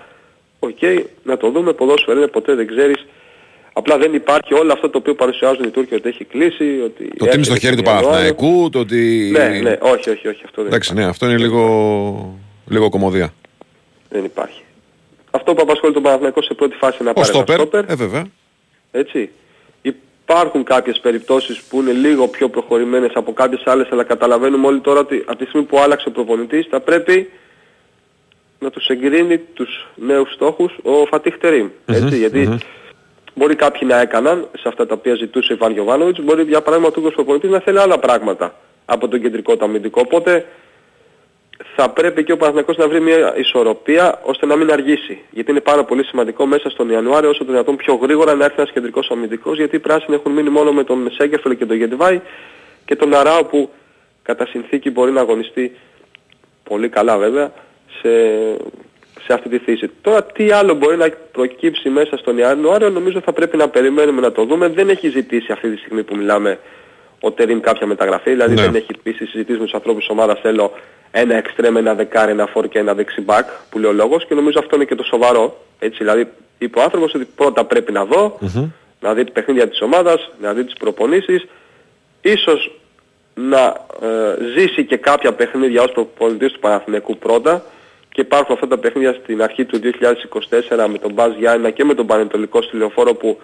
[0.58, 0.78] οκ,
[1.22, 3.06] να το δούμε, ποδόσφαιρο είναι ποτέ δεν ξέρεις.
[3.72, 6.80] Απλά δεν υπάρχει όλο αυτό το οποίο παρουσιάζουν οι Τούρκοι ότι έχει κλείσει.
[6.84, 9.30] Ότι Το ότι είναι στο χέρι του Παναθηναϊκού, το ότι.
[9.32, 12.38] Ναι, ναι, όχι, όχι, όχι, αυτό δεν Εντάξει, ναι, αυτό είναι λίγο,
[12.68, 13.32] λίγο κομμωδία.
[14.10, 14.62] Δεν υπάρχει.
[15.30, 17.90] Αυτό που απασχολεί τον Παναθηναϊκό σε πρώτη φάση είναι να Ο πάρει ένα στόπερ, στόπερ.
[17.90, 18.24] ε, βέβαια.
[18.90, 19.30] Έτσι.
[20.26, 25.00] Υπάρχουν κάποιες περιπτώσεις που είναι λίγο πιο προχωρημένες από κάποιες άλλες, αλλά καταλαβαίνουμε όλοι τώρα
[25.00, 27.30] ότι από τη στιγμή που άλλαξε ο προπονητής θα πρέπει
[28.58, 31.68] να τους εγκρίνει τους νέους στόχους ο Φατίχ Τερίμ.
[31.86, 32.58] Έτσι, γιατί
[33.34, 36.88] μπορεί κάποιοι να έκαναν σε αυτά τα οποία ζητούσε η Βαν Γιωβάνοβιτς, μπορεί για παράδειγμα
[36.88, 38.54] ο Τούρκος προπονητής να θέλει άλλα πράγματα
[38.84, 40.00] από τον κεντρικό του αμυντικό.
[40.04, 40.46] Οπότε
[41.76, 45.18] θα πρέπει και ο Παναθηναϊκός να βρει μια ισορροπία ώστε να μην αργήσει.
[45.30, 48.56] Γιατί είναι πάρα πολύ σημαντικό μέσα στον Ιανουάριο όσο το δυνατόν πιο γρήγορα να έρθει
[48.58, 52.20] ένας κεντρικός αμυντικός γιατί οι πράσινοι έχουν μείνει μόνο με τον Σέγκεφελ και τον Γεντιβάη
[52.84, 53.70] και τον Αράο που
[54.22, 55.76] κατά συνθήκη μπορεί να αγωνιστεί
[56.64, 57.52] πολύ καλά βέβαια
[58.00, 58.08] σε,
[59.24, 59.90] σε αυτή τη θέση.
[60.00, 64.32] Τώρα τι άλλο μπορεί να προκύψει μέσα στον Ιανουάριο νομίζω θα πρέπει να περιμένουμε να
[64.32, 64.68] το δούμε.
[64.68, 66.58] Δεν έχει ζητήσει αυτή τη στιγμή που μιλάμε
[67.20, 68.62] ο Τερίμ κάποια μεταγραφή, δηλαδή Ναι.
[68.62, 70.72] δεν έχει πει στις συζητήσεις με τους ανθρώπους της ομάδας θέλω
[71.16, 74.58] ένα εξτρέμ, ένα δεκάρι, ένα φόρ και ένα δεξιμπάκ που λέει ο λόγος και νομίζω
[74.58, 75.64] αυτό είναι και το σοβαρό.
[75.78, 78.38] Έτσι, δηλαδή είπε ο άνθρωπος ότι πρώτα πρέπει να δω,
[79.00, 81.46] να δει τα παιχνίδια της ομάδας, να δει τις προπονήσεις,
[82.20, 82.80] ίσως
[83.34, 87.64] να ε, ζήσει και κάποια παιχνίδια ως προπονητής του Παναθηναϊκού πρώτα
[88.08, 89.80] και υπάρχουν αυτά τα παιχνίδια στην αρχή του
[90.70, 93.40] 2024 με τον Μπάζ Γιάννα και με τον Πανετολικό στη Λεωφόρο που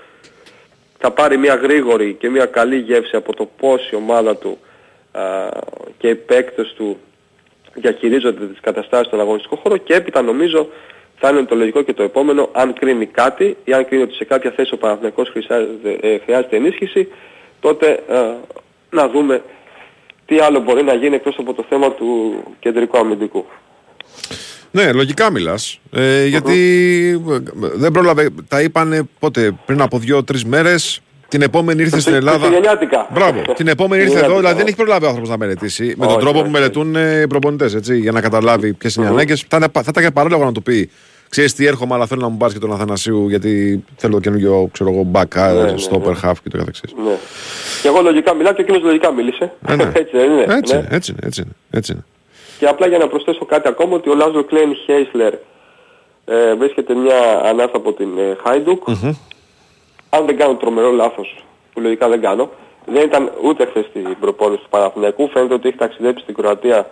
[0.99, 4.59] θα πάρει μια γρήγορη και μια καλή γεύση από το πώς η ομάδα του
[5.13, 5.23] α,
[5.99, 6.99] και οι παίκτες του
[7.81, 10.69] διαχειρίζονται τις καταστάσεις στον αγωνιστικό χώρο και έπειτα νομίζω
[11.17, 14.25] θα είναι το λογικό και το επόμενο αν κρίνει κάτι ή αν κρίνει ότι σε
[14.25, 17.09] κάποια θέση ο Παναθηναϊκός χρειάζεται, ε, χρειάζεται ενίσχυση
[17.61, 18.21] τότε ε,
[18.91, 19.43] να δούμε
[20.27, 23.47] τι άλλο μπορεί να γίνει εκτός από το θέμα του κεντρικού αμυντικού.
[24.71, 25.81] Ναι, λογικά μιλάς.
[25.93, 26.59] Ε, γιατί
[27.31, 27.39] ε,
[27.75, 28.31] δεν πρόλαβε.
[28.49, 31.03] Τα είπανε πότε, πριν από δύο-τρεις μέρες.
[31.31, 32.39] Την επόμενη ήρθε στην Ελλάδα.
[32.39, 33.07] Χριστουγεννιάτικα.
[33.13, 33.43] Μπράβο.
[33.55, 34.27] Την επόμενη ήρθε εδώ.
[34.27, 35.85] Χριστουγεννιάτικα, Δηλαδή δεν έχει προλάβει ο άνθρωπος να μελετήσει.
[35.97, 37.75] Με τον Όχι, τρόπο όχι, που μελετούν ε, οι προπονητές.
[37.91, 39.45] Για να καταλάβει ποιες είναι οι ανάγκες.
[39.49, 40.91] Θα, είναι- θα ήταν και παράλογο να του πει.
[41.29, 44.69] Ξέρεις τι έρχομαι, αλλά θέλω να μου πάρεις και τον Αθανασίου γιατί θέλω το καινούργιο
[44.73, 46.95] ξέρω εγώ, μπακά, Ναι, ναι, στόπερ, half και το καθεξής.
[47.05, 47.17] Ναι.
[47.83, 49.53] Και εγώ λογικά μιλάω και εκείνος λογικά μίλησε.
[49.69, 49.83] Ε, ναι.
[49.95, 50.45] έτσι δεν είναι.
[50.49, 50.79] Έτσι, ναι.
[50.79, 52.05] είναι, έτσι, είναι, έτσι, είναι, έτσι είναι.
[52.59, 55.33] Και απλά για να προσθέσω κάτι ακόμα ότι ο Λάζο Κλέιν Χέισλερ
[56.25, 58.83] ε, βρίσκεται μια ανάσα από την ε, Χάιντουκ.
[60.11, 62.51] Αν δεν κάνω τρομερό λάθος, που λογικά δεν κάνω,
[62.87, 65.29] δεν ήταν ούτε χθες στην προπόνηση του Παναθηναϊκού.
[65.29, 66.91] Φαίνεται ότι έχει ταξιδέψει στην Κροατία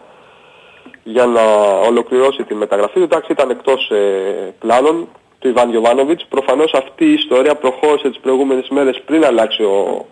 [1.03, 1.43] για να
[1.89, 3.03] ολοκληρώσει τη μεταγραφή του.
[3.03, 5.09] Εντάξει ήταν εκτός ε, πλάνων
[5.39, 6.27] του Ιβάν Γιωβάνοβιτς.
[6.29, 10.07] Προφανώς αυτή η ιστορία προχώρησε τις προηγούμενες μέρες πριν αλλάξει ο,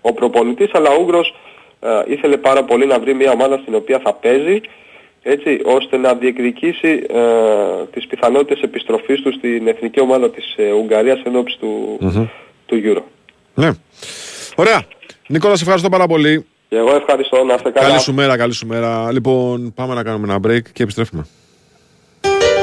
[0.00, 1.34] ο προπονητής, αλλά ο Ούγγρος
[1.80, 4.60] ε, ήθελε πάρα πολύ να βρει μια ομάδα στην οποία θα παίζει
[5.28, 7.20] έτσι, ώστε να διεκδικήσει ε,
[7.92, 11.98] τις πιθανότητες επιστροφής του στην εθνική ομάδα της ε, Ουγγαρίας εν ώψη του,
[12.66, 13.02] του Euro.
[13.54, 13.70] Ναι.
[14.54, 14.82] Ωραία.
[15.28, 16.46] Νικόλα, σε ευχαριστώ πάρα πολύ.
[16.68, 17.88] Και εγώ ευχαριστώ να είστε καλά.
[17.88, 19.12] Καλή σου μέρα, καλή σου μέρα.
[19.12, 21.26] Λοιπόν, πάμε να κάνουμε ένα break και επιστρέφουμε.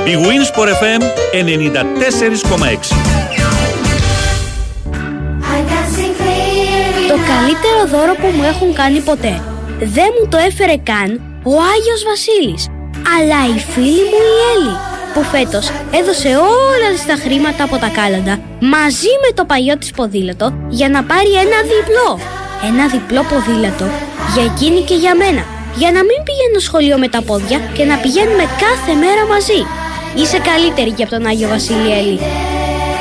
[0.05, 1.03] Big Wins for FM 94,6.
[7.07, 9.41] Το καλύτερο δώρο που μου έχουν κάνει ποτέ.
[9.79, 12.63] Δεν μου το έφερε καν ο Άγιος Βασίλης,
[13.15, 14.75] αλλά η φίλη μου η Έλλη,
[15.13, 15.65] που φέτος
[15.99, 16.29] έδωσε
[16.71, 18.35] όλα της τα χρήματα από τα κάλαντα
[18.75, 22.09] μαζί με το παλιό της ποδήλατο για να πάρει ένα διπλό.
[22.69, 23.87] Ένα διπλό ποδήλατο
[24.33, 25.43] για εκείνη και για μένα,
[25.79, 29.61] για να μην πηγαίνω σχολείο με τα πόδια και να πηγαίνουμε κάθε μέρα μαζί.
[30.19, 32.19] Είσαι καλύτερη και από τον Άγιο Βασίλη Έλλη.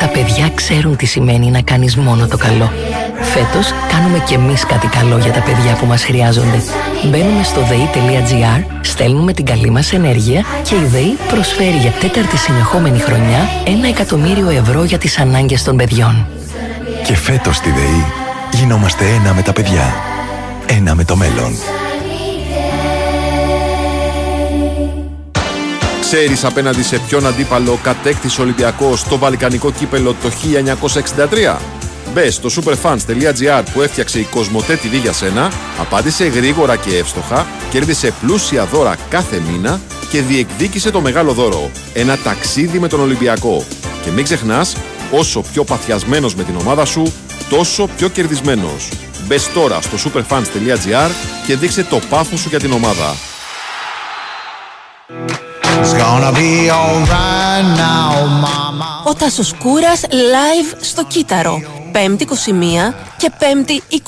[0.03, 2.73] Τα παιδιά ξέρουν τι σημαίνει να κάνεις μόνο το καλό.
[3.21, 6.63] Φέτος κάνουμε κι εμείς κάτι καλό για τα παιδιά που μας χρειάζονται.
[7.05, 12.99] Μπαίνουμε στο dei.gr, στέλνουμε την καλή μας ενέργεια και η ΔΕΗ προσφέρει για τέταρτη συνεχόμενη
[12.99, 16.27] χρονιά ένα εκατομμύριο ευρώ για τις ανάγκες των παιδιών.
[17.05, 18.05] Και φέτος στη ΔΕΗ
[18.53, 19.95] γινόμαστε ένα με τα παιδιά.
[20.67, 21.53] Ένα με το μέλλον.
[26.15, 30.31] Ξέρεις απέναντι σε ποιον αντίπαλο κατέκτησε ο Ολυμπιακό το Βαλκανικό κύπελο το
[31.55, 31.59] 1963.
[32.15, 38.13] Μπε στο superfans.gr που έφτιαξε η Κοσμοτέ TV για σένα, απάντησε γρήγορα και εύστοχα, κέρδισε
[38.21, 41.71] πλούσια δώρα κάθε μήνα και διεκδίκησε το μεγάλο δώρο.
[41.95, 43.65] Ένα ταξίδι με τον Ολυμπιακό.
[44.05, 44.77] Και μην ξεχνάς,
[45.11, 47.13] όσο πιο παθιασμένος με την ομάδα σου,
[47.49, 48.89] τόσο πιο κερδισμένος.
[49.27, 51.11] Μπε τώρα στο superfans.gr
[51.47, 53.15] και δείξε το πάθος σου για την ομάδα.
[59.05, 61.63] Ο Τάσος Κούρας live στο Κύτταρο.
[61.93, 63.99] 5η 21 και 5η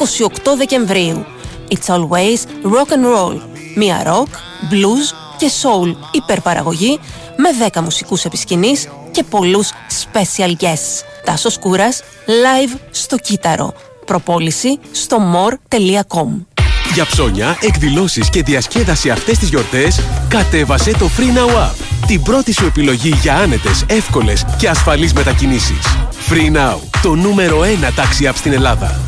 [0.52, 1.24] 28 Δεκεμβρίου.
[1.68, 2.38] It's always
[2.72, 3.40] rock and roll.
[3.76, 4.28] Μία rock,
[4.70, 6.98] blues και soul υπερπαραγωγή
[7.36, 9.70] με 10 μουσικούς επισκηνής και πολλούς
[10.02, 11.02] special guests.
[11.24, 13.72] Τάσος Κούρας live στο Κύτταρο.
[14.06, 16.53] Προπόληση στο more.com
[16.94, 22.06] Για ψώνια, εκδηλώσεις και διασκέδαση αυτές τις γιορτές, κατέβασε το Free Now App.
[22.06, 25.96] Την πρώτη σου επιλογή για άνετες, εύκολες και ασφαλείς μετακινήσεις.
[26.30, 29.00] Free Now, το νούμερο 1 τάξη app στην Ελλάδα.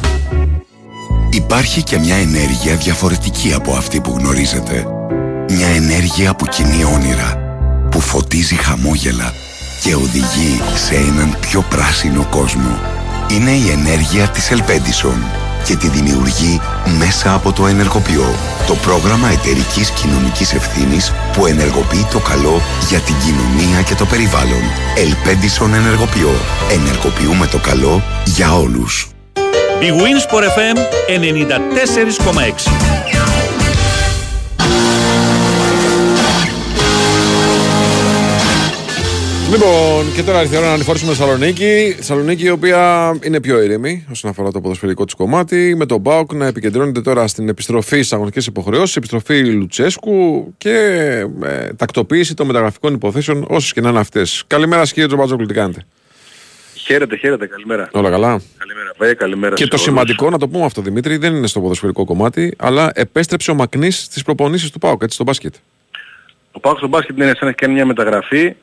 [1.30, 4.86] Υπάρχει και μια ενέργεια διαφορετική από αυτή που γνωρίζετε.
[5.48, 7.38] Μια ενέργεια που κινεί όνειρα,
[7.90, 9.32] που φωτίζει χαμόγελα
[9.82, 12.78] και οδηγεί σε έναν πιο πράσινο κόσμο.
[13.30, 16.60] Είναι η ενέργεια της Ελπέντισον και τη δημιουργεί
[16.98, 18.34] μέσα από το Ενεργοποιώ,
[18.66, 24.62] το πρόγραμμα εταιρικής κοινωνικής ευθύνης που ενεργοποιεί το καλό για την κοινωνία και το περιβάλλον.
[24.96, 26.30] Ελπέντισον Ενεργοποιώ.
[26.70, 29.08] Ενεργοποιούμε το καλό για όλους.
[29.80, 33.35] Η Winsport FM 94,6
[39.66, 41.94] Λοιπόν, και τώρα ήρθε η ώρα να ανηφορήσουμε Θεσσαλονίκη.
[41.96, 45.74] Θεσσαλονίκη η οποία είναι πιο ήρεμη όσον αφορά το ποδοσφαιρικό της κομμάτι.
[45.76, 50.72] Με τον Μπάουκ να επικεντρώνεται τώρα στην επιστροφή στις αγωνικέ υποχρεώσεις, επιστροφή Λουτσέσκου και
[51.42, 54.44] ε, τακτοποίηση των μεταγραφικών υποθέσεων, όσες και να είναι αυτές.
[54.46, 55.86] Καλημέρα, κύριε Τζομπάτζοκλου, τι κάνετε;
[56.74, 57.88] Χαίρετε, χαίρετε, καλημέρα.
[57.92, 59.86] Όλα καλά; Καλημέρα, Βέ, καλημέρα Και σε το όλους.
[59.86, 64.02] σημαντικό, να το πούμε αυτό, Δημήτρη, δεν είναι στο ποδοσφαιρικό κομμάτι, αλλά επέστρεψε ο Μακνής
[64.02, 65.54] στις προπονήσεις του Πάουκ, έτσι, στο μπάσκετ.
[66.52, 68.54] Ο Πάοκ στο μπάσκετ είναι σαν να έχει κάνει μια μεταγραφή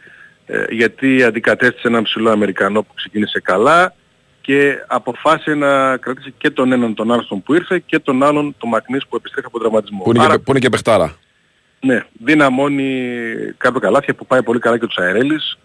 [0.46, 3.94] ε, γιατί αντικατέστησε έναν ψηλό Αμερικανό που ξεκίνησε καλά
[4.42, 8.70] και αποφάσισε να κρατήσει και τον έναν τον Άρστον που ήρθε και τον άλλον τον
[8.70, 10.04] Μακνής που επιστρέφει από τραυματισμό.
[10.04, 11.16] Που είναι, Άρα, και, που είναι και παιχτάρα.
[11.80, 13.16] ναι, δυναμώνει
[13.58, 15.58] κάποια καλάθια που πάει πολύ καλά και ο Τσαερέλης.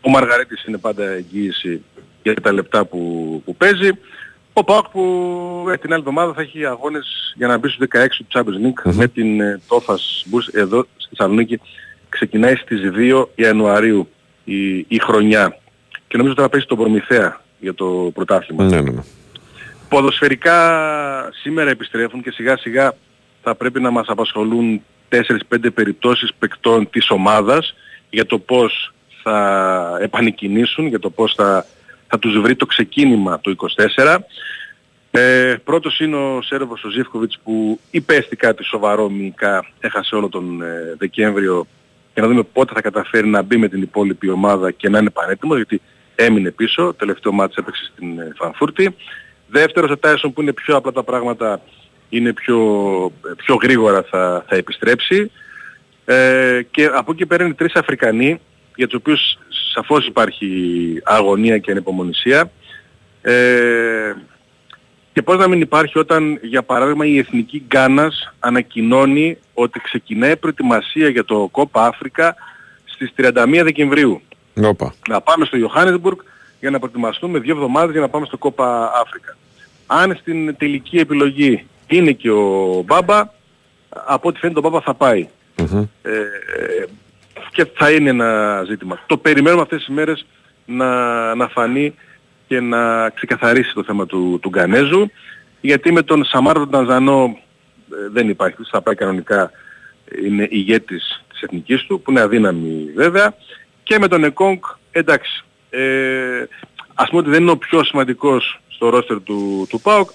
[0.00, 1.82] Ο Μαργαρίτης είναι πάντα εγγύηση
[2.22, 3.90] για τα λεπτά που, που παίζει.
[4.52, 5.02] Ο Πάοκ που
[5.72, 8.92] ε, την άλλη εβδομάδα θα έχει αγώνες για να μπει στους 16 του Champions League
[8.94, 11.60] με την ε, Τόφας Μπούς εδώ στη Θεσσαλονίκη.
[12.08, 14.08] Ξεκινάει στις 2 Ιανουαρίου
[14.46, 15.58] η, η χρονιά.
[16.08, 18.64] Και νομίζω ότι θα παίξει τον Προμηθέα για το πρωτάθλημα.
[18.64, 19.02] Ναι, ναι, ναι.
[19.88, 20.58] Ποδοσφαιρικά
[21.42, 22.94] σήμερα επιστρέφουν και σιγά σιγά
[23.42, 25.22] θα πρέπει να μας απασχολούν 4-5
[25.74, 27.74] περιπτώσεις παικτών της ομάδας
[28.10, 31.66] για το πώς θα επανεκκινήσουν, για το πώς θα,
[32.06, 33.54] θα τους βρει το ξεκίνημα το
[33.94, 34.16] 24.
[35.10, 40.62] Ε, πρώτος είναι ο Σέρβος ο Ζίφκοβιτς που υπέστη κάτι σοβαρό μυϊκά, έχασε όλο τον
[40.62, 41.66] ε, Δεκέμβριο
[42.16, 45.10] και να δούμε πότε θα καταφέρει να μπει με την υπόλοιπη ομάδα και να είναι
[45.10, 45.80] πανέτοιμο γιατί
[46.14, 48.96] έμεινε πίσω, τελευταίο μάτς έπαιξε στην ε, Φανφούρτη.
[49.46, 51.60] Δεύτερος ο Τάισον που είναι πιο απλά τα πράγματα,
[52.08, 52.58] είναι πιο,
[53.36, 55.30] πιο γρήγορα θα, θα επιστρέψει.
[56.04, 58.40] Ε, και από εκεί πέρα είναι τρεις Αφρικανοί
[58.76, 59.38] για τους οποίους
[59.72, 60.48] σαφώς υπάρχει
[61.04, 62.50] αγωνία και ανυπομονησία.
[63.22, 64.12] Ε,
[65.12, 71.08] και πώς να μην υπάρχει όταν για παράδειγμα η Εθνική Γκάνας ανακοινώνει ότι ξεκινάει προετοιμασία
[71.08, 72.34] για το Κόπα Αφρικα
[72.84, 74.20] στις 31 Δεκεμβρίου.
[74.62, 74.94] Όπα.
[75.08, 76.16] Να πάμε στο Johannesburg
[76.60, 79.36] για να προετοιμαστούμε δύο εβδομάδες για να πάμε στο Κόπα Αφρικα.
[79.86, 83.30] Αν στην τελική επιλογή είναι και ο Μπάμπα,
[83.88, 85.28] από ό,τι φαίνεται ο Μπάμπα θα πάει.
[86.02, 86.10] Ε,
[87.52, 89.00] και θα είναι ένα ζήτημα.
[89.06, 90.26] Το περιμένουμε αυτές τις μέρες
[90.66, 91.94] να, να φανεί
[92.46, 95.10] και να ξεκαθαρίσει το θέμα του, του Γκανέζου
[95.60, 97.45] γιατί με τον Σαμάρο τον Τανζανό ε,
[98.12, 99.50] δεν υπάρχει, θα πάει κανονικά
[100.24, 103.34] είναι ηγέτης της εθνικής του που είναι αδύναμη βέβαια
[103.82, 104.58] και με τον Εκόνγκ
[104.90, 105.80] εντάξει ε,
[106.94, 110.10] ας πούμε ότι δεν είναι ο πιο σημαντικός στο ρόστερ του, του ΠΑΟΚ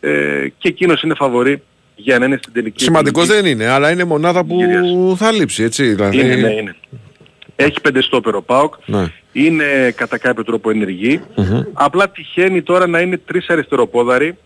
[0.00, 1.62] ε, και εκείνος είναι φαβορή
[1.94, 3.42] για να είναι στην τελική Σημαντικός επιλογή.
[3.42, 4.56] δεν είναι, αλλά είναι μονάδα που
[5.18, 5.94] θα λείψει, έτσι.
[5.94, 6.20] Δηλαδή...
[6.20, 6.76] Είναι, ναι, είναι.
[7.56, 8.74] Έχει πέντε στόπερ ο ΠΑΟΚ.
[8.86, 9.06] Ναι.
[9.32, 11.20] Είναι κατά κάποιο τρόπο ενεργή.
[11.72, 14.38] Απλά τυχαίνει τώρα να είναι τρεις αριστεροπόδαροι.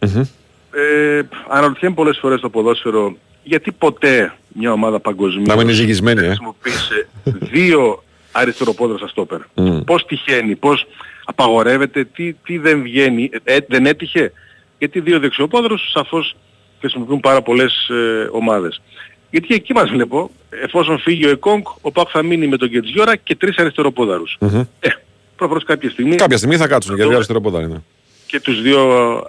[0.74, 6.20] Ε, αναρωτιέμαι πολλές φορές το ποδόσφαιρο γιατί ποτέ μια ομάδα παγκοσμίως Να μην είναι ζυγισμένη,
[6.20, 6.26] ε.
[6.26, 8.02] χρησιμοποίησε δύο
[8.32, 9.40] αριστεροπόδαρους στα στόπερ.
[9.54, 9.80] Μμ.
[9.80, 10.86] Πώς τυχαίνει, πώς
[11.24, 14.32] απαγορεύεται, τι, τι δεν βγαίνει, ε, δεν έτυχε.
[14.78, 16.36] Γιατί δύο δεξιοπόδαρους σαφώς
[16.80, 18.82] χρησιμοποιούν πάρα πολλές ε, ομάδες.
[19.30, 23.16] Γιατί εκεί μας βλέπω, εφόσον φύγει ο Εκόνγκ, ο Πάκ θα μείνει με τον Κετζιόρα
[23.16, 24.36] και τρεις αριστεροπόδαρους.
[24.40, 24.60] Μμμ.
[24.80, 24.88] Ε,
[25.36, 27.66] προφανώς κάποια στιγμή Κάποια στιγμή θα κάτσουν για δύο αριστερό ποδάρι.
[27.66, 27.78] Ναι.
[28.32, 28.80] Και τους δύο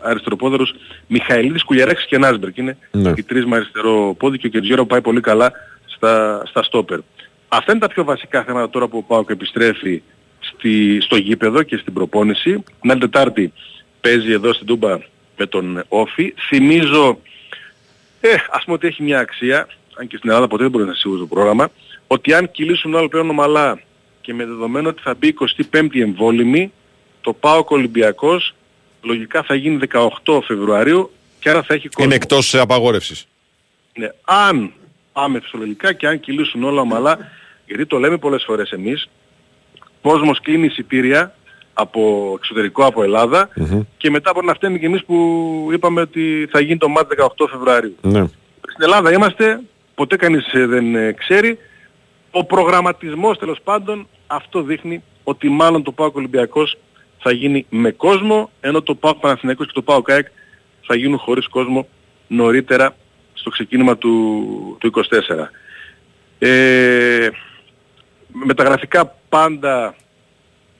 [0.01, 0.73] αριστεροπόδερους
[1.07, 2.57] Μιχαηλίδης, Κουλιαρέξης και Νάσμπερκ.
[2.57, 3.13] Είναι Ναι.
[3.15, 5.51] οι τρεις με αριστερό πόδι και ο Κεντζιόρο πάει πολύ καλά
[5.85, 6.99] στα, στα στόπερ.
[7.47, 10.01] Αυτά είναι τα πιο βασικά θέματα τώρα που ο Πάοκ επιστρέφει
[10.39, 12.63] στη, στο γήπεδο και στην προπόνηση.
[12.81, 13.53] Την άλλη Τετάρτη
[14.01, 14.97] παίζει εδώ στην Τούμπα
[15.37, 16.33] με τον Όφη.
[16.47, 17.19] Θυμίζω,
[18.21, 20.89] ε, ας πούμε ότι έχει μια αξία, αν και στην Ελλάδα ποτέ δεν μπορεί να
[20.89, 21.71] είναι σίγουρος το πρόγραμμα,
[22.07, 23.79] ότι αν κυλήσουν άλλο πλέον ομαλά
[24.21, 25.35] και με δεδομένο ότι θα μπει
[25.71, 26.71] 25η εμβόλυμη,
[27.21, 28.53] το ΠΑΟΚ Ολυμπιακός
[29.03, 29.79] λογικά θα γίνει
[30.23, 32.05] 18 Φεβρουαρίου και άρα θα έχει κόσμο.
[32.05, 33.27] Είναι εκτός απαγόρευσης.
[33.95, 34.71] Ναι, αν
[35.13, 37.17] πάμε φυσιολογικά και αν κυλήσουν όλα ομαλά,
[37.65, 39.09] γιατί το λέμε πολλές φορές εμείς,
[40.01, 41.35] κόσμος κλείνει εισιτήρια
[41.73, 43.49] από εξωτερικό από Ελλάδα
[43.97, 47.47] και μετά μπορεί να φταίνουμε και εμείς που είπαμε ότι θα γίνει το ΜΑΤ 18
[47.49, 47.95] Φεβρουαρίου.
[48.01, 48.25] Ναι.
[48.69, 49.59] Στην Ελλάδα είμαστε,
[49.95, 51.57] ποτέ κανείς ε, δεν ε, ξέρει.
[52.31, 56.77] Ο προγραμματισμός τέλος πάντων αυτό δείχνει ότι μάλλον το ΠΑΟΚ Ολυμπιακός
[57.23, 60.27] θα γίνει με κόσμο, ενώ το ΠΑΟΚ Παναθηναϊκός και το ΠΑΟΚ ΑΕΚ
[60.81, 61.87] θα γίνουν χωρίς κόσμο
[62.27, 62.95] νωρίτερα
[63.33, 65.49] στο ξεκίνημα του, του 24.
[66.39, 67.29] Ε,
[68.27, 69.95] με τα γραφικά πάντα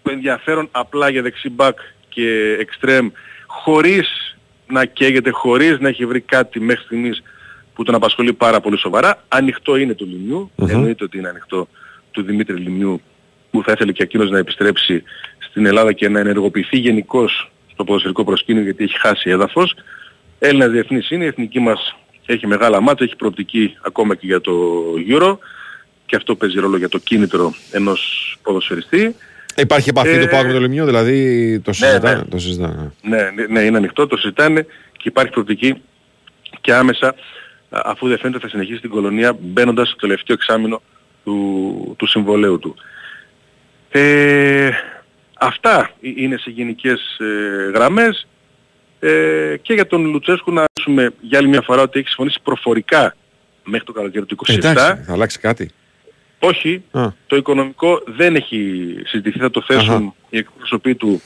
[0.01, 1.79] το ενδιαφέρον απλά για δεξί μπακ
[2.09, 3.09] και εξτρέμ
[3.45, 4.37] χωρίς
[4.67, 7.23] να καίγεται, χωρίς να έχει βρει κάτι μέχρι στιγμής
[7.73, 9.23] που τον απασχολεί πάρα πολύ σοβαρά.
[9.27, 11.67] Ανοιχτό είναι του Λιμιού, εννοείται ότι είναι ανοιχτό
[12.11, 13.01] του Δημήτρη Λιμιού
[13.51, 15.03] που θα ήθελε και εκείνος να επιστρέψει
[15.53, 19.75] στην Ελλάδα και να ενεργοποιηθεί γενικώς στο ποδοσφαιρικό προσκήνιο γιατί έχει χάσει έδαφος.
[20.39, 21.95] Έλληνας διεθνής είναι, η εθνική μας
[22.25, 24.51] έχει μεγάλα μάτια, έχει προοπτική ακόμα και για το
[25.09, 25.37] Euro
[26.05, 28.01] και αυτό παίζει ρόλο για το κίνητρο ενός
[28.43, 29.15] ποδοσφαιριστή.
[29.57, 32.15] Υπάρχει επαφή Ε, του ΠΑΟΚ με το Λιμιό, δηλαδή το συζητάνε.
[32.17, 32.23] ναι.
[32.23, 32.91] Το συζητάνε.
[33.01, 35.81] Ναι, ναι, ναι, είναι ανοιχτό, το συζητάνε και υπάρχει προοπτική
[36.61, 37.13] και άμεσα α,
[37.85, 40.81] αφού δεν φαίνεται θα συνεχίσει την κολονία μπαίνοντας στο τελευταίο εξάμεινο
[41.23, 42.75] του, του συμβολέου του.
[43.89, 44.69] Ε,
[45.45, 48.27] αυτά ε- είναι σε γενικές ε, γραμμές
[48.99, 53.15] ε, και για τον Λουτσέσκου να πούμε για άλλη μια φορά ότι έχει συμφωνήσει προφορικά
[53.63, 54.53] μέχρι το καλοκαίρι του 27.
[54.57, 55.71] Εντάξει, θα αλλάξει κάτι.
[56.39, 57.07] Όχι, Α.
[57.27, 60.13] το οικονομικό δεν έχει συζητηθεί, θα το θέσουν Αχα.
[60.29, 61.21] οι εκπροσωποί του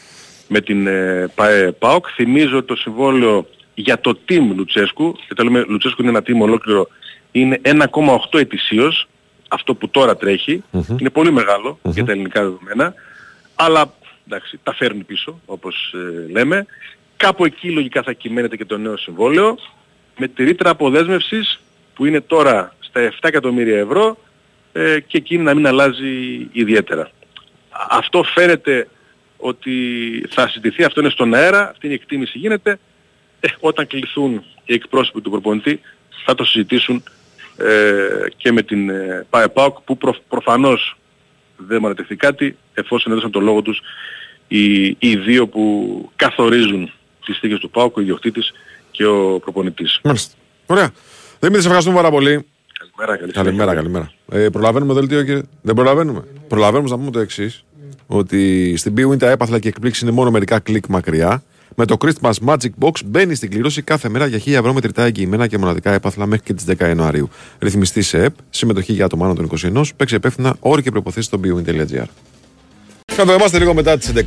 [0.47, 2.05] με την ε, ΠΑΕ ΠΑΟΚ.
[2.15, 6.41] Θυμίζω ότι το συμβόλαιο για το team Λουτσέσκου, και το λέμε Λουτσέσκου είναι ένα team
[6.41, 6.87] ολόκληρο,
[7.31, 9.07] είναι 1,8 ετησίως,
[9.47, 10.63] αυτό που τώρα τρέχει.
[10.99, 12.93] Είναι πολύ μεγάλο για τα ελληνικά δεδομένα,
[13.55, 13.93] αλλά
[14.27, 16.65] εντάξει, τα φέρνει πίσω, όπως ε, λέμε.
[17.17, 19.57] Κάπου εκεί λογικά θα κυμαίνεται και το νέο συμβόλαιο,
[20.17, 21.59] με τη ρήτρα αποδέσμευσης
[21.93, 24.17] που είναι τώρα στα 7 εκατομμύρια ευρώ
[24.73, 27.01] ε, και εκείνη να μην αλλάζει ιδιαίτερα.
[27.01, 28.87] Α- Αυτό φαίνεται
[29.37, 29.71] ότι
[30.29, 32.79] θα συζητηθεί, αυτό είναι στον αέρα, αυτή είναι η εκτίμηση γίνεται.
[33.39, 35.81] Ε, όταν κληθούν οι εκπρόσωποι του προπονητή
[36.25, 37.03] θα το συζητήσουν
[37.57, 38.07] ε,
[38.37, 40.97] και με την ε, ΠΑΕΠΑΟΚ που προ, προφανώς
[41.57, 43.81] δεν μου ανατεθεί κάτι εφόσον έδωσαν το λόγο τους
[44.47, 46.91] οι, οι δύο που καθορίζουν
[47.25, 48.53] τις θήκες του ΠΑΟΚ, ο ιδιοκτήτης
[48.91, 49.99] και ο προπονητής.
[50.03, 50.35] Μάλιστα.
[50.65, 50.91] Ωραία.
[51.39, 52.45] Δημήτρη, σε ευχαριστούμε πάρα πολύ.
[52.79, 54.11] Καλημέρα, καλή Καλημέρα, καλημέρα.
[54.31, 56.23] Ε, προλαβαίνουμε δελτίο, κύριε; Δεν προλαβαίνουμε.
[56.47, 57.63] Προλαβαίνουμε να πούμε το εξής.
[58.07, 61.43] Ότι στην BWIN τα έπαθλα και εκπλήξει είναι μόνο μερικά κλικ μακριά.
[61.75, 65.47] Με το Christmas Magic Box μπαίνει στην κλήρωση κάθε μέρα για 1000 ευρώ μετρητά εγγυημένα
[65.47, 67.29] και μοναδικά έπαθλα μέχρι και τις 10 Ιανουαρίου.
[67.59, 71.39] Ρυθμιστής σε ΕΠ, συμμετοχή για άτομα άνω των 21, παίξει υπεύθυνα όροι και προποθέσει στο
[71.43, 72.05] bwin.gr.
[73.17, 74.21] Κατεβόμαστε λίγο μετά τις 11.30.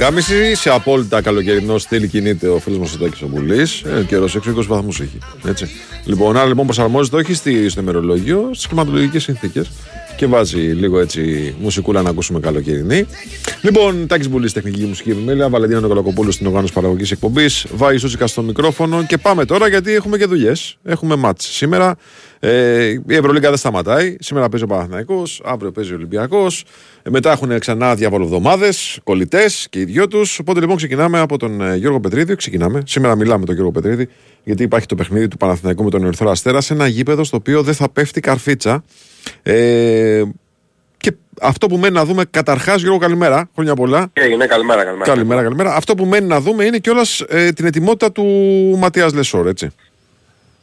[0.53, 3.61] Σε απόλυτα καλοκαιρινό στυλ κινείται ο φίλος μας ο Τάκης ο Μπουλή.
[3.61, 5.19] Ε, καιρός έξω 20 βαθμούς έχει.
[5.47, 5.71] Έτσι.
[6.05, 9.71] Λοιπόν, άρα λοιπόν προσαρμόζεται όχι στη, στο ημερολόγιο, στις κλιματολογικές συνθήκες
[10.17, 13.07] και βάζει λίγο έτσι μουσικούλα να ακούσουμε καλοκαιρινή.
[13.63, 18.43] Λοιπόν, Τάκης Μπουλή, τεχνική μουσική επιμέλεια, Βαλεντίνο Νικολακοπούλου στην οργάνωση παραγωγής εκπομπής, Βάη Σούτσικα στο
[18.43, 20.77] μικρόφωνο και πάμε τώρα γιατί έχουμε και δουλειές.
[20.83, 21.97] Έχουμε μάτς σήμερα.
[22.43, 24.17] Ε, η Ευρωλίγκα δεν σταματάει.
[24.21, 26.65] Σήμερα παίζει ο Παναθυναϊκό, αύριο παίζει ο Ολυμπιακός.
[27.03, 28.69] Ε, μετά έχουν ξανά διαβολοβδομάδε,
[29.05, 30.39] κολλητές και οι δυο τους.
[30.39, 32.35] Οπότε λοιπόν ξεκινάμε από τον ε, Γιώργο Πετρίδη.
[32.35, 32.83] Ξεκινάμε.
[32.87, 34.09] Σήμερα μιλάμε με τον Γιώργο Πετρίδη,
[34.45, 37.63] γιατί υπάρχει το παιχνίδι του Παναθηναϊκού με τον Ερυθρό Αστέρα σε ένα γήπεδο στο οποίο
[37.63, 38.85] δεν θα πέφτει καρφίτσα.
[39.43, 40.23] Ε,
[40.97, 43.49] και αυτό που μένει να δούμε καταρχάς, Γιώργο, καλημέρα.
[43.55, 44.11] Χρόνια πολλά.
[44.13, 45.11] Έγινε, καλημέρα, καλημέρα.
[45.11, 45.75] Καλημέρα, καλημέρα.
[45.75, 48.25] Αυτό που μένει να δούμε είναι κιόλας ε, την ετοιμότητα του
[48.79, 49.71] Ματίας Λεσόρ, έτσι.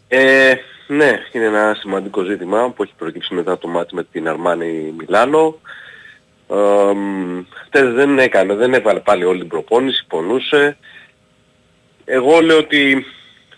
[0.08, 0.54] Ε,
[0.88, 5.60] ναι, είναι ένα σημαντικό ζήτημα που έχει προκύψει μετά το μάτι με την Αρμάνη Μιλάνο.
[6.50, 10.78] Ε, μ, χτες δεν έκανε, δεν έβαλε πάλι όλη την προπόνηση, πονούσε.
[12.06, 13.06] Εγώ λέω ότι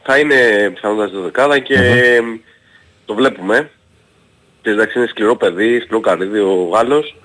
[0.03, 1.76] θα είναι πιθανότατα στη δεκάδα και
[2.23, 2.38] μ,
[3.06, 3.69] το βλέπουμε.
[4.61, 7.15] Και εντάξει είναι σκληρό παιδί, σκληρό καρύδι ο Γάλλος.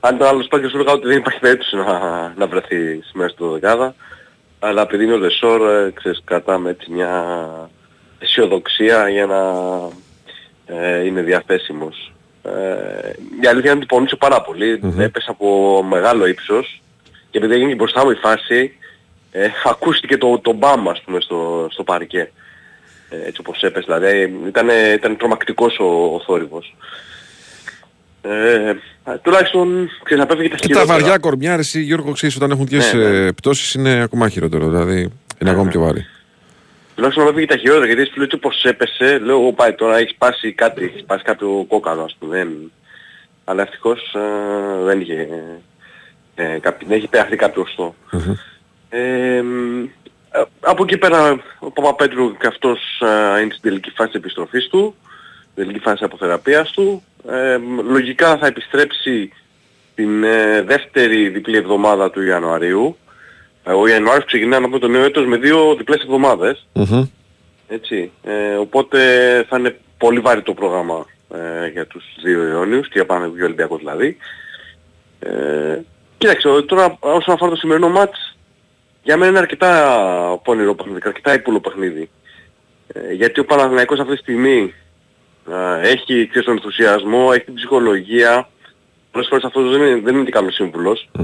[0.00, 3.28] Αν ήταν άλλος πάει και σου έλεγα ότι δεν υπάρχει περίπτωση να, να βρεθεί σήμερα
[3.28, 3.94] στο δεκάδα.
[4.58, 7.24] Αλλά επειδή είναι ο Λεσόρ, ε, ξέρεις, κρατάμε έτσι μια
[8.24, 9.40] αισιοδοξία για να
[10.66, 12.12] ε, είναι διαθέσιμος.
[12.42, 12.50] Ε,
[13.42, 16.82] η αλήθεια είναι ότι πονούσε πάρα πολύ, έπεσε από μεγάλο ύψος
[17.30, 18.76] και επειδή έγινε και μπροστά μου η φάση,
[19.32, 22.30] ε, ακούστηκε το, το μπαμ ας πούμε στο, στο παρκέ.
[23.08, 24.34] Ε, έτσι όπως έπεσε δηλαδή.
[24.46, 25.84] Ήταν, ήταν τρομακτικός ο,
[26.14, 26.76] ο θόρυβος.
[28.22, 28.74] Ε,
[29.22, 30.98] τουλάχιστον ξέρεις απέφυγε τα Και τα χειρότερα.
[30.98, 33.32] βαριά κορμιά, ρε, εσύ, Γιώργο, ξέρεις, όταν έχουν και Ναι, ναι.
[33.32, 34.68] πτώσεις είναι ακόμα χειρότερο.
[34.68, 36.06] Δηλαδή είναι ακόμα πιο βαρύ.
[36.94, 40.14] Τουλάχιστον απέφυγε τα χειρότερα γιατί σου λέει ότι όπως έπεσε, λέω εγώ πάει τώρα έχεις
[40.14, 42.36] σπάσει κάτι, έχεις σπάσει κάποιο κόκαλο ας πούμε.
[42.36, 42.72] Δεν...
[43.44, 45.28] Αλλά ευτυχώς ε, δεν είχε,
[46.34, 47.94] ε, κάποιο, δεν είχε πειραχθεί κάποιο οστό.
[48.88, 49.82] Ε, μ,
[50.30, 54.68] ε, από εκεί πέρα ο Παπαπέτρου και αυτός ε, είναι στην τελική φάση της επιστροφής
[54.68, 54.94] του,
[55.40, 57.02] στην τελική φάση αποθεραπείας του.
[57.28, 59.32] Ε, μ, λογικά θα επιστρέψει
[59.94, 62.96] την ε, δεύτερη διπλή εβδομάδα του Ιανουαρίου.
[63.64, 66.66] Ε, ο Ιανουάριος ξεκινά από το νέο έτος με δύο διπλές εβδομάδες.
[67.68, 68.10] Έτσι.
[68.22, 68.98] Ε, οπότε
[69.48, 73.34] θα είναι πολύ βαρύ το πρόγραμμα ε, για τους δύο αιώνιους και για πάνω από
[73.44, 74.16] Ολυμπιακός δηλαδή.
[75.18, 75.78] Ε,
[76.18, 78.36] κοίταξε, ο- τώρα όσον αφορά το σημερινό μάτς,
[79.02, 82.10] για μένα είναι αρκετά πονηρό παιχνίδι, αρκετά ύπουλο παιχνίδι.
[82.86, 84.74] Ε, γιατί ο Παναθηναϊκός αυτή τη στιγμή
[85.50, 88.48] ε, έχει ξέρεις, τον ενθουσιασμό, έχει την ψυχολογία.
[89.10, 91.08] Πολλές φορές αυτός δεν είναι, δεν είναι και καλός σύμβουλος.
[91.18, 91.22] Ε,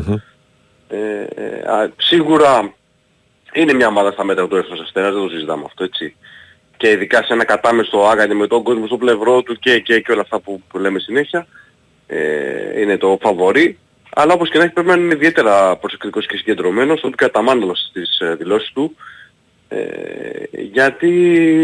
[0.90, 2.74] ε, α, σίγουρα
[3.52, 6.16] είναι μια ομάδα στα μέτρα του Ερυθρός Αστέρας, δεν το συζητάμε αυτό έτσι.
[6.76, 10.12] Και ειδικά σε ένα κατάμεστο άγαντι με τον κόσμο στο πλευρό του και, και, και
[10.12, 11.46] όλα αυτά που, που λέμε συνέχεια.
[12.06, 13.78] Ε, είναι το φαβορί.
[14.14, 17.86] Αλλά όπως και να έχει πρέπει να είναι ιδιαίτερα προσεκτικός και συγκεντρωμένος, το οποίο καταμάντωλος
[17.88, 18.96] στις ε, δηλώσεις του.
[19.68, 19.78] Ε,
[20.72, 21.08] γιατί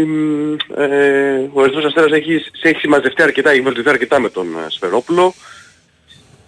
[0.07, 4.47] μ, ε, ο Ερυθρός Αστέρας έχει, σε έχει συμμαζευτεί αρκετά, έχει βελτιωθεί αρκετά με τον
[4.47, 5.33] ε, Σφερόπουλο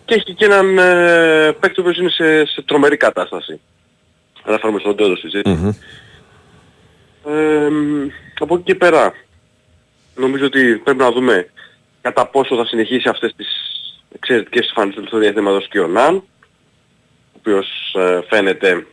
[0.09, 3.59] και έχει και έναν ε, παίκτη που είναι σε, σε τρομερή κατάσταση.
[4.43, 5.77] Αναφέρομαι στον τέλος της έτσι.
[7.27, 8.07] Ε, μ,
[8.39, 9.13] από εκεί και πέρα
[10.15, 11.49] νομίζω ότι πρέπει να δούμε
[12.01, 13.47] κατά πόσο θα συνεχίσει αυτές τις
[14.13, 16.23] εξαιρετικές εμφανίσεις του διαθέματος και ο Ναν ο
[17.37, 18.85] οποίος ε, φαίνεται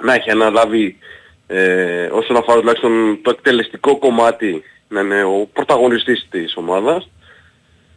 [0.00, 0.98] να έχει αναλάβει
[1.46, 7.08] ε, όσον αφορά τουλάχιστον το εκτελεστικό κομμάτι να είναι ο πρωταγωνιστής της ομάδας.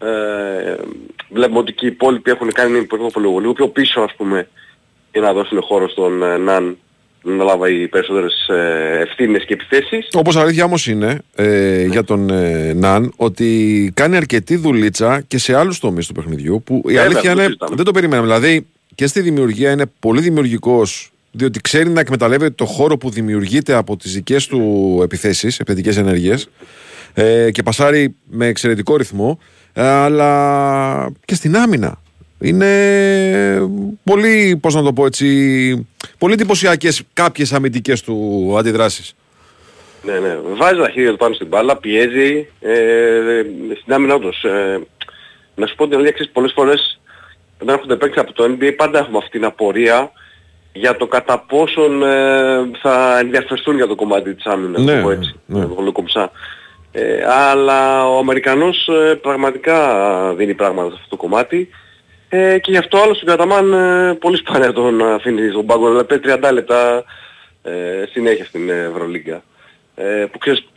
[0.01, 0.75] Ε,
[1.29, 2.87] βλέπουμε ότι και οι υπόλοιποι έχουν κάνει
[3.17, 4.47] λίγο, λίγο πιο πίσω ας πούμε
[5.11, 6.77] για να δώσουν χώρο στον ε, Ναν
[7.23, 10.07] να αναλάβει περισσότερες ε, ευθύνες και επιθέσεις.
[10.13, 15.55] Όπως αλήθεια όμως είναι ε, για τον ε, Ναν ότι κάνει αρκετή δουλίτσα και σε
[15.55, 17.75] άλλους τομείς του παιχνιδιού που η Βέβαια, αλήθεια το είναι συζητάμε.
[17.75, 18.27] δεν το περιμέναμε.
[18.27, 23.73] Δηλαδή και στη δημιουργία είναι πολύ δημιουργικός διότι ξέρει να εκμεταλλεύεται το χώρο που δημιουργείται
[23.73, 26.49] από τις δικές του επιθέσεις, επιθετικές ενέργειες
[27.13, 32.01] ε, και πασάρει με εξαιρετικό ρυθμό ε, αλλά και στην άμυνα.
[32.39, 33.69] Είναι
[34.03, 35.87] πολύ, πώς να το πω έτσι,
[36.17, 39.15] πολύ εντυπωσιακές κάποιες αμυντικές του αντιδράσεις.
[40.03, 40.37] Ναι, ναι.
[40.55, 43.41] Βάζει τα χέρια του πάνω στην μπάλα, πιέζει ε,
[43.81, 44.43] στην άμυνα όντως.
[44.43, 44.79] Ε,
[45.55, 46.99] να σου πω την αλήθεια, ξέρεις, πολλές φορές
[47.61, 50.11] όταν έρχονται παίξει από το NBA πάντα έχουμε αυτή την απορία
[50.73, 55.03] για το κατά πόσον ε, θα ενδιαφερθούν για το κομμάτι της άμυνας, Ναι, να το
[55.03, 55.65] πω έτσι, ναι.
[56.93, 57.19] Να το πω κομψά.
[57.19, 61.69] Ε, αλλά ο Αμερικανός ε, πραγματικά δίνει πράγματα σε αυτό το κομμάτι
[62.29, 66.19] ε, και γι' αυτό άλλο στον Καταμάν ε, πολύ σπάνια τον αφήνει στον πάγκο, δηλαδή
[66.19, 67.03] παίζει 30 λεπτά
[67.63, 69.43] ε, συνέχεια στην Ευρωλίγκα.
[69.95, 70.67] Ε, που ξέρεις,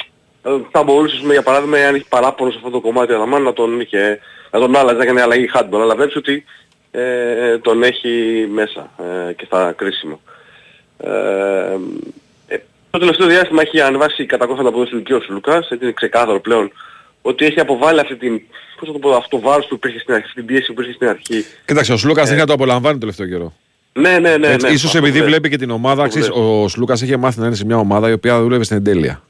[0.42, 3.16] ε, θα μπορούσε ας πούμε, για παράδειγμα αν έχει παράπονο σε αυτό το κομμάτι ο
[3.16, 4.20] Αδαμάν να τον είχε,
[4.50, 6.44] να τον άλλαζε, να έκανε αλλαγή handball, αλλά βλέπεις ότι
[6.90, 8.90] ε, τον έχει μέσα
[9.28, 10.20] ε, και στα κρίσιμο.
[12.94, 15.84] Ε, ε, το τελευταίο διάστημα έχει ανεβάσει κατά κόφτα αποδόση του και ο Λουκάς, έτσι
[15.84, 16.72] είναι ξεκάθαρο πλέον
[17.22, 18.40] ότι έχει αποβάλει αυτή την,
[18.78, 20.72] πώς θα το πω, αυτό το βάρος που υπήρχε στην αρχή, αυτή την πίεση που
[20.72, 21.44] υπήρχε στην αρχή.
[21.64, 23.52] Κοίταξε, ο Σλούκας δεν θα το απολαμβάνει το τελευταίο καιρό.
[23.92, 24.46] Ναι, ναι, ναι.
[24.46, 25.24] Έτσι, ναι, ίσως αυτό επειδή ναι.
[25.24, 26.44] βλέπει και την ομάδα, Αυτό ξέρεις, ναι.
[26.44, 29.22] ο Σλούκας είχε μάθει να είναι σε μια ομάδα η οποία δούλευε στην εντέλεια.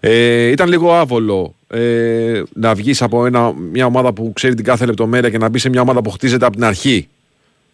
[0.00, 4.86] Ε, ήταν λίγο άβολο ε, να βγεις από ένα, μια ομάδα που ξέρει την κάθε
[4.86, 7.08] λεπτομέρεια και να μπεις σε μια ομάδα που χτίζεται από την αρχή.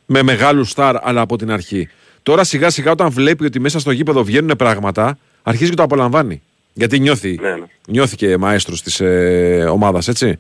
[0.06, 1.88] Με μεγάλους στάρ, αλλά από την αρχή.
[2.24, 6.42] Τώρα σιγά σιγά όταν βλέπει ότι μέσα στο γήπεδο βγαίνουν πράγματα, αρχίζει και το απολαμβάνει.
[6.72, 7.64] Γιατί νιώθει, Ναι, ναι.
[7.88, 10.38] νιώθει και μαέστρος της ε, ομάδας, έτσι.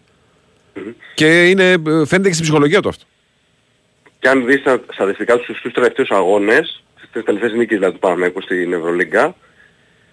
[1.14, 3.04] Και είναι, ε, φαίνεται και στην ψυχολογία του αυτό.
[4.18, 8.00] Και αν δεις τα στατιστικά τους στους τελευταίους αγώνες, στις τρεις τελευταίες νίκες δηλαδή του
[8.00, 9.34] Παναμαϊκού στην Ευρωλίγκα,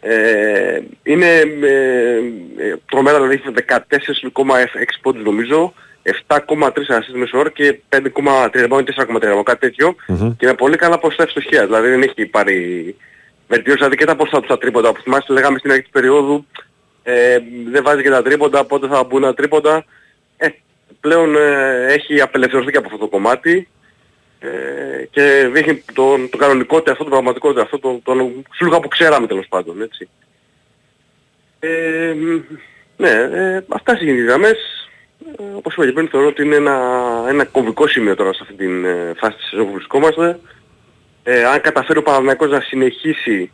[0.01, 1.27] ε, είναι
[1.61, 2.15] ε,
[2.57, 5.73] ε, τρομερά δηλαδή έχει 14,6 πόντους νομίζω,
[6.27, 9.95] 7,3 ασίστ μέσο όρο και 5,3, πάνω 4,3, κάτι τέτοιο.
[10.37, 12.95] Και με πολύ καλά ποσοστά ευστοχίας, δηλαδή δεν έχει πάρει
[13.47, 16.45] βελτιώσει, δηλαδή και τα ποσοστά του στα τρίποντα, που θυμάστε λέγαμε στην αρχή της περίοδου,
[17.03, 17.37] ε,
[17.71, 19.85] δεν βάζει και τα τρίποντα, πότε θα μπουν τα τρίποντα,
[20.37, 20.47] ε,
[20.99, 23.67] πλέον ε, έχει απελευθερωθεί και από αυτό το κομμάτι.
[24.43, 29.27] Ε, και δείχνει τον, το κανονικότητα, αυτό το πραγματικότητα, αυτό το, τον σλούγα που ξέραμε
[29.27, 30.09] τέλος πάντων, έτσι.
[31.59, 32.41] Ε, μ,
[32.97, 34.80] ναι, ε, αυτά στις γενικές γραμμές, ε,
[35.53, 36.79] όπως είπα και πριν, θεωρώ ότι είναι ένα,
[37.29, 40.39] ένα κομβικό σημείο τώρα σε αυτή την ε, φάση της σεζόν που βρισκόμαστε.
[41.23, 43.51] ε, αν καταφέρει ο Παναθηναϊκός να συνεχίσει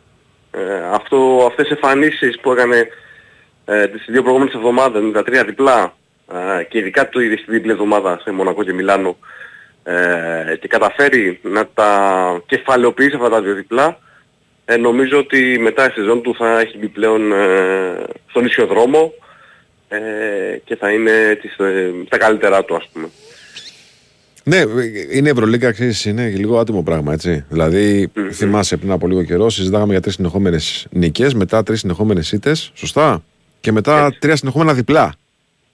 [0.50, 0.60] ε,
[0.92, 2.88] αυτό, αυτές τις εμφανίσεις που έκανε
[3.64, 5.94] ε, τις δύο προηγούμενες εβδομάδες με τα τρία διπλά
[6.58, 9.16] ε, και ειδικά το είδε στη διπλή εβδομάδα σε Μονακό και Μιλάνο
[9.82, 13.98] ε, και καταφέρει να τα κεφαλαιοποιήσει αυτά τα δύο διπλά
[14.64, 19.12] ε, νομίζω ότι μετά η σεζόν του θα έχει μπει πλέον ε, στον ίσιο δρόμο
[19.88, 19.98] ε,
[20.64, 23.08] και θα είναι τις, ε, τα καλύτερά του ας πούμε.
[24.44, 24.62] Ναι,
[25.12, 27.44] είναι Ευρωλίγκα, ξέρεις, είναι και λίγο άτιμο πράγμα, έτσι.
[27.48, 32.70] Δηλαδή, θυμάσαι πριν από λίγο καιρό, συζητάγαμε για τρεις συνεχόμενες νίκες, μετά τρεις συνεχόμενες ήττες,
[32.74, 33.22] σωστά,
[33.60, 35.14] και μετά τρία συνεχόμενα διπλά.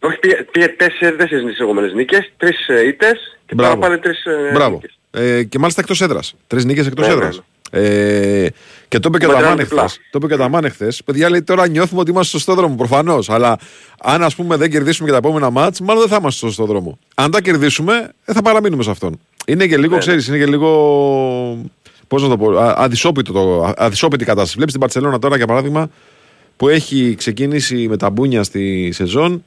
[0.01, 3.81] Όχι, πήγε, πήγε τέσσερις, τέσσερις συνεχόμενες νίκες, τρεις ε, ήττες και τώρα Μπράβο.
[3.87, 4.75] πάλι τρεις ε, Μπράβο.
[4.75, 4.99] νίκες.
[5.11, 6.35] Ε, και μάλιστα εκτός έδρας.
[6.47, 7.43] Τρεις νίκες εκτός Ναι, έδρας.
[7.71, 8.47] Ε,
[8.89, 9.83] και το είπε και ο Με Δαμάνε τρία διπλά.
[9.83, 10.01] χθες.
[10.11, 11.03] Το είπε και ο Δαμάνε χθες.
[11.05, 12.75] Παιδιά λέει τώρα νιώθουμε ότι είμαστε στο σωστό δρόμο.
[12.77, 13.31] Προφανώς.
[13.31, 13.59] Αλλά
[14.01, 16.65] αν ας πούμε δεν κερδίσουμε και τα επόμενα μάτς, μάλλον δεν θα είμαστε στο σωστό
[16.65, 16.99] δρόμο.
[17.15, 19.19] Αν τα κερδίσουμε, ε, θα παραμείνουμε σε αυτόν.
[19.47, 19.99] Είναι και λίγο, Ναι.
[19.99, 20.69] ξέρεις, είναι και λίγο.
[22.09, 24.53] Πώς να το πω, α- αδυσόπιτο το, α- αδυσόπιτη κατάσταση.
[24.55, 25.91] Βλέπεις την Παρσελόνα τώρα για παράδειγμα
[26.57, 29.45] που έχει ξεκινήσει με τα μπούνια στη σεζόν.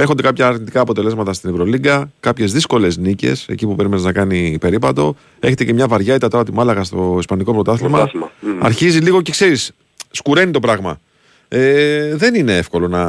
[0.00, 5.16] Έρχονται κάποια αρνητικά αποτελέσματα στην Ευρωλίγκα, κάποιες δύσκολες νίκες εκεί που περιμένεις να κάνει περίπατο.
[5.40, 7.96] Έχετε και μια βαριά ήττα τώρα τη Μάλαγα στο Ισπανικό πρωτάθλημα.
[7.96, 8.30] Πρωτάθλημα.
[8.40, 8.64] Μμμ.
[8.64, 9.72] Αρχίζει λίγο και ξέρεις,
[10.10, 11.00] σκουραίνει το πράγμα.
[11.48, 13.04] Ε, δεν είναι εύκολο να,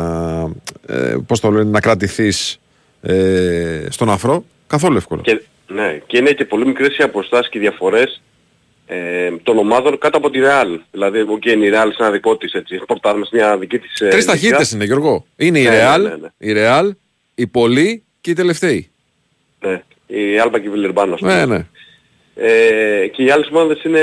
[0.96, 2.60] ε, πώς το λένε, να κρατηθείς
[3.02, 4.44] ε, στον αφρό.
[4.68, 5.22] Καθόλου εύκολο.
[5.22, 8.22] Και, ναι, και είναι και πολύ μικρές οι αποστάσεις και οι διαφορές
[8.94, 10.80] ε, των ομάδων κάτω από τη Real.
[10.92, 13.80] Δηλαδή, εγώ και είναι η Real σε ένα δικό της έτσι, πορτάρουμε σε μια δική
[13.80, 14.32] της ε, Τρεις λίστα.
[14.32, 15.26] ταχύτητες είναι, Γιώργο.
[15.36, 16.52] Είναι η Ναι, Real, ναι, ναι, ναι.
[16.52, 16.90] η Real,
[17.36, 18.90] η Πολύ και οι τελευταίοι.
[19.60, 21.14] Ναι, η Άλμπα και η Βιλερμπάνο.
[21.14, 21.36] ας πούμε.
[21.36, 21.66] Ναι, ναι.
[22.36, 24.02] Ε, και οι άλλες ομάδες είναι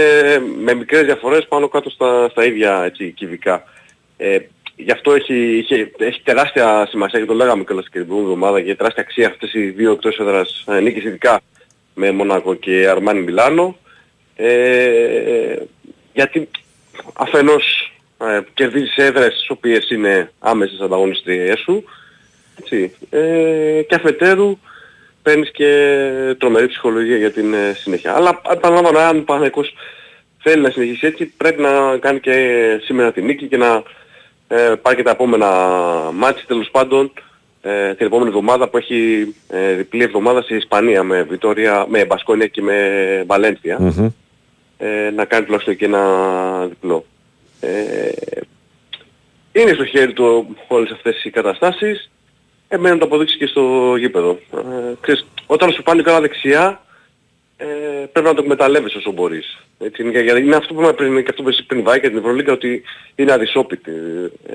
[0.63, 3.63] με μικρές διαφορές πάνω κάτω στα, στα ίδια έτσι, κυβικά.
[4.17, 4.39] Ε,
[4.77, 8.63] γι' αυτό έχει, είχε, έχει τεράστια σημασία και το λέγαμε κιόλας και την προηγούμενη εβδομάδα
[8.63, 11.41] και τεράστια αξία αυτές οι δύο εκτός έδρας ε, νίκες ειδικά
[11.95, 13.77] με Μονάκο και Αρμάνι Μιλάνο.
[14.41, 15.57] Ε,
[16.13, 16.49] γιατί
[17.13, 21.85] αφενός ε, κερδίζεις έδρες τις οποίες είναι άμεσες ανταγωνιστρίες σου
[22.61, 24.59] έτσι, ε, και αφετέρου
[25.23, 26.01] παίρνεις και
[26.39, 28.15] τρομερή ψυχολογία για την ε, συνέχεια.
[28.15, 29.75] Αλλά επαναλαμβάνω, αν ο Παναγικός
[30.39, 32.35] θέλει να συνεχίσει έτσι, πρέπει να κάνει και
[32.85, 33.83] σήμερα τη νίκη και να
[34.49, 35.51] ε, πάρει και τα επόμενα
[36.15, 37.13] μάτια τέλος πάντων
[37.63, 42.47] ε, την επόμενη εβδομάδα που έχει ε, διπλή εβδομάδα στη Ισπανία με Βιτόρια, με Μπασκόνια
[42.47, 44.09] και με Βαλένθια Μμμ.
[44.79, 47.05] Ε, να κάνει τουλάχιστον και ένα διπλό.
[47.61, 48.11] Ε,
[49.53, 52.11] είναι στο χέρι του όλες αυτές οι καταστάσεις.
[52.69, 54.39] Εμένα να το αποδείξει και στο γήπεδο.
[54.55, 56.83] Ε, ξέρεις, όταν σου πάνε καλά δεξιά,
[57.57, 57.67] ε,
[58.13, 59.59] πρέπει να το εκμεταλλεύεις όσο μπορείς.
[59.79, 62.09] Έτσι, είναι, γιατί είναι αυτό που είπαμε πριν, και αυτό που είπες πριν Βάη και
[62.09, 62.83] την Ευρωλίγκα, ότι
[63.15, 63.91] είναι αδυσόπιτη.
[64.47, 64.55] Ε,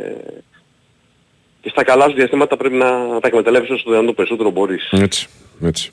[1.62, 2.90] και στα καλά σου διαστήματα πρέπει να
[3.20, 4.90] τα εκμεταλλεύεις όσο το δυνατόν περισσότερο μπορείς.
[4.92, 5.28] Έτσι.
[5.64, 5.92] έτσι.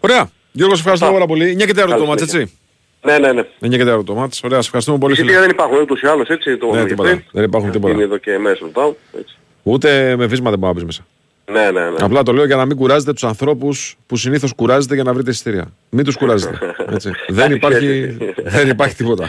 [0.00, 0.30] Ωραία.
[0.52, 1.50] Γιώργος, σε ευχαριστώ πάρα πολύ.
[1.50, 2.42] 9 και 4 το Καλώς μάτς, ήρθατε.
[2.42, 2.58] έτσι.
[3.06, 3.42] Ναι, ναι, ναι.
[3.60, 4.40] 9 και 4 το μάτς.
[4.44, 5.12] Ωραία, σε ευχαριστούμε πολύ.
[5.12, 5.46] Εισιτήρια Φίλε.
[5.46, 7.08] δεν υπάρχουν ούτως ή άλλως, έτσι, το Ναι, είπαμε τίποτα.
[7.08, 7.28] και πριν.
[7.32, 7.92] Δεν υπάρχουν τίποτα.
[7.94, 9.36] Είναι εδώ και μέσα sold out, έτσι.
[9.62, 11.06] Ούτε με βίσμα δεν μπορεί να μπει μέσα.
[11.52, 11.96] Ναι, ναι, ναι.
[12.00, 15.30] Απλά το λέω για να μην κουράζετε τους ανθρώπους που συνήθως κουράζετε για να βρείτε
[15.30, 15.72] εισιτήρια.
[15.90, 16.58] Μην τους κουράζετε.
[16.94, 17.10] Έτσι.
[17.28, 18.16] δεν, Κάτι υπάρχει, ξέρεις.
[18.44, 19.28] δεν υπάρχει τίποτα.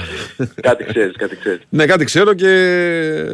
[0.61, 1.59] κάτι ξέρεις, κάτι ξέρεις.
[1.69, 2.47] ναι, κάτι ξέρω και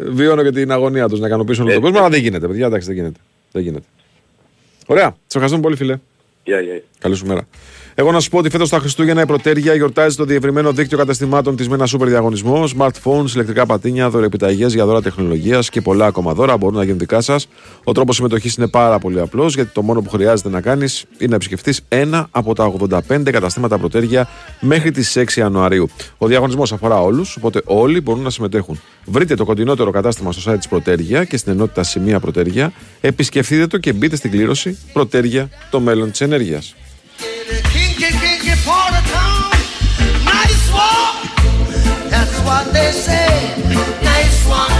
[0.07, 2.65] βιώνω και την αγωνία τους να ικανοποιήσουν όλο τον κόσμο, αλλά δεν γίνεται, παιδιά.
[2.65, 3.19] Εντάξει, δεν γίνεται.
[3.51, 3.85] Δεν γίνεται.
[4.85, 5.05] Ωραία.
[5.05, 5.97] Σε ευχαριστούμε πολύ, φίλε.
[6.43, 6.81] Γεια, γεια.
[6.99, 7.47] Καλή σου μέρα.
[7.95, 11.55] Εγώ να σου πω ότι φέτος τα Χριστούγεννα η Πρωτέρια γιορτάζει το διευρυμένο δίκτυο καταστημάτων
[11.55, 12.63] της με ένα σούπερ διαγωνισμό.
[12.77, 17.21] Smartphones, ηλεκτρικά πατίνια, δωρεπιταγέ για δώρα τεχνολογίας και πολλά ακόμα δώρα μπορούν να γίνουν δικά
[17.21, 17.47] σας.
[17.83, 21.29] Ο τρόπος συμμετοχής είναι πάρα πολύ απλός γιατί το μόνο που χρειάζεται να κάνεις είναι
[21.29, 22.73] να επισκεφτείς ένα από τα
[23.09, 24.27] 85 καταστήματα Πρωτέρια
[24.59, 25.89] μέχρι τις 6 Ιανουαρίου.
[26.17, 28.81] Ο διαγωνισμός αφορά όλους, οπότε όλοι μπορούν να συμμετέχουν.
[29.05, 32.73] Βρείτε το κοντινότερο κατάστημα στο site της Πρωτέρια και στην ενότητα Σημεία Πρωτέρια.
[33.01, 36.75] Επισκεφτείτε το και μπείτε στην κλήρωση Πρωτέρια, το μέλλον της ενέργειας.
[42.45, 43.55] What they say.
[44.03, 44.73] Nice one.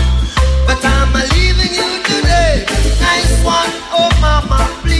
[0.67, 2.65] But I'm leaving you today.
[2.99, 3.71] Nice one.
[3.97, 4.92] Oh, mama, please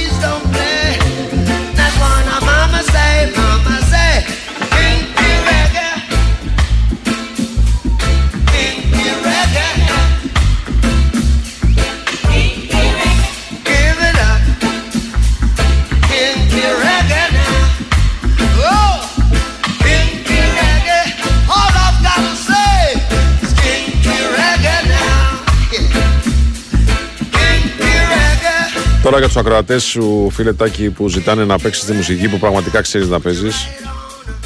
[29.14, 32.82] Τώρα για τους ακροατές σου, φίλε Τάκη, που ζητάνε να παίξεις τη μουσική που πραγματικά
[32.82, 33.68] ξέρεις να παίζεις.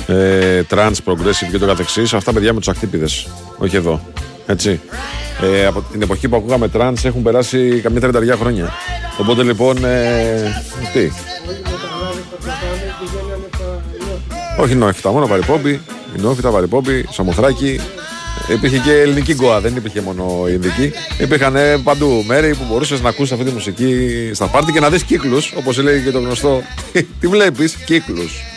[0.07, 2.13] Ε, trans, progressive και το καθεξής.
[2.13, 3.27] Αυτά παιδιά με τους ακτύπηδες.
[3.57, 4.01] Όχι εδώ.
[4.45, 4.79] Έτσι.
[5.41, 8.73] Ε, από την εποχή που ακούγαμε trans έχουν περάσει καμιά τριανταριά χρόνια.
[9.19, 9.85] Οπότε λοιπόν.
[9.85, 10.63] Ε,
[10.93, 11.11] τι;
[14.57, 15.81] Όχι νόχτα, μόνο βαρυπόμπι.
[16.17, 17.79] Η Νόφη, τα Βαρυπόπη, Σαμοθράκη.
[18.47, 20.91] Υπήρχε και ελληνική γκοa, δεν υπήρχε μόνο ειδική.
[21.19, 24.89] Υπήρχαν ε, παντού μέρη που μπορούσες να ακούσει αυτή τη μουσική στα πάρτι και να
[24.89, 25.53] δεις κύκλους.
[25.57, 26.61] Όπως λέει και το γνωστό.
[27.19, 28.56] Τι βλέπεις, κύκλους.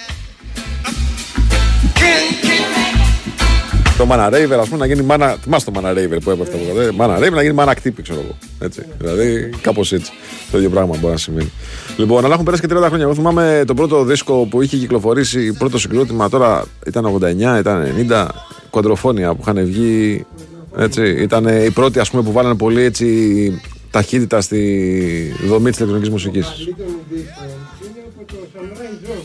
[4.00, 5.34] Το Mana Raver, ας πούμε, να γίνει Mana.
[5.42, 6.96] Θυμάστε το Mana Raver που έπεφτε από κάτω.
[6.98, 8.36] Mana Raver να γίνει Mana Actipi, ξέρω εγώ.
[8.58, 8.82] Έτσι.
[8.98, 10.12] Δηλαδή, κάπως έτσι.
[10.50, 11.52] Το ίδιο πράγμα μπορεί να σημαίνει.
[11.96, 13.04] Λοιπόν, αλλά έχουν περάσει και 30 χρόνια.
[13.04, 18.26] Εγώ θυμάμαι το πρώτο δίσκο που είχε κυκλοφορήσει, πρώτο συγκρότημα τώρα ήταν 89, ήταν 90.
[18.70, 20.26] Κοντροφόνια που είχαν βγει.
[20.76, 21.02] Έτσι.
[21.02, 23.60] Ήταν οι πρώτοι ας πούμε, που βάλανε πολύ έτσι,
[23.90, 26.46] ταχύτητα στη δομή της ηλεκτρονικής μουσικής.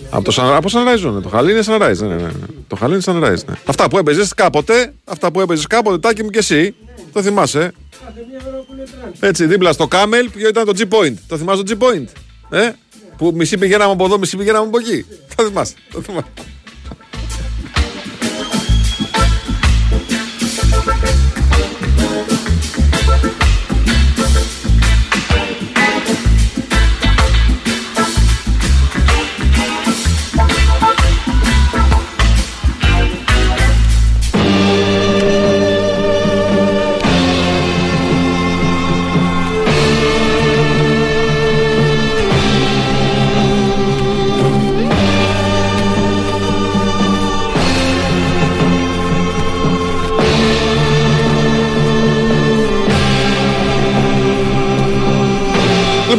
[0.09, 1.97] Από το Sun- από Sunrise Zone, το Χαλί είναι Sunrise.
[1.97, 2.29] Ναι, ναι, ναι.
[2.67, 3.45] Το Χαλί είναι Sunrise.
[3.45, 3.55] Ναι.
[3.65, 6.75] Αυτά που έπαιζες κάποτε, αυτά που έπαιζες κάποτε, τάκι μου και εσύ,
[7.13, 7.71] το θυμάσαι;
[9.19, 11.13] Έτσι, δίπλα στο Camel, ποιο ήταν το G-Point.
[11.27, 12.05] Το θυμάσαι το G-Point;
[12.49, 12.69] Ε;
[13.17, 15.05] Που μισή πηγαίναμε από εδώ, μισή πηγαίναμε από εκεί.
[15.35, 15.73] Το θυμάσαι.
[15.91, 16.27] Το θυμάσαι.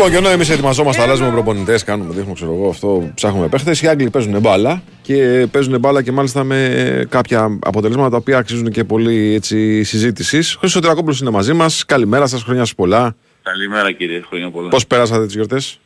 [0.07, 3.83] Λοιπόν, και ενώ εμείς ετοιμαζόμαστε, αλλάζουμε προπονητές, κάνουμε, δείχνουμε, ξέρω εγώ, αυτό, ψάχνουμε παίχτες.
[3.83, 8.71] Οι Άγγλοι παίζουν μπάλα και παίζουν μπάλα και μάλιστα με κάποια αποτελέσματα τα οποία αξίζουν
[8.71, 10.57] και πολύ έτσι, συζήτησης.
[10.59, 11.85] Χρήστος Τερακόπουλο είναι μαζί μας.
[11.85, 13.17] Καλημέρα σας, χρόνια σας πολλά.
[13.43, 14.69] Καλημέρα κύριε, χρόνια πολλά.
[14.69, 15.81] Πώς πέρασατε τις γιορτές,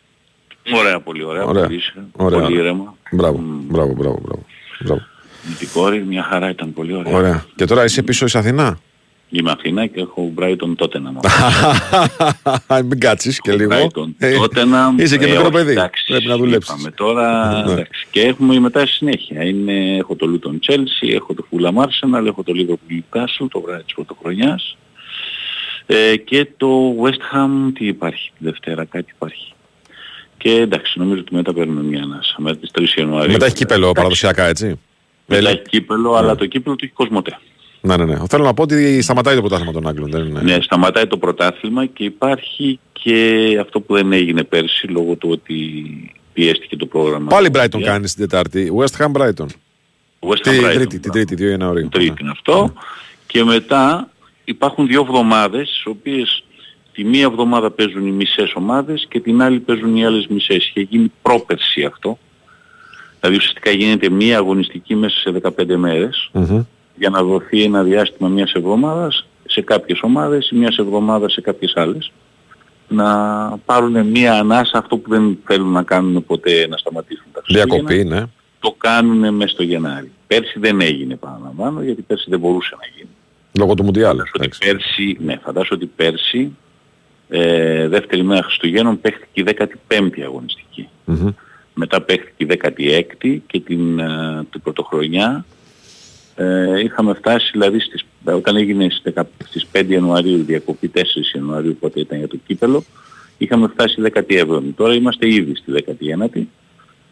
[0.75, 1.45] Ωραία, πολύ ωραία.
[1.45, 1.63] Ωραία.
[1.63, 2.41] Πολύ, ήσυχα, Ωραία.
[2.41, 2.95] πολύ ήρεμα.
[3.11, 4.21] Μπράβο, μπράβο, μπράβο.
[4.23, 4.45] μπράβο.
[4.85, 5.03] μπράβο.
[5.43, 7.17] Με την κόρη, μια χαρά ήταν πολύ ωραία.
[7.17, 7.45] Ωραία.
[7.55, 8.79] Και τώρα είσαι πίσω εις Αθηνά;
[9.33, 11.13] Είμαι Αθήνα και έχω Brighton τότε να
[12.85, 13.71] Μην κάτσεις και λίγο.
[13.73, 14.95] Brighton, Ε, τότε να...
[14.99, 15.71] Είσαι και ε, μικρό όχι, παιδί.
[15.71, 16.75] εντάξει, Πρέπει να δουλέψεις.
[16.75, 17.73] είπαμε τώρα, Ναι.
[17.73, 18.07] εντάξει.
[18.11, 19.45] Και έχουμε μετά στη συνέχεια.
[19.45, 23.83] Είναι, έχω το Luton Chelsea, έχω το Fulham Arsenal, έχω το Liverpool Newcastle, το βράδυ
[23.83, 24.77] της πρωτοχρονιάς.
[25.87, 29.53] Ε, και το West Ham, τι υπάρχει τη Δευτέρα, κάτι υπάρχει.
[30.37, 32.35] Και εντάξει, νομίζω ότι μετά παίρνουμε μια ανάσα.
[32.39, 33.33] Μετά τις 3 Ιανουαρίου.
[33.33, 34.79] Μετά έχει κύπελο παραδοσιακά, έτσι.
[35.27, 37.39] Μετά έχει κύπελο, αλλά το κύπελο το έχει Κοσμοτέ.
[37.81, 38.19] Ναι, ναι, ναι.
[38.29, 40.11] Θέλω να πω ότι σταματάει το πρωτάθλημα των Άγγλων.
[40.11, 45.15] Δεν είναι; Ναι, σταματάει το πρωτάθλημα και υπάρχει και αυτό που δεν έγινε πέρσι λόγω
[45.15, 45.55] του ότι
[46.33, 47.27] πιέστηκε το πρόγραμμα.
[47.27, 48.73] Πάλι Brighton κάνει την Τετάρτη.
[48.79, 49.47] West Ham Brighton.
[50.21, 51.89] West Τη Ham Brighton, Τρίτη, την Τρίτη, 2 Ιανουαρίου.
[51.89, 52.73] Τρίτη είναι αυτό.
[53.27, 54.11] Και μετά
[54.45, 56.45] υπάρχουν δύο εβδομάδες, στις οποίες
[56.93, 60.69] τη μία εβδομάδα παίζουν οι μισές ομάδες και την άλλη παίζουν οι άλλες μισές.
[60.69, 62.19] Είχε γίνει πρόπερση αυτό.
[63.21, 66.63] Δηλαδή ουσιαστικά γίνεται μία αγωνιστική μέσα σε 15 μέρες Μμμ.
[67.01, 71.73] Για να δοθεί ένα διάστημα μιας εβδομάδας σε κάποιες ομάδες ή μιας εβδομάδας σε κάποιες
[71.77, 72.13] άλλες
[72.89, 73.09] να
[73.65, 77.75] πάρουν μια ανάσα αυτό που δεν θέλουν να κάνουν ποτέ να σταματήσουν τα Χριστούγεννα.
[77.75, 78.25] Διακοπή, ναι.
[78.61, 80.13] Το κάνουν μέσα στο Γενάρη.
[80.27, 83.11] Πέρσι δεν έγινε παραλαμβάνω γιατί πέρσι δεν μπορούσε να γίνει.
[83.59, 84.19] Λόγω του Μουντιάλ.
[84.35, 86.57] Ότι πέρσι, ναι, φαντάζομαι ότι πέρσι
[87.29, 89.45] ε, δεύτερη μέρα Χριστουγέννων παίχτηκε η
[89.89, 90.89] 15η αγωνιστική.
[91.05, 91.29] Μμμ.
[91.75, 95.45] Μετά παίχτηκε η 16η και την, ε, την πρωτοχρονιά
[96.37, 101.01] ε, είχαμε φτάσει δηλαδή στις, όταν έγινε στις, 10 στις 5 Ιανουαρίου η διακοπή 4
[101.35, 102.85] Ιανουαρίου πότε ήταν για το κύπελο
[103.41, 104.63] είχαμε φτάσει 17η.
[104.77, 106.43] Τώρα είμαστε ήδη στη 19η.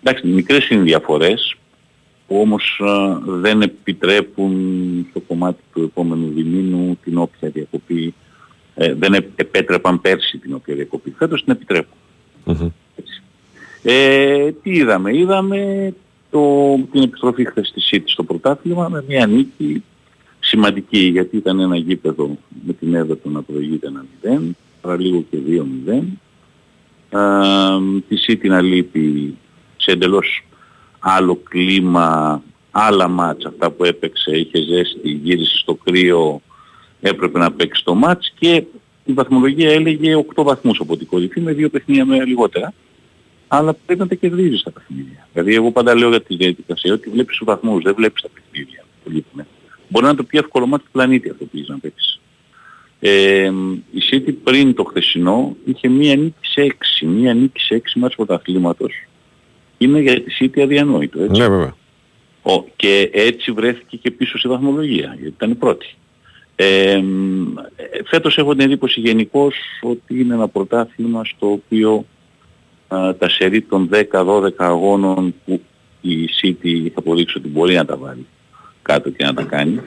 [0.02, 1.56] Εντάξει, μικρές είναι οι διαφορές
[2.26, 8.14] που όμως ε, δεν επιτρέπουν στο κομμάτι του επόμενου διμήνου την όποια διακοπή
[8.74, 11.14] ε, δεν επ- επέτρεπαν πέρσι την όποια διακοπή.
[11.18, 11.98] Φέτος την επιτρέπουν.
[12.44, 12.68] Μμμ.
[13.82, 15.94] Ε, τι είδαμε; Είδαμε
[16.30, 19.82] το, την επιστροφή χθες στη City στο πρωτάθλημα με μια νίκη
[20.38, 22.36] σημαντική γιατί ήταν ένα γήπεδο
[22.66, 23.88] με την Everton να προηγείται
[24.24, 24.40] 1-0,
[24.80, 25.38] παραλίγο και
[25.86, 26.02] 2-0.
[27.10, 27.20] Ε,
[28.08, 29.36] τη City να λείπει
[29.76, 30.46] σε εντελώς
[30.98, 36.40] άλλο κλίμα, άλλα μάτς αυτά που έπαιξε, είχε ζέστη, γύρισε στο κρύο,
[37.00, 38.64] έπρεπε να παίξει το μάτς και
[39.04, 42.72] η βαθμολογία έλεγε 8 βαθμούς από την κορυφή με δύο παιχνίδια με λιγότερα
[43.48, 45.28] αλλά πρέπει να τα κερδίζεις τα παιχνίδια.
[45.32, 48.84] Δηλαδή εγώ πάντα λέω για τη διαδικασία ότι βλέπεις τους βαθμούς, δεν βλέπεις τα παιχνίδια.
[49.04, 49.46] που λείπουν.
[49.88, 52.20] Μπορεί να είναι το πιο εύκολο μάτι του πλανήτη αυτό που έχεις να παίξεις.
[53.00, 53.50] Ε,
[53.90, 58.14] η City πριν το χθεσινό είχε μία νίκη σε έξι, μία νίκη σε έξι μάτς
[58.14, 58.92] πρωταθλήματος.
[59.78, 61.40] Είναι για τη City αδιανόητο, έτσι.
[61.40, 61.76] Ναι, βέβαια.
[62.42, 65.94] Ο, και έτσι βρέθηκε και πίσω στη βαθμολογία, γιατί ήταν η πρώτη.
[66.56, 67.02] Ε, ε,
[68.04, 72.06] φέτος έχω την εντύπωση γενικώς ότι είναι ένα πρωτάθλημα στο οποίο
[72.88, 75.60] α, τα σερί των 10-12 αγώνων που
[76.00, 78.26] η City θα αποδείξει ότι μπορεί να τα βάλει
[78.82, 79.80] κάτω και να τα κάνει.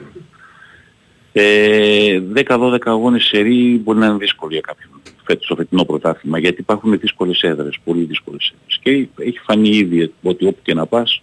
[1.32, 4.90] Ε, 10-12 αγώνες σερή μπορεί να είναι δύσκολο για κάποιον
[5.24, 8.78] φέτος στο φετινό πρωτάθλημα γιατί υπάρχουν δύσκολες έδρες, πολύ δύσκολες έδρες.
[8.82, 11.22] Και έχει φανεί ήδη ότι όπου και να πας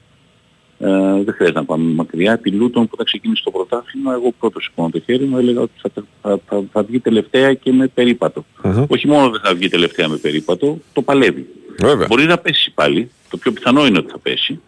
[0.80, 0.88] ε,
[1.23, 2.38] δεν χρειάζεται να πάμε μακριά.
[2.38, 5.72] Τη Λούτον που θα ξεκίνησε το πρωτάθλημα, εγώ πρώτος σηκώνω το χέρι μου, έλεγα ότι
[5.81, 5.89] θα,
[6.22, 8.45] θα, θα, θα βγει τελευταία και με περιπατο
[8.88, 11.47] Όχι μόνο δεν θα βγει τελευταία με περίπατο, το παλεύει.
[11.81, 12.07] Βέβαια.
[12.10, 14.60] Μπορεί να πέσει πάλι, το πιο πιθανό είναι ότι θα πέσει,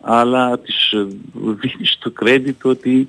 [0.00, 1.06] αλλά της ε,
[1.60, 3.08] δίνεις το credit ότι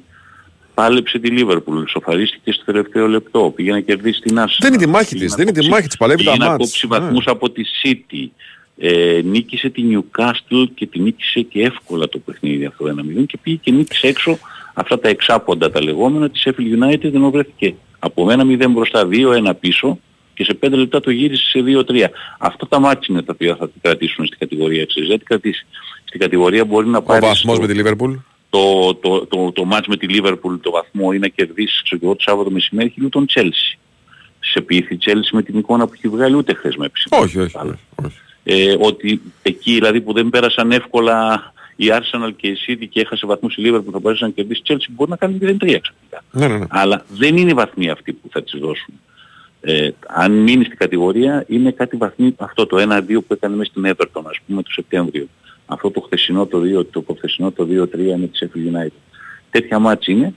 [0.74, 4.58] πάλεψε τη Λίβερπουλ, σοφαρίστηκε στο τελευταίο λεπτό, πήγε να κερδίσει την Άσο.
[4.60, 6.66] Δεν είναι τη μάχη της, δεν είναι τη μάχη της, παλεύει τα Πήγε να μάτς.
[6.66, 8.30] κόψει βαθμούς από τη City.
[8.78, 13.56] Ε, νίκησε τη Newcastle και τη νίκησε και εύκολα το παιχνίδι αυτό 1-0 και πήγε
[13.62, 14.38] και νίκησε έξω
[14.74, 20.00] αυτά τα εξάποντα τα λεγόμενα της Sheffield United ενώ βρέθηκε από 1-0 μπροστά 2-1 πίσω
[20.42, 22.06] και σε 5 λεπτά το γύρισε σε 2-3.
[22.38, 24.86] Αυτά τα μάτια είναι τα οποία θα κρατήσουν στην κατηγορία.
[24.86, 25.66] Ξέρεις, δεν θα την κρατήσει.
[26.06, 28.14] Στην κατηγορία μπορεί να Ο πάρει βαθμός με τη Λίβερπουλ;
[28.50, 32.16] το, το, το, το μάτς με τη Λίβερπουλ το βαθμό ή να κερδίσεις ξέρω εγώ,
[32.16, 33.78] το Σάββατο μεσημέρι χιλού τον Chelsea.
[34.40, 37.08] Σε πείθει η Chelsea με την εικόνα που έχει βγάλει ούτε χθες με έψη.
[37.12, 37.58] Όχι, όχι.
[37.58, 38.16] όχι.
[38.44, 41.44] Ε, ότι εκεί δηλαδή που δεν πέρασαν εύκολα
[41.76, 44.62] η Arsenal και η City και έχασε βαθμούς η Liverpool που θα μπορέσει να κερδίσει
[44.66, 46.24] η Chelsea μπορεί να κάνει 0-3 ξαφνικά.
[46.32, 46.66] Ναι, ναι, ναι.
[46.70, 48.94] Αλλά δεν είναι οι βαθμοί αυτοί που θα τις δώσουν.
[49.62, 53.86] Ε, αν μείνει στην κατηγορία είναι κάτι βαθμοί αυτό το 1-2 που έκανε μέσα στην
[53.96, 55.28] Everton ας πούμε το Σεπτέμβριο.
[55.66, 57.68] Αυτό το χθεσινό το 2, το προχθεσινό το 2-3
[58.18, 58.92] με τη Sheffield United.
[59.50, 60.34] Τέτοια μάτς είναι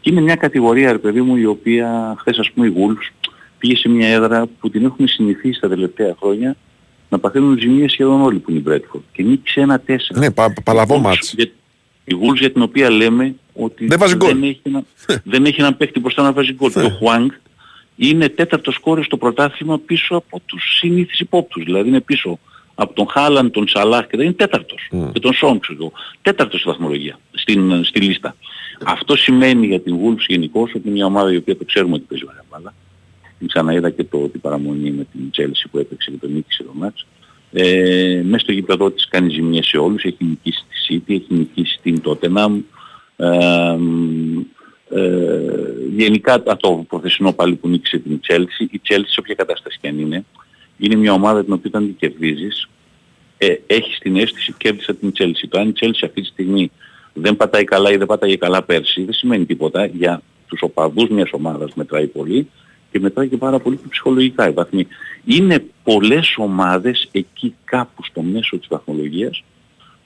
[0.00, 3.28] και είναι μια κατηγορία ρε παιδί μου η οποία χθες ας πούμε η Wolves
[3.58, 6.56] πήγε σε μια έδρα που την έχουμε συνηθίσει τα τελευταία χρόνια
[7.08, 9.00] να παθαίνουν ζημίες σχεδόν όλοι που είναι η Bradford.
[9.12, 9.96] Και νίκησε ένα 4.
[10.14, 11.32] Ναι, πα, παλαβό Η Wolves μάτς.
[11.36, 11.50] για-
[12.04, 14.42] Η Wolves για την οποία λέμε ότι Δεν βάζει γκολ.
[14.42, 14.82] έχει, ένα,
[15.24, 16.72] δεν έχει έναν παίκτη μπροστά να βάζει γκολ.
[16.72, 17.30] Και ο Χουάνγκ
[17.96, 21.64] είναι τέταρτος σκόρε στο πρωτάθλημα πίσω από τους συνήθεις υπόπτους.
[21.64, 22.38] Δηλαδή είναι πίσω
[22.74, 24.88] από τον Χάλαν, τον Σαλάχ και δεν είναι τέταρτος.
[25.12, 25.92] Και τον Σόμ ξέρω εγώ.
[26.22, 28.36] Τέταρτος στη βαθμολογία, στην, στη λίστα.
[28.84, 32.04] Αυτό σημαίνει για την Wolves γενικώς ότι είναι μια ομάδα η οποία το ξέρουμε ότι
[32.08, 32.74] παίζει ωραία μπάλα.
[33.38, 36.72] Την ξαναείδα και το, την παραμονή με την Chelsea που έπαιξε και τον νίκησε το
[36.74, 37.06] μάτς.
[37.52, 40.02] Ε, μέσα στο γήπεδο της κάνει ζημιές σε όλους.
[40.02, 42.52] Έχει νικήσει τη City, έχει νικήσει την Tottenham.
[43.16, 43.76] Ε,
[44.90, 45.00] ε,
[45.96, 49.88] γενικά α, το προθεσινό πάλι που νίκησε την Chelsea, η Chelsea σε όποια κατάσταση και
[49.88, 50.24] αν είναι,
[50.78, 52.68] είναι μια ομάδα την οποία όταν την κερδίζεις,
[53.38, 55.44] ε, έχεις την αίσθηση κέρδισα την Chelsea.
[55.48, 56.70] Το αν η Chelsea αυτή τη στιγμή
[57.12, 59.86] δεν πατάει καλά ή δεν πατάει καλά πέρσι, δεν σημαίνει τίποτα.
[59.86, 62.48] Για τους οπαδούς μιας ομάδας μετράει πολύ
[62.90, 64.86] και μετράει και πάρα πολύ και ψυχολογικά οι βαθμοί.
[65.24, 69.44] Είναι πολλές ομάδες εκεί κάπου στο μέσο της βαθμολογίας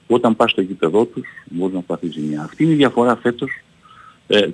[0.07, 2.41] που όταν πας στο γήπεδό τους μπορείς να πάθει ζημιά.
[2.41, 3.51] Αυτή είναι η διαφορά φέτος
[4.31, 4.47] ε,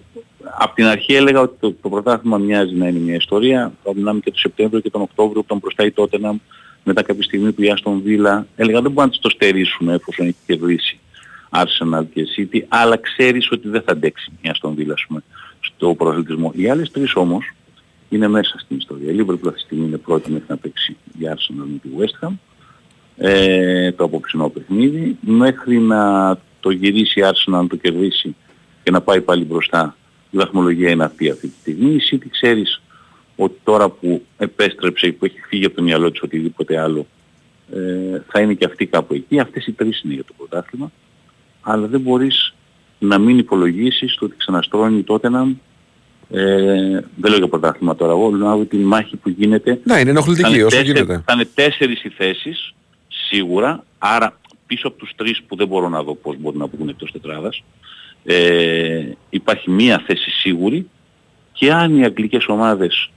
[0.57, 3.73] από την αρχή έλεγα ότι το, το πρωτάθλημα μοιάζει να είναι μια ιστορία.
[3.83, 6.37] Θα μιλάμε και τον Σεπτέμβριο και τον Οκτώβριο που ήταν μπροστά η Τότεναμ
[6.83, 10.25] μετά κάποια στιγμή που η Άστον Βίλα έλεγα δεν μπορεί να της το στερήσουν εφόσον
[10.25, 10.99] έχει κερδίσει
[11.51, 15.23] Arsenal και City αλλά ξέρεις ότι δεν θα αντέξει η Άστον Βίλα ας πούμε,
[15.59, 16.51] στο προαθλητισμό.
[16.55, 17.51] Οι άλλες τρεις όμως
[18.09, 19.11] είναι μέσα στην ιστορία.
[19.11, 22.27] Η Liverpool αυτή τη στιγμή είναι πρώτη μέχρι να παίξει η Arsenal με τη West
[22.27, 22.31] Ham
[23.17, 28.35] ε, το απόψινό παιχνίδι μέχρι να το γυρίσει η Arsenal να το κερδίσει
[28.87, 29.95] και να πάει πάλι μπροστά.
[30.29, 31.93] Η βαθμολογία είναι αυτή αυτή τη στιγμή.
[31.93, 32.81] Η City ξέρεις
[33.35, 37.05] ότι τώρα που επέστρεψε ή που έχει φύγει από το μυαλό της οτιδήποτε άλλο
[37.73, 39.39] ε, θα είναι και αυτή κάπου εκεί.
[39.39, 40.91] Αυτές οι τρεις είναι για το πρωτάθλημα.
[41.61, 42.53] Αλλά δεν μπορείς
[42.99, 45.39] να μην υπολογίσεις το ότι ξαναστρώνει τότε να
[46.29, 49.79] ε, δεν λέω για πρωτάθλημα τώρα εγώ, λέω την μάχη που γίνεται.
[49.83, 51.23] Ναι, είναι ενοχλητική Θα είναι όσο τέσσερι- γίνεται.
[51.25, 52.73] Θα είναι τέσσερις οι θέσεις,
[53.07, 54.37] σίγουρα, άρα
[54.67, 57.63] πίσω από τους τρεις που δεν μπορώ να δω πώς μπορούν να βγουν εκτός τετράδας,
[58.29, 60.89] ε, υπάρχει μία θέση σίγουρη
[61.51, 63.11] και αν οι αγγλικές ομάδες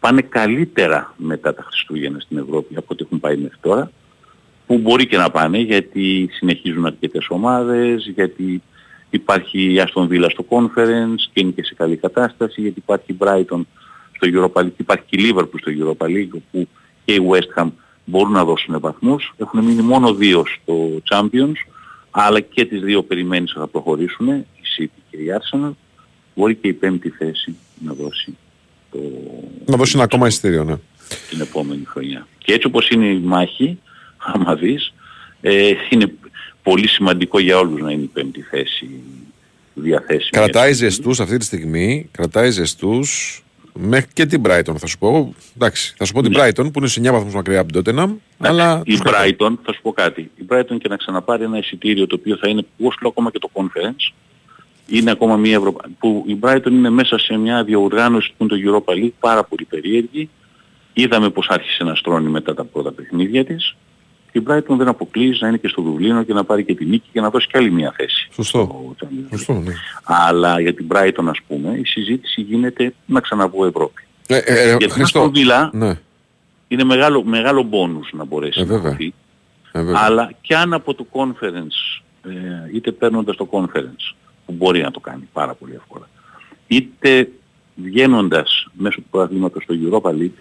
[0.00, 3.90] πάνε καλύτερα μετά τα Χριστούγεννα στην Ευρώπη από ό,τι έχουν πάει μέχρι τώρα,
[4.66, 8.62] που μπορεί και να πάνε γιατί συνεχίζουν αρκετές ομάδες, γιατί
[9.10, 13.16] υπάρχει η Aston Villa στο Conference και είναι και σε καλή κατάσταση, γιατί υπάρχει η
[13.18, 13.60] Brighton
[14.16, 16.68] στο Europa League, υπάρχει και η Liverpool στο Europa League, όπου
[17.04, 17.68] και η West Ham
[18.04, 19.34] μπορούν να δώσουν βαθμούς.
[19.36, 21.56] Έχουν μείνει μόνο δύο στο Champions,
[22.10, 24.55] αλλά και τις δύο περιμένεις ότι θα προχωρήσουν, η City
[25.16, 25.72] και η Arsenal.
[26.34, 28.36] Μπορεί και η πέμπτη θέση να δώσει
[28.90, 28.98] το,
[29.64, 30.76] Να δώσει ένα ακόμα εισιτήριο, ναι.
[31.28, 32.26] την επόμενη χρονιά.
[32.38, 33.78] Και έτσι όπως είναι η μάχη,
[34.16, 34.94] άμα δεις,
[35.40, 36.12] ε, είναι
[36.62, 38.88] πολύ σημαντικό για όλους να είναι η πέμπτη θέση
[39.74, 40.30] διαθέσιμη.
[40.30, 43.40] Κρατάει ζεστούς αυτή τη στιγμή, κρατάει ζεστούς
[43.72, 45.34] μέχρι και την Brighton θα σου πω.
[45.56, 48.14] Εντάξει, θα σου πω την Brighton που είναι σε 9 βαθμούς μακριά από την Tottenham,
[48.38, 52.16] αλλά Η Brighton, θα σου πω κάτι, η Brighton και να ξαναπάρει ένα εισιτήριο το
[52.18, 54.12] οποίο θα είναι, εγώ σου λέω ακόμα και το Conference,
[54.86, 55.84] είναι ακόμα μια Ευρωπα...
[55.98, 59.64] που η Brighton είναι μέσα σε μια διοργάνωση που είναι το Europa League πάρα πολύ
[59.64, 60.28] περίεργη.
[60.92, 63.76] Είδαμε πως άρχισε να στρώνει μετά τα πρώτα παιχνίδια της
[64.36, 67.08] η Brighton δεν αποκλείζει να είναι και στο Δουβλίνο και να πάρει και τη νίκη
[67.12, 68.28] και να δώσει και άλλη μια θέση.
[68.32, 68.94] Σωστό.
[69.30, 69.72] Σωστό, ναι.
[70.04, 74.02] Αλλά για την Brighton ας πούμε η συζήτηση γίνεται να ξαναβγώ Ευρώπη.
[74.26, 75.30] Ε, ε, ε, για την Χριστό.
[75.34, 75.98] Aston Villa Ναι.
[76.68, 78.90] είναι μεγάλο, μεγάλο μπόνους να μπορέσει Ε, να βέβαια.
[78.90, 79.14] χαθεί.
[79.72, 80.00] Ε, βέβαια.
[80.04, 82.30] Αλλά και αν από το conference, ε,
[82.74, 84.14] είτε παίρνοντας το conference,
[84.46, 86.08] που μπορεί να το κάνει πάρα πολύ εύκολα,
[86.66, 87.28] είτε
[87.74, 90.38] βγαίνοντας μέσω του πρωταθλήματος στο Europa League,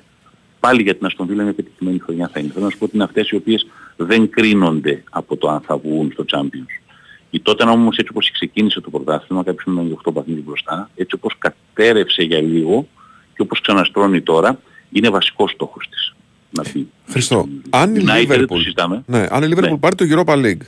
[0.59, 2.51] πάλι για την Αστον Villa είναι πετυχημένη χρονιά θα είναι.
[2.53, 5.77] Θέλω να σου πω ότι είναι αυτές οι οποίες δεν κρίνονται από το αν θα
[5.77, 6.81] βγουν στο Champions.
[7.29, 11.35] Η τότε όμως έτσι όπως ξεκίνησε το πρωτάθλημα, κάποιος είναι 8 βαθμίδι μπροστά, έτσι όπως
[11.37, 12.87] κατέρευσε για λίγο
[13.35, 14.59] και όπως ξαναστρώνει τώρα,
[14.91, 16.15] είναι βασικός στόχος της.
[16.49, 16.87] Να πει.
[17.07, 19.03] Χριστό, αν η United δεν το Liverpool, συζητάμε.
[19.05, 20.61] ναι, αν η Liverpool πάρει το Europa League,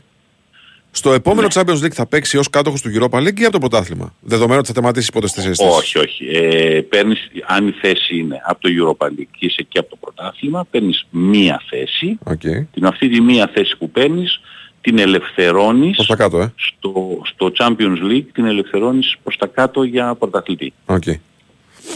[0.92, 1.62] στο επόμενο Ναι.
[1.62, 4.14] Champions League θα παίξει ως κάτοχος του Europa League ή από το πρωτάθλημα.
[4.22, 5.66] Δεδομένου ότι θα τερματίσει ποτέ στις θέσεις.
[5.78, 6.26] Όχι, όχι.
[6.26, 9.96] Ε, παίρνεις, αν η θέση είναι από το Europa League και είσαι και από το
[10.00, 12.18] πρωτάθλημα, παίρνεις μία θέση.
[12.24, 12.66] Okay.
[12.74, 14.40] Την αυτή τη μία θέση που παίρνεις
[14.82, 16.54] την ελευθερώνεις Προς τα κάτω, ε.
[16.56, 20.74] στο, στο Champions League, την ελευθερώνεις προς τα κάτω για πρωταθλητή.
[20.86, 21.16] Okay.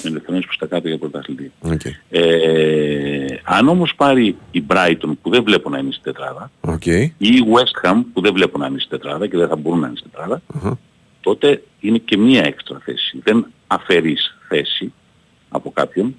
[0.01, 1.51] Την ελευθερώνεις προς τα κάτω για πρωταθλητή.
[1.67, 1.91] Okay.
[2.09, 7.09] Ε, αν όμως πάρει η Brighton που δεν βλέπω να είναι στη τετράδα Okay.
[7.17, 9.79] ή η West Ham που δεν βλέπω να είναι στη τετράδα και δεν θα μπορούν
[9.79, 10.79] να είναι στη τετράδα Αχα.
[11.21, 13.19] τότε είναι και μία έξτρα θέση.
[13.23, 14.93] Δεν αφαιρείς θέση
[15.49, 16.15] από κάποιον.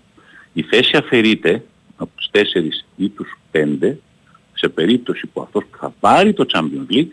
[0.53, 1.65] Η θέση αφαιρείται
[1.97, 3.99] από τους τέσσερις ή τους πέντε
[4.55, 7.11] σε περίπτωση που αυτός που θα πάρει το Champions League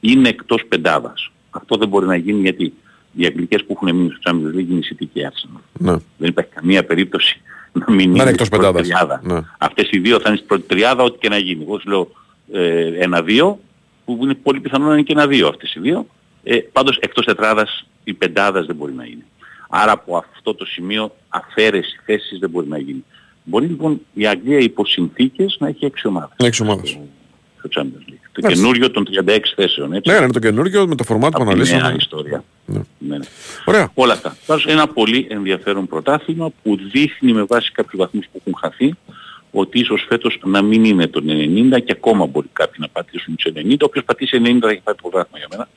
[0.00, 1.30] είναι εκτός πεντάδας.
[1.50, 2.74] Αυτό δεν μπορεί να γίνει γιατί
[3.12, 5.60] οι αγγλικές που έχουν μείνει στο Champions League είναι η City και η Arsenal.
[5.78, 5.92] Ναι.
[6.18, 7.40] Δεν υπάρχει καμία περίπτωση
[7.72, 8.88] να μην Να είναι, είναι εκτός στην πρώτη πεντάδας.
[8.88, 9.20] τριάδα.
[9.34, 9.40] Ναι.
[9.58, 11.62] Αυτές οι δύο θα είναι στην πρώτη τριάδα ό,τι και να γίνει.
[11.62, 12.10] Εγώ σου λέω
[12.52, 13.58] ε, ένα-δύο
[14.04, 16.06] που είναι πολύ πιθανό να είναι και ένα-δύο αυτές οι δύο.
[16.42, 19.24] Ε, πάντως εκτός τετράδας οι πεντάδας δεν μπορεί να είναι.
[19.68, 23.04] Άρα από αυτό το σημείο αφαίρεση θέσης δεν μπορεί να γίνει.
[23.44, 26.98] Μπορεί λοιπόν η Αγγλία υπό συνθήκες να έχει έξι ομάδες Έξι ομάδες.
[27.58, 28.19] στο Champions League.
[28.40, 28.60] Το Εντάξει.
[28.60, 30.12] καινούριο των 36 θέσεων έτσι.
[30.12, 31.96] Ναι, ναι, το καινούργιο με το φορμάτ που Από τη νέα αναλύσαμε.
[31.98, 32.44] ιστορία.
[32.66, 32.80] Ναι.
[32.98, 33.24] Ναι, ναι.
[33.64, 33.90] Ωραία.
[33.94, 34.36] Όλα αυτά.
[34.46, 38.94] Πάντως ένα πολύ ενδιαφέρον πρωτάθλημα που δείχνει με βάση κάποιους βαθμούς που έχουν χαθεί
[39.50, 43.52] ότι ίσως φέτος να μην είναι των 90 και ακόμα μπορεί κάποιοι να πατήσουν τους
[43.54, 43.74] 90.
[43.80, 45.68] Όποιος πατήσει 90 θα έχει πάρει το πρωτάθλημα για μένα.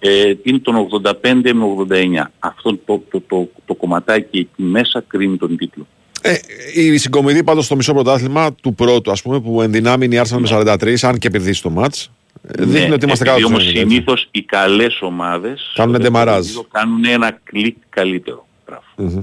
[0.00, 1.64] Ε, είναι των 85 με
[2.24, 2.30] 89.
[2.38, 5.86] Αυτό το, το, το, το κομματάκι εκεί μέσα κρίνει τον τίτλο.
[6.22, 6.34] Ε,
[6.74, 10.48] η συγκομιδή πάντως στο μισό πρωτάθλημα του πρώτου, ας πούμε, που ενδυνάμει η Arsenal με
[10.48, 12.10] 43, αν και επενδύσει το μάτς,
[12.42, 13.88] ε, δείχνει ότι είμαστε κάτω Ναι, επειδή από τους όμως 90, έτσι.
[13.90, 16.34] συνήθως οι καλές ομάδες Κάνουν στο ντεμαράζ.
[16.36, 18.46] δεύτερο γύρο κάνουν ένα κλικ καλύτερο.
[18.66, 18.84] Μπράβο.
[18.96, 19.22] Μμμ.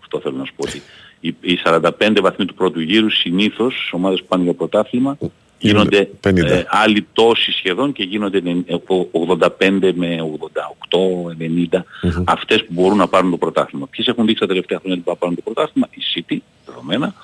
[0.00, 0.82] Αυτό θέλω να σου πω ότι
[1.20, 5.18] οι, οι 45 βαθμοί του πρώτου γύρου συνήθως στις ομάδες που πάνε για πρωτάθλημα
[5.58, 6.36] γίνονται 50.
[6.54, 11.84] ε, άλλοι τόσοι σχεδόν και γίνονται νε- ε, ο- 85 με 88, 90
[12.24, 13.86] αυτές που μπορούν να πάρουν το πρωτάθλημα.
[13.86, 17.14] Ποιες έχουν δείξει τα τελευταία χρόνια ότι μπορούν να πάρουν το πρωτάθλημα, η City, δεδομένα,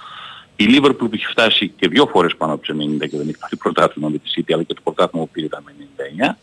[0.56, 3.38] η Liverpool που έχει φτάσει και δύο φορές πάνω από τους 90 και δεν έχει
[3.38, 5.72] πάρει πρωτάθλημα με τη City αλλά και το πρωτάθλημα που πήρε ήταν με
[6.28, 6.38] 99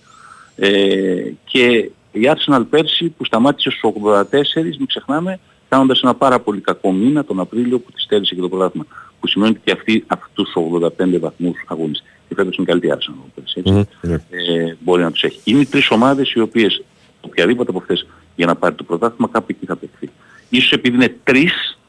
[0.55, 5.39] ε, και η Arsenal πέρσι που σταμάτησε στους 84, μην ξεχνάμε,
[5.69, 8.85] κάνοντας ένα πάρα πολύ κακό μήνα τον Απρίλιο που της στέλνησε και το πρωτάθλημα.
[9.19, 10.63] Που σημαίνει ότι και αυτοί αυτούς τους
[10.97, 12.03] 85 βαθμούς αγώνες.
[12.27, 13.71] Και φέτος είναι καλύτερη Arsenal από πέρσι, έτσι.
[13.71, 14.13] Μμμ, ναι.
[14.13, 15.39] Ε, μπορεί να τους έχει.
[15.43, 16.83] Είναι οι τρεις ομάδες οι οποίες
[17.21, 20.09] οποιαδήποτε από αυτές για να πάρει το πρωτάθλημα κάπου εκεί θα παιχθεί.
[20.49, 21.79] Ίσως επειδή είναι τρεις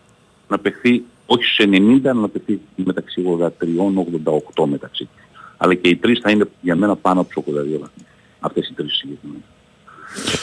[0.48, 3.22] να παιχθεί όχι στους 90, να παιχθεί μεταξύ
[4.54, 5.08] 83-88 μεταξύ.
[5.56, 8.04] Αλλά και οι τρεις θα είναι για μένα πάνω από τους 82 βαθμούς.
[8.40, 9.42] Αυτές οι τρεις συγκεκριμένα.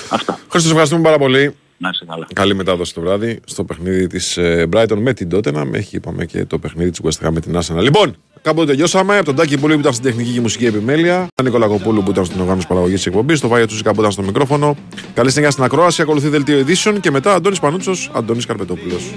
[0.09, 0.33] Αυτά.
[0.33, 1.55] Χρήστος, ευχαριστούμε πάρα πολύ.
[1.77, 2.27] Να είσαι καλά.
[2.33, 4.37] Καλή μετάδοση το βράδυ στο παιχνίδι της
[4.73, 5.73] Brighton με την Tottenham.
[5.73, 7.81] Έχει είπαμε και το παιχνίδι της West Ham με την Arsenal.
[7.81, 9.15] Λοιπόν, κάπου τελειώσαμε.
[9.15, 11.27] Από τον Τάκη Πούλη που ήταν στην τεχνική και μουσική επιμέλεια.
[11.35, 13.39] Τον Νίκολα Κοπούλου που ήταν στην οργάνωση παραγωγής της εκπομπής.
[13.39, 14.77] Το Βάγιο Τσούσικα που ήταν στο μικρόφωνο.
[15.13, 16.01] Καλή συνέχεια στην ακρόαση.
[16.01, 19.11] Ακολουθεί δελτίο ειδήσεων και μετά Αντώνης Πανούτσος, Αντώνης Καρπετόπουλος.